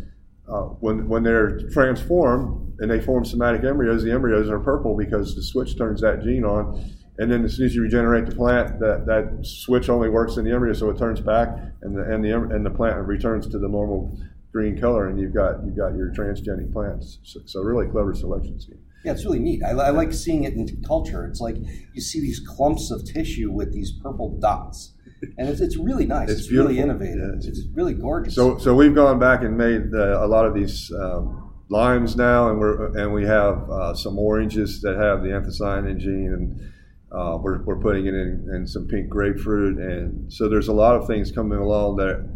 uh, 0.48 0.62
when 0.80 1.08
when 1.08 1.24
they're 1.24 1.60
transformed 1.70 2.65
and 2.80 2.90
they 2.90 3.00
form 3.00 3.26
somatic 3.26 3.64
embryos, 3.64 4.04
the 4.04 4.12
embryos 4.12 4.50
are 4.50 4.60
purple 4.60 4.96
because 4.96 5.36
the 5.36 5.44
switch 5.44 5.78
turns 5.78 6.02
that 6.02 6.24
gene 6.24 6.44
on. 6.44 6.84
And 7.18 7.32
then 7.32 7.46
as 7.46 7.56
soon 7.56 7.66
as 7.66 7.76
you 7.76 7.82
regenerate 7.82 8.26
the 8.26 8.36
plant, 8.36 8.80
that, 8.80 9.06
that 9.06 9.46
switch 9.46 9.90
only 9.90 10.10
works 10.10 10.36
in 10.36 10.44
the 10.44 10.52
embryo, 10.52 10.74
so 10.74 10.90
it 10.90 10.98
turns 10.98 11.22
back, 11.22 11.50
and 11.82 11.96
the 11.96 12.04
and 12.04 12.24
the 12.24 12.34
and 12.34 12.66
the 12.66 12.70
plant 12.70 12.98
returns 13.08 13.48
to 13.48 13.58
the 13.58 13.70
normal 13.70 14.18
green 14.52 14.78
color, 14.78 15.08
and 15.08 15.20
you've 15.20 15.34
got 15.34 15.64
you've 15.66 15.78
got 15.78 15.96
your 15.96 16.12
transgenic 16.12 16.74
plants. 16.74 17.20
So, 17.24 17.40
so 17.46 17.62
really 17.62 17.88
clever 17.88 18.14
selection 18.14 18.60
scheme. 18.60 18.80
Yeah, 19.06 19.14
it's 19.14 19.24
really 19.24 19.40
neat. 19.40 19.64
I, 19.64 19.70
I, 19.70 19.90
like 19.92 20.12
seeing 20.12 20.44
it 20.44 20.56
in 20.56 20.68
culture. 20.86 21.26
It's 21.26 21.40
like 21.40 21.56
you 21.94 22.02
see 22.02 22.20
these 22.20 22.42
clumps 22.46 22.92
of 22.92 23.06
tissue 23.06 23.52
with 23.52 23.72
these 23.72 23.94
purple 24.04 24.38
dots, 24.40 24.94
and 25.38 25.48
it's, 25.48 25.62
it's 25.62 25.78
really 25.78 26.06
nice. 26.06 26.30
It's, 26.30 26.42
it's 26.42 26.52
really 26.52 26.80
innovative. 26.80 27.18
Yeah, 27.18 27.36
it's, 27.38 27.46
it's, 27.46 27.62
really 27.74 27.94
gorgeous. 27.94 28.36
So 28.36 28.58
so 28.58 28.76
we've 28.76 28.96
gone 28.96 29.20
back 29.20 29.44
and 29.44 29.58
made 29.58 29.94
a 29.94 30.28
lot 30.28 30.46
of 30.46 30.54
these. 30.54 30.92
Um, 30.92 31.44
limes 31.70 32.16
now, 32.16 32.50
and 32.50 32.60
we're 32.60 32.98
and 32.98 33.14
we 33.14 33.26
have 33.26 33.70
uh, 33.70 33.94
some 33.96 34.18
oranges 34.20 34.82
that 34.82 34.98
have 34.98 35.24
the 35.24 35.30
anthocyanin 35.30 35.98
gene, 35.98 36.34
and 36.34 36.74
uh, 37.12 37.38
we're, 37.38 37.62
we're 37.64 37.80
putting 37.80 38.06
it 38.06 38.14
in, 38.14 38.50
in 38.54 38.68
some 38.68 38.88
pink 38.88 39.10
grapefruit, 39.10 39.78
and 39.78 40.32
so 40.32 40.50
there's 40.50 40.68
a 40.68 40.74
lot 40.74 40.96
of 40.96 41.08
things 41.08 41.32
coming 41.32 41.60
along 41.60 41.98
that 41.98 42.28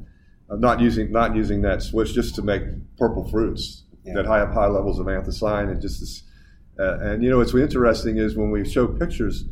not 0.50 0.80
using 0.80 1.12
not 1.12 1.36
using 1.36 1.62
that 1.62 1.82
switch 1.82 2.14
just 2.14 2.36
to 2.36 2.42
make 2.42 2.64
purple 2.98 3.28
fruits 3.30 3.84
yeah. 4.04 4.14
that 4.14 4.26
have 4.26 4.52
high 4.52 4.68
levels 4.68 5.00
of 5.00 5.06
anthocyanin 5.06 5.72
and 5.72 5.82
just 5.82 6.00
this, 6.00 6.24
uh, 6.80 7.00
and 7.00 7.24
you 7.24 7.30
know 7.30 7.38
what's 7.38 7.54
interesting 7.54 8.18
is 8.18 8.36
when 8.36 8.50
we 8.50 8.68
show 8.68 8.88
pictures 8.88 9.46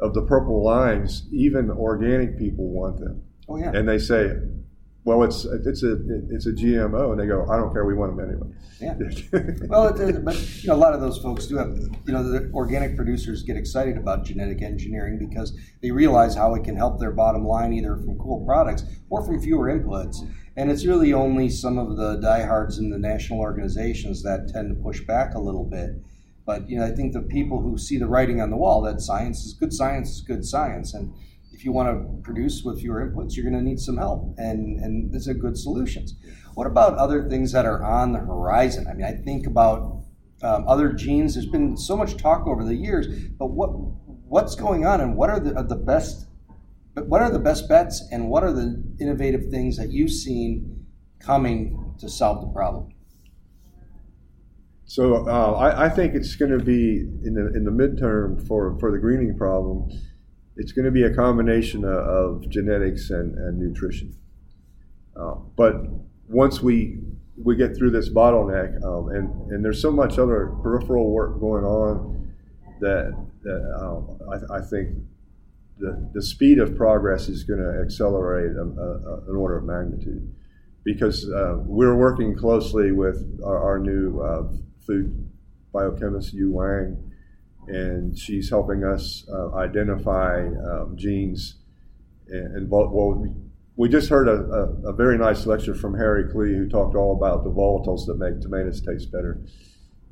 of 0.00 0.12
the 0.12 0.22
purple 0.22 0.62
limes, 0.62 1.26
even 1.32 1.70
organic 1.70 2.38
people 2.38 2.68
want 2.68 2.98
them. 2.98 3.22
Oh 3.48 3.56
yeah. 3.56 3.72
And 3.74 3.88
they 3.88 3.98
say, 3.98 4.36
well, 5.04 5.22
it's 5.22 5.44
it's 5.44 5.82
a 5.82 5.96
it's 6.30 6.46
a 6.46 6.52
GMO, 6.52 7.12
and 7.12 7.20
they 7.20 7.26
go, 7.26 7.46
I 7.50 7.56
don't 7.56 7.72
care, 7.72 7.84
we 7.84 7.94
want 7.94 8.16
them 8.16 8.26
anyway. 8.26 8.48
Yeah. 8.80 8.94
well, 9.68 9.88
it, 9.88 10.24
but 10.24 10.34
you 10.62 10.68
know, 10.68 10.74
a 10.74 10.76
lot 10.76 10.94
of 10.94 11.02
those 11.02 11.18
folks 11.18 11.46
do 11.46 11.56
have, 11.58 11.76
you 12.06 12.12
know, 12.12 12.22
the 12.22 12.50
organic 12.54 12.96
producers 12.96 13.42
get 13.42 13.56
excited 13.56 13.98
about 13.98 14.24
genetic 14.24 14.62
engineering 14.62 15.18
because 15.18 15.56
they 15.82 15.90
realize 15.90 16.34
how 16.34 16.54
it 16.54 16.64
can 16.64 16.74
help 16.74 16.98
their 16.98 17.12
bottom 17.12 17.44
line 17.44 17.74
either 17.74 17.96
from 17.96 18.18
cool 18.18 18.44
products 18.46 18.84
or 19.10 19.22
from 19.24 19.40
fewer 19.42 19.66
inputs. 19.66 20.16
And 20.56 20.70
it's 20.70 20.86
really 20.86 21.12
only 21.12 21.50
some 21.50 21.78
of 21.78 21.96
the 21.96 22.16
diehards 22.16 22.78
in 22.78 22.88
the 22.88 22.98
national 22.98 23.40
organizations 23.40 24.22
that 24.22 24.48
tend 24.48 24.74
to 24.74 24.82
push 24.82 25.00
back 25.00 25.34
a 25.34 25.40
little 25.40 25.64
bit. 25.64 25.90
But 26.46 26.68
you 26.68 26.78
know, 26.78 26.86
I 26.86 26.92
think 26.92 27.12
the 27.12 27.22
people 27.22 27.60
who 27.60 27.76
see 27.76 27.98
the 27.98 28.06
writing 28.06 28.40
on 28.40 28.50
the 28.50 28.56
wall 28.56 28.80
that 28.82 29.00
science 29.00 29.44
is 29.44 29.52
good 29.52 29.72
science 29.72 30.10
is 30.10 30.20
good 30.22 30.44
science, 30.44 30.94
and 30.94 31.12
if 31.54 31.64
you 31.64 31.72
want 31.72 31.88
to 31.88 32.22
produce 32.22 32.62
with 32.64 32.80
fewer 32.80 33.06
inputs, 33.06 33.36
you're 33.36 33.48
going 33.48 33.56
to 33.56 33.62
need 33.62 33.78
some 33.78 33.96
help, 33.96 34.34
and 34.38 34.80
and 34.80 35.12
these 35.12 35.28
are 35.28 35.34
good 35.34 35.56
solutions. 35.56 36.14
What 36.54 36.66
about 36.66 36.94
other 36.94 37.28
things 37.28 37.52
that 37.52 37.64
are 37.64 37.82
on 37.82 38.12
the 38.12 38.18
horizon? 38.18 38.86
I 38.88 38.94
mean, 38.94 39.06
I 39.06 39.12
think 39.12 39.46
about 39.46 40.02
um, 40.42 40.66
other 40.68 40.92
genes. 40.92 41.34
There's 41.34 41.46
been 41.46 41.76
so 41.76 41.96
much 41.96 42.16
talk 42.16 42.46
over 42.46 42.64
the 42.64 42.74
years, 42.74 43.06
but 43.38 43.46
what 43.46 43.68
what's 43.68 44.54
going 44.56 44.84
on, 44.84 45.00
and 45.00 45.16
what 45.16 45.30
are 45.30 45.38
the 45.38 45.62
the 45.62 45.76
best 45.76 46.26
what 46.94 47.22
are 47.22 47.30
the 47.30 47.38
best 47.38 47.68
bets, 47.68 48.02
and 48.10 48.28
what 48.28 48.44
are 48.44 48.52
the 48.52 48.82
innovative 49.00 49.50
things 49.50 49.76
that 49.76 49.90
you've 49.90 50.12
seen 50.12 50.86
coming 51.18 51.94
to 51.98 52.08
solve 52.08 52.40
the 52.40 52.52
problem? 52.52 52.92
So 54.86 55.26
uh, 55.26 55.52
I, 55.52 55.86
I, 55.86 55.88
think 55.88 56.14
it's 56.14 56.36
going 56.36 56.56
to 56.56 56.62
be 56.62 57.00
in 57.24 57.34
the 57.34 57.52
in 57.54 57.64
the 57.64 57.70
midterm 57.70 58.46
for 58.46 58.78
for 58.78 58.92
the 58.92 58.98
greening 58.98 59.36
problem 59.36 59.88
it's 60.56 60.72
going 60.72 60.84
to 60.84 60.90
be 60.90 61.02
a 61.02 61.14
combination 61.14 61.84
of, 61.84 61.96
of 61.96 62.48
genetics 62.48 63.10
and, 63.10 63.36
and 63.38 63.58
nutrition. 63.58 64.16
Uh, 65.16 65.34
but 65.56 65.76
once 66.28 66.60
we 66.60 66.98
we 67.36 67.56
get 67.56 67.76
through 67.76 67.90
this 67.90 68.08
bottleneck, 68.08 68.82
um, 68.84 69.08
and 69.08 69.50
and 69.50 69.64
there's 69.64 69.82
so 69.82 69.90
much 69.90 70.18
other 70.18 70.52
peripheral 70.62 71.10
work 71.10 71.40
going 71.40 71.64
on 71.64 72.32
that 72.80 73.12
that 73.42 73.78
um, 73.80 74.18
I, 74.30 74.58
I, 74.58 74.60
think 74.60 74.96
the 75.78 76.10
the 76.14 76.22
speed 76.22 76.58
of 76.58 76.76
progress 76.76 77.28
is 77.28 77.44
going 77.44 77.60
to 77.60 77.80
accelerate 77.82 78.56
a, 78.56 78.62
a, 78.62 79.30
an 79.30 79.36
order 79.36 79.58
of 79.58 79.64
magnitude 79.64 80.32
because 80.84 81.28
uh, 81.28 81.56
we're 81.58 81.96
working 81.96 82.36
closely 82.36 82.92
with 82.92 83.40
our, 83.44 83.58
our 83.58 83.78
new 83.78 84.20
uh, 84.20 84.48
food 84.86 85.28
biochemist 85.72 86.32
Yu 86.32 86.52
Wang 86.52 87.13
and 87.68 88.18
she's 88.18 88.50
helping 88.50 88.84
us 88.84 89.24
uh, 89.32 89.54
identify 89.54 90.46
um, 90.46 90.94
genes. 90.96 91.56
And, 92.28 92.70
well, 92.70 93.14
we, 93.14 93.30
we 93.76 93.88
just 93.88 94.08
heard 94.08 94.28
a, 94.28 94.32
a, 94.32 94.90
a, 94.90 94.92
very 94.92 95.18
nice 95.18 95.46
lecture 95.46 95.74
from 95.74 95.94
Harry 95.96 96.24
Klee, 96.24 96.56
who 96.56 96.68
talked 96.68 96.96
all 96.96 97.16
about 97.16 97.44
the 97.44 97.50
volatiles 97.50 98.06
that 98.06 98.16
make 98.18 98.40
tomatoes 98.40 98.80
taste 98.80 99.12
better. 99.12 99.40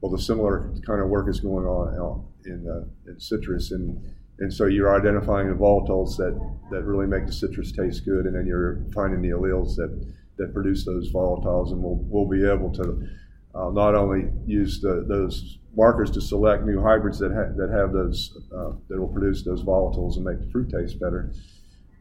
Well, 0.01 0.13
the 0.13 0.21
similar 0.21 0.73
kind 0.85 1.01
of 1.01 1.09
work 1.09 1.29
is 1.29 1.41
going 1.41 1.65
on 1.65 2.25
in, 2.45 2.69
uh, 2.69 3.11
in 3.11 3.19
citrus, 3.21 3.71
and 3.71 4.03
and 4.39 4.53
so 4.53 4.67
you're 4.67 4.95
identifying 4.95 5.49
the 5.49 5.55
volatiles 5.55 6.17
that, 6.17 6.35
that 6.71 6.83
really 6.83 7.07
make 7.07 7.27
the 7.27 7.33
citrus 7.33 7.71
taste 7.71 8.05
good, 8.05 8.27
and 8.27 8.35
then 8.35 8.45
you're 8.47 8.85
finding 8.93 9.23
the 9.23 9.29
alleles 9.29 9.77
that, 9.77 10.07
that 10.37 10.53
produce 10.53 10.85
those 10.85 11.13
volatiles, 11.13 11.71
and 11.71 11.81
we'll, 11.81 12.01
we'll 12.09 12.29
be 12.29 12.45
able 12.45 12.73
to 12.73 13.07
uh, 13.55 13.71
not 13.71 13.95
only 13.95 14.31
use 14.47 14.81
the, 14.81 15.05
those 15.09 15.59
markers 15.75 16.11
to 16.11 16.21
select 16.21 16.65
new 16.65 16.81
hybrids 16.83 17.19
that, 17.19 17.33
ha- 17.33 17.53
that 17.57 17.71
have 17.71 17.93
those, 17.93 18.39
uh, 18.55 18.73
that 18.89 19.01
will 19.01 19.09
produce 19.09 19.43
those 19.43 19.63
volatiles 19.63 20.17
and 20.17 20.25
make 20.25 20.39
the 20.41 20.51
fruit 20.51 20.71
taste 20.71 21.01
better. 21.01 21.33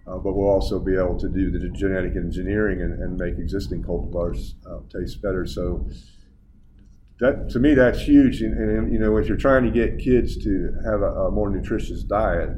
Uh, 0.08 0.18
but 0.18 0.34
we'll 0.34 0.50
also 0.50 0.80
be 0.80 0.96
able 0.96 1.18
to 1.18 1.30
do 1.30 1.52
the 1.52 1.70
genetic 1.70 2.16
engineering 2.16 2.82
and, 2.82 3.02
and 3.02 3.18
make 3.18 3.38
existing 3.38 3.84
cultivars 3.84 4.56
uh, 4.66 4.80
taste 4.92 5.22
better. 5.22 5.46
So 5.46 5.88
that 7.20 7.50
to 7.52 7.60
me 7.60 7.76
that's 7.76 8.02
huge. 8.02 8.42
And, 8.42 8.58
and, 8.58 8.92
you 8.92 9.00
know, 9.00 9.18
if 9.18 9.28
you're 9.28 9.38
trying 9.38 9.64
to 9.64 9.72
get 9.72 10.00
kids 10.00 10.44
to 10.44 10.74
have 10.84 11.02
a, 11.02 11.28
a 11.28 11.32
more 11.32 11.50
nutritious 11.50 12.04
diet, 12.04 12.50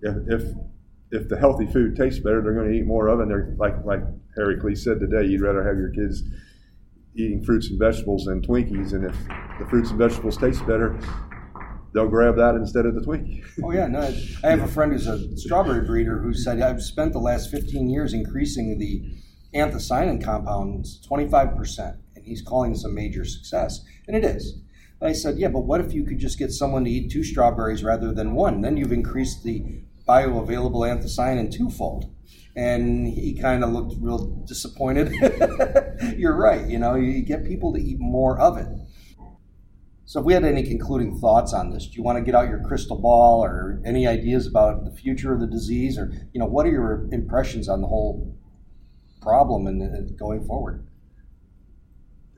if, 0.00 0.16
if 0.28 0.54
if 1.12 1.28
the 1.28 1.38
healthy 1.38 1.66
food 1.66 1.94
tastes 1.94 2.18
better, 2.18 2.42
they're 2.42 2.54
going 2.54 2.70
to 2.70 2.76
eat 2.76 2.86
more 2.86 3.06
of 3.06 3.20
it. 3.20 3.22
And 3.22 3.30
they're 3.30 3.54
like 3.58 3.76
like 3.84 4.02
Harry 4.34 4.56
Klee 4.56 4.76
said 4.76 4.98
today, 4.98 5.24
you'd 5.24 5.40
rather 5.40 5.62
have 5.62 5.78
your 5.78 5.90
kids 5.90 6.24
eating 7.14 7.44
fruits 7.44 7.68
and 7.70 7.78
vegetables 7.78 8.24
than 8.24 8.40
Twinkies, 8.42 8.92
and 8.92 9.04
if 9.04 9.16
the 9.58 9.66
fruits 9.66 9.90
and 9.90 9.98
vegetables 9.98 10.36
taste 10.36 10.66
better, 10.66 10.98
they'll 11.94 12.08
grab 12.08 12.36
that 12.36 12.54
instead 12.54 12.86
of 12.86 12.94
the 12.94 13.00
Twinkie. 13.00 13.44
oh 13.62 13.72
yeah, 13.72 13.86
no. 13.86 14.00
I 14.42 14.48
have 14.48 14.62
a 14.62 14.68
friend 14.68 14.92
who's 14.92 15.06
a 15.06 15.36
strawberry 15.36 15.84
breeder 15.86 16.18
who 16.18 16.32
said 16.32 16.60
I've 16.60 16.82
spent 16.82 17.12
the 17.12 17.18
last 17.18 17.50
15 17.50 17.88
years 17.90 18.12
increasing 18.14 18.78
the 18.78 19.02
anthocyanin 19.54 20.24
compounds 20.24 21.00
25 21.06 21.56
percent, 21.56 21.96
and 22.16 22.24
he's 22.24 22.42
calling 22.42 22.72
this 22.72 22.84
a 22.84 22.88
major 22.88 23.24
success, 23.24 23.84
and 24.06 24.16
it 24.16 24.24
is. 24.24 24.60
I 25.02 25.12
said, 25.12 25.36
yeah, 25.36 25.48
but 25.48 25.66
what 25.66 25.80
if 25.80 25.92
you 25.92 26.04
could 26.04 26.20
just 26.20 26.38
get 26.38 26.52
someone 26.52 26.84
to 26.84 26.90
eat 26.90 27.10
two 27.10 27.24
strawberries 27.24 27.82
rather 27.82 28.14
than 28.14 28.34
one? 28.34 28.60
Then 28.60 28.76
you've 28.76 28.92
increased 28.92 29.42
the 29.42 29.82
bioavailable 30.08 30.86
anthocyanin 30.86 31.52
twofold 31.52 32.08
and 32.54 33.06
he 33.06 33.38
kind 33.40 33.64
of 33.64 33.70
looked 33.70 33.94
real 34.00 34.26
disappointed. 34.46 35.12
You're 36.16 36.36
right, 36.36 36.66
you 36.66 36.78
know, 36.78 36.94
you 36.94 37.22
get 37.22 37.44
people 37.44 37.72
to 37.72 37.80
eat 37.80 37.98
more 37.98 38.38
of 38.38 38.58
it. 38.58 38.68
So, 40.04 40.20
if 40.20 40.26
we 40.26 40.34
had 40.34 40.44
any 40.44 40.62
concluding 40.62 41.18
thoughts 41.18 41.54
on 41.54 41.70
this, 41.70 41.86
do 41.86 41.96
you 41.96 42.02
want 42.02 42.18
to 42.18 42.22
get 42.22 42.34
out 42.34 42.48
your 42.48 42.60
crystal 42.60 43.00
ball 43.00 43.42
or 43.42 43.80
any 43.84 44.06
ideas 44.06 44.46
about 44.46 44.84
the 44.84 44.90
future 44.90 45.32
of 45.32 45.40
the 45.40 45.46
disease, 45.46 45.96
or 45.96 46.12
you 46.32 46.40
know, 46.40 46.46
what 46.46 46.66
are 46.66 46.70
your 46.70 47.08
impressions 47.12 47.68
on 47.68 47.80
the 47.80 47.86
whole 47.86 48.36
problem 49.22 49.66
and 49.66 50.18
going 50.18 50.44
forward? 50.44 50.86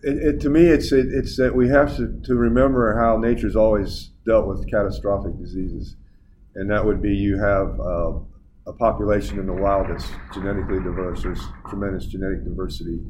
It, 0.04 0.18
it, 0.18 0.40
to 0.42 0.50
me, 0.50 0.66
it's 0.66 0.92
it, 0.92 1.06
it's 1.10 1.36
that 1.38 1.56
we 1.56 1.68
have 1.68 1.96
to, 1.96 2.20
to 2.24 2.34
remember 2.36 2.96
how 2.96 3.16
nature's 3.16 3.56
always 3.56 4.10
dealt 4.24 4.46
with 4.46 4.70
catastrophic 4.70 5.36
diseases, 5.38 5.96
and 6.54 6.70
that 6.70 6.84
would 6.84 7.02
be 7.02 7.16
you 7.16 7.40
have 7.40 7.80
uh, 7.80 8.12
a 8.66 8.72
population 8.72 9.38
in 9.38 9.46
the 9.46 9.52
wild 9.52 9.88
that's 9.88 10.08
genetically 10.32 10.78
diverse. 10.78 11.22
There's 11.22 11.42
tremendous 11.68 12.06
genetic 12.06 12.44
diversity. 12.44 13.00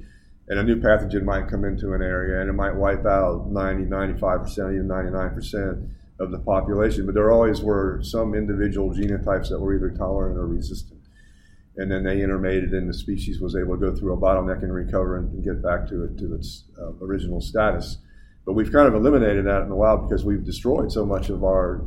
And 0.48 0.58
a 0.58 0.62
new 0.62 0.76
pathogen 0.76 1.24
might 1.24 1.48
come 1.48 1.64
into 1.64 1.94
an 1.94 2.02
area 2.02 2.40
and 2.40 2.50
it 2.50 2.54
might 2.54 2.74
wipe 2.74 3.06
out 3.06 3.50
90, 3.50 3.84
95%, 3.84 4.74
even 4.74 4.88
99% 4.88 5.88
of 6.20 6.30
the 6.30 6.38
population. 6.38 7.06
But 7.06 7.14
there 7.14 7.32
always 7.32 7.62
were 7.62 8.00
some 8.02 8.34
individual 8.34 8.90
genotypes 8.90 9.48
that 9.48 9.60
were 9.60 9.74
either 9.74 9.90
tolerant 9.90 10.36
or 10.36 10.46
resistant. 10.46 11.00
And 11.76 11.90
then 11.90 12.04
they 12.04 12.22
intermated 12.22 12.72
and 12.72 12.88
the 12.88 12.94
species 12.94 13.40
was 13.40 13.56
able 13.56 13.74
to 13.74 13.90
go 13.90 13.96
through 13.96 14.12
a 14.12 14.16
bottleneck 14.16 14.62
and 14.62 14.72
recover 14.72 15.16
and, 15.16 15.42
get 15.44 15.62
back 15.62 15.88
to 15.88 16.04
it 16.04 16.18
to 16.18 16.34
its 16.34 16.64
uh, 16.78 16.92
original 17.04 17.40
status. 17.40 17.98
But 18.44 18.52
we've 18.52 18.70
kind 18.70 18.86
of 18.86 18.94
eliminated 18.94 19.46
that 19.46 19.62
in 19.62 19.68
the 19.68 19.74
wild 19.74 20.08
because 20.08 20.24
we've 20.24 20.44
destroyed 20.44 20.92
so 20.92 21.06
much 21.06 21.30
of 21.30 21.42
our 21.42 21.82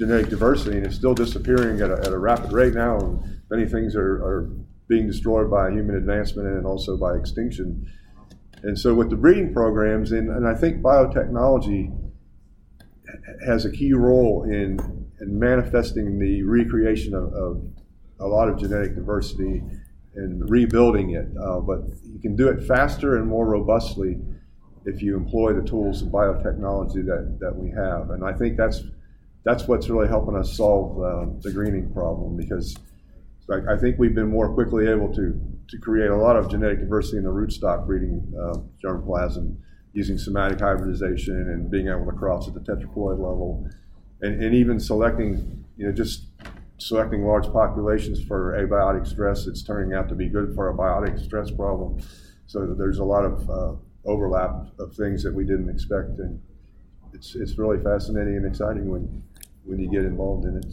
genetic 0.00 0.30
diversity, 0.30 0.78
and 0.78 0.86
it's 0.86 0.96
still 0.96 1.12
disappearing 1.12 1.82
at 1.82 1.90
a, 1.90 1.98
at 1.98 2.06
a 2.06 2.18
rapid 2.18 2.52
rate 2.52 2.72
now. 2.72 2.98
And 2.98 3.40
many 3.50 3.66
things 3.66 3.94
are, 3.94 4.24
are 4.24 4.50
being 4.88 5.06
destroyed 5.06 5.50
by 5.50 5.70
human 5.70 5.94
advancement 5.94 6.48
and 6.48 6.64
also 6.64 6.96
by 6.96 7.16
extinction. 7.16 7.86
And 8.62 8.78
so, 8.78 8.94
with 8.94 9.10
the 9.10 9.16
breeding 9.16 9.52
programs, 9.52 10.12
and, 10.12 10.30
and 10.30 10.48
I 10.48 10.54
think 10.54 10.80
biotechnology 10.80 11.94
has 13.46 13.66
a 13.66 13.70
key 13.70 13.92
role 13.92 14.44
in, 14.44 14.78
in 15.20 15.38
manifesting 15.38 16.18
the 16.18 16.44
recreation 16.44 17.14
of, 17.14 17.34
of 17.34 17.62
a 18.20 18.26
lot 18.26 18.48
of 18.48 18.58
genetic 18.58 18.94
diversity 18.94 19.62
and 20.14 20.48
rebuilding 20.48 21.10
it. 21.10 21.26
Uh, 21.38 21.60
but 21.60 21.80
you 22.10 22.20
can 22.22 22.36
do 22.36 22.48
it 22.48 22.66
faster 22.66 23.18
and 23.18 23.28
more 23.28 23.46
robustly 23.46 24.18
if 24.86 25.02
you 25.02 25.14
employ 25.14 25.52
the 25.52 25.62
tools 25.62 26.00
of 26.00 26.08
biotechnology 26.08 27.04
that, 27.04 27.36
that 27.38 27.54
we 27.54 27.70
have. 27.70 28.10
And 28.10 28.24
I 28.24 28.32
think 28.32 28.56
that's 28.56 28.82
that's 29.44 29.66
what's 29.66 29.88
really 29.88 30.08
helping 30.08 30.36
us 30.36 30.56
solve 30.56 31.00
uh, 31.02 31.26
the 31.40 31.52
greening 31.52 31.92
problem 31.92 32.36
because 32.36 32.76
I, 33.50 33.74
I, 33.74 33.76
think 33.76 33.98
we've 33.98 34.14
been 34.14 34.28
more 34.28 34.52
quickly 34.52 34.88
able 34.88 35.12
to 35.14 35.40
to 35.68 35.78
create 35.78 36.10
a 36.10 36.16
lot 36.16 36.36
of 36.36 36.50
genetic 36.50 36.80
diversity 36.80 37.18
in 37.18 37.24
the 37.24 37.30
rootstock 37.30 37.86
breeding 37.86 38.32
uh, 38.38 38.58
germplasm 38.84 39.56
using 39.92 40.18
somatic 40.18 40.60
hybridization 40.60 41.34
and 41.34 41.70
being 41.70 41.88
able 41.88 42.06
to 42.06 42.12
cross 42.12 42.46
at 42.46 42.54
the 42.54 42.60
tetraploid 42.60 43.18
level. 43.18 43.68
And, 44.22 44.42
and 44.42 44.54
even 44.54 44.78
selecting 44.78 45.64
you 45.76 45.86
know 45.86 45.92
just 45.92 46.26
selecting 46.78 47.24
large 47.24 47.50
populations 47.52 48.22
for 48.22 48.56
abiotic 48.58 49.06
stress 49.06 49.46
it's 49.46 49.62
turning 49.62 49.94
out 49.94 50.08
to 50.08 50.14
be 50.14 50.28
good 50.28 50.54
for 50.54 50.70
a 50.70 50.74
biotic 50.74 51.22
stress 51.22 51.50
problem. 51.50 52.00
So 52.46 52.74
there's 52.76 52.98
a 52.98 53.04
lot 53.04 53.24
of 53.24 53.48
uh, 53.48 53.72
overlap 54.04 54.66
of 54.78 54.94
things 54.94 55.22
that 55.22 55.32
we 55.32 55.44
didn't 55.44 55.68
expect. 55.68 56.18
And 56.18 56.40
it's, 57.12 57.34
it's 57.34 57.58
really 57.58 57.82
fascinating 57.82 58.36
and 58.36 58.46
exciting 58.46 58.88
when 58.90 59.22
when 59.64 59.78
you 59.78 59.90
get 59.90 60.04
involved 60.04 60.46
in 60.46 60.56
it. 60.56 60.66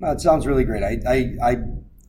It 0.00 0.20
sounds 0.20 0.46
really 0.46 0.64
great. 0.64 0.82
I, 0.82 1.00
I, 1.08 1.50
I 1.52 1.56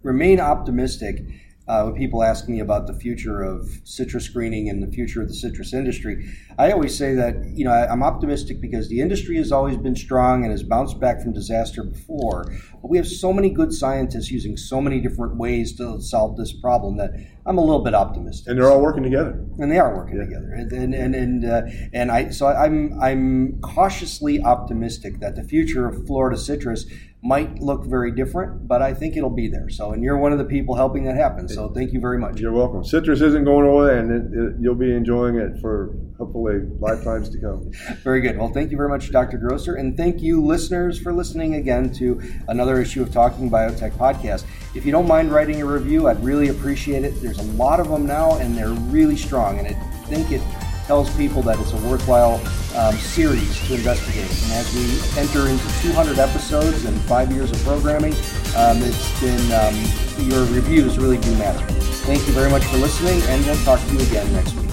remain 0.02 0.40
optimistic. 0.40 1.24
Uh, 1.66 1.84
when 1.84 1.96
people 1.96 2.22
ask 2.24 2.50
me 2.50 2.60
about 2.60 2.88
the 2.88 2.94
future 2.94 3.42
of 3.42 3.80
citrus 3.86 4.28
greening 4.28 4.68
and 4.70 4.84
the 4.84 4.92
future 4.92 5.22
of 5.22 5.30
the 5.30 5.34
citrus 5.34 5.74
industry, 5.74 6.30
I 6.60 6.72
always 6.72 6.98
say 6.98 7.16
that 7.16 7.36
you 7.56 7.64
know 7.64 7.72
I, 7.72 7.90
am 7.90 8.04
optimistic 8.04 8.60
because 8.60 8.90
the 8.90 9.00
industry 9.00 9.38
has 9.38 9.52
always 9.52 9.78
been 9.78 9.96
strong 9.96 10.44
and 10.44 10.52
has 10.52 10.62
bounced 10.62 11.00
back 11.00 11.22
from 11.22 11.32
disaster 11.32 11.84
before. 11.84 12.54
But 12.82 12.90
we 12.90 12.98
have 12.98 13.08
so 13.08 13.32
many 13.32 13.50
good 13.50 13.74
scientists 13.74 14.30
using 14.30 14.58
so 14.58 14.82
many 14.82 15.00
different 15.00 15.38
ways 15.38 15.74
to 15.78 16.02
solve 16.02 16.36
this 16.36 16.52
problem 16.52 16.98
that 16.98 17.12
I'm 17.46 17.58
a 17.58 17.62
little 17.62 17.84
bit 17.84 17.94
optimistic. 17.94 18.48
And 18.48 18.58
they're 18.60 18.70
all 18.70 18.82
working 18.82 19.04
together. 19.04 19.32
And 19.58 19.72
they 19.72 19.80
are 19.80 19.96
working 19.96 20.18
yeah. 20.18 20.26
together. 20.26 20.52
And 20.52 20.72
and 20.74 20.94
and 20.94 21.16
and, 21.16 21.46
uh, 21.46 21.62
and 21.94 22.12
I 22.12 22.30
so 22.32 22.48
I'm 22.48 23.02
I'm 23.02 23.62
cautiously 23.62 24.42
optimistic 24.42 25.22
that 25.22 25.38
the 25.38 25.44
future 25.44 25.88
of 25.88 26.06
Florida 26.06 26.38
citrus 26.38 26.86
might 27.24 27.60
look 27.60 27.86
very 27.86 28.12
different, 28.12 28.68
but 28.68 28.82
I 28.82 28.94
think 28.94 29.16
it'll 29.16 29.30
be 29.30 29.48
there. 29.48 29.70
So, 29.70 29.94
and 29.94 30.04
you're 30.04 30.18
one 30.18 30.34
of 30.34 30.40
the 30.40 30.46
people 30.46 30.76
helping 30.76 31.06
that 31.06 31.16
happen. 31.16 31.48
So, 31.48 31.70
thank 31.70 31.94
you 31.94 32.02
very 32.02 32.18
much. 32.18 32.42
You're 32.42 32.52
welcome. 32.52 32.84
Citrus 32.84 33.22
isn't 33.22 33.46
going 33.46 33.66
away, 33.66 33.98
and 33.98 34.12
it, 34.12 34.38
it, 34.38 34.56
you'll 34.60 34.76
be 34.76 34.94
enjoying 34.94 35.38
it 35.38 35.62
for 35.62 35.96
hopefully 36.18 36.60
lifetimes 36.80 37.30
to 37.30 37.40
come. 37.40 37.72
very 38.04 38.20
good. 38.20 38.38
Well, 38.38 38.50
thank 38.50 38.72
you 38.72 38.78
very 38.78 38.90
much, 38.90 39.10
Dr. 39.10 39.38
Grosser, 39.38 39.76
and 39.76 39.96
thank 39.96 40.22
you, 40.22 40.44
listeners, 40.44 41.00
for 41.00 41.14
listening 41.14 41.56
again 41.56 41.94
to 41.94 42.22
another 42.50 42.82
issue 42.82 43.02
of 43.02 43.14
Talking 43.14 43.50
Biotech 43.50 43.94
podcast. 43.94 44.44
If 44.76 44.86
you 44.86 44.92
don't 44.92 45.08
mind 45.08 45.32
writing 45.32 45.62
a 45.62 45.66
review, 45.66 46.10
I'd 46.10 46.22
really 46.22 46.50
appreciate 46.50 47.06
it. 47.06 47.22
There's 47.22 47.40
a 47.40 47.52
lot 47.54 47.80
of 47.80 47.88
them 47.88 48.06
now, 48.06 48.38
and 48.38 48.58
they're 48.58 48.70
really 48.70 49.16
strong, 49.16 49.60
and 49.60 49.68
I 49.70 49.74
think 50.08 50.30
it 50.32 50.42
tells 50.86 51.16
people 51.16 51.42
that 51.44 51.60
it's 51.60 51.74
a 51.74 51.78
worthwhile 51.78 52.42
um, 52.76 52.96
series 52.96 53.66
to 53.68 53.76
investigate. 53.76 54.30
And 54.44 54.54
as 54.54 54.74
we 54.74 55.20
enter 55.20 55.50
into 55.50 55.82
200 55.82 56.20
episodes 56.20 56.86
and 56.86 57.00
five 57.02 57.32
years 57.32 57.52
of 57.52 57.62
programming, 57.64 58.14
um, 58.56 58.82
it's 58.82 59.20
been 59.20 59.52
um, 59.52 60.30
your 60.30 60.46
reviews 60.46 60.98
really 60.98 61.18
do 61.18 61.36
matter. 61.36 61.66
Thank 62.06 62.28
you 62.28 62.34
very 62.34 62.50
much 62.50 62.64
for 62.66 62.78
listening, 62.78 63.22
and 63.24 63.46
we'll 63.46 63.56
talk 63.64 63.80
to 63.80 63.94
you 63.94 64.00
again 64.02 64.32
next 64.34 64.54
week. 64.56 64.70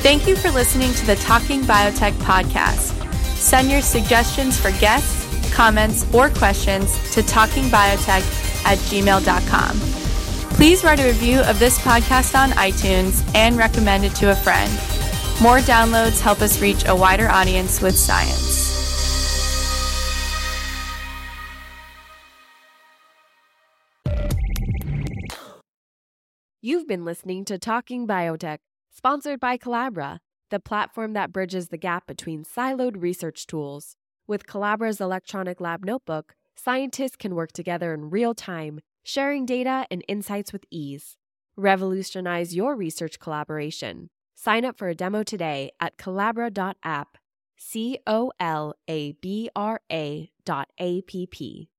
Thank 0.00 0.26
you 0.26 0.36
for 0.36 0.50
listening 0.50 0.92
to 0.94 1.06
the 1.06 1.16
Talking 1.16 1.62
Biotech 1.62 2.12
podcast. 2.12 2.94
Send 3.34 3.70
your 3.70 3.82
suggestions 3.82 4.58
for 4.58 4.70
guests, 4.80 5.26
comments, 5.52 6.12
or 6.14 6.30
questions 6.30 6.92
to 7.14 7.22
talkingbiotech 7.22 8.64
at 8.64 8.78
gmail.com. 8.78 9.97
Please 10.58 10.82
write 10.82 10.98
a 10.98 11.04
review 11.04 11.38
of 11.42 11.60
this 11.60 11.78
podcast 11.78 12.36
on 12.36 12.50
iTunes 12.58 13.22
and 13.36 13.56
recommend 13.56 14.04
it 14.04 14.12
to 14.16 14.32
a 14.32 14.34
friend. 14.34 14.72
More 15.40 15.58
downloads 15.58 16.20
help 16.20 16.40
us 16.40 16.60
reach 16.60 16.82
a 16.88 16.96
wider 16.96 17.28
audience 17.28 17.80
with 17.80 17.96
science. 17.96 18.66
You've 26.60 26.88
been 26.88 27.04
listening 27.04 27.44
to 27.44 27.56
Talking 27.56 28.08
Biotech, 28.08 28.58
sponsored 28.90 29.38
by 29.38 29.58
Colabra, 29.58 30.18
the 30.50 30.58
platform 30.58 31.12
that 31.12 31.32
bridges 31.32 31.68
the 31.68 31.78
gap 31.78 32.08
between 32.08 32.42
siloed 32.42 33.00
research 33.00 33.46
tools. 33.46 33.94
With 34.26 34.48
Colabra's 34.48 35.00
electronic 35.00 35.60
lab 35.60 35.84
notebook, 35.84 36.34
scientists 36.56 37.14
can 37.14 37.36
work 37.36 37.52
together 37.52 37.94
in 37.94 38.10
real 38.10 38.34
time 38.34 38.80
sharing 39.08 39.46
data 39.46 39.86
and 39.90 40.04
insights 40.06 40.52
with 40.52 40.66
ease. 40.70 41.16
Revolutionize 41.56 42.54
your 42.54 42.76
research 42.76 43.18
collaboration. 43.18 44.10
Sign 44.34 44.66
up 44.66 44.76
for 44.76 44.88
a 44.88 44.94
demo 44.94 45.22
today 45.22 45.70
at 45.80 45.96
colabra.app. 45.96 47.16
C 47.56 47.98
O 48.06 48.30
L 48.38 48.74
A 48.86 49.12
B 49.12 49.48
R 49.56 49.80
A 49.90 50.30
dot 50.44 50.68
A 50.78 51.00
P 51.02 51.26
P. 51.26 51.70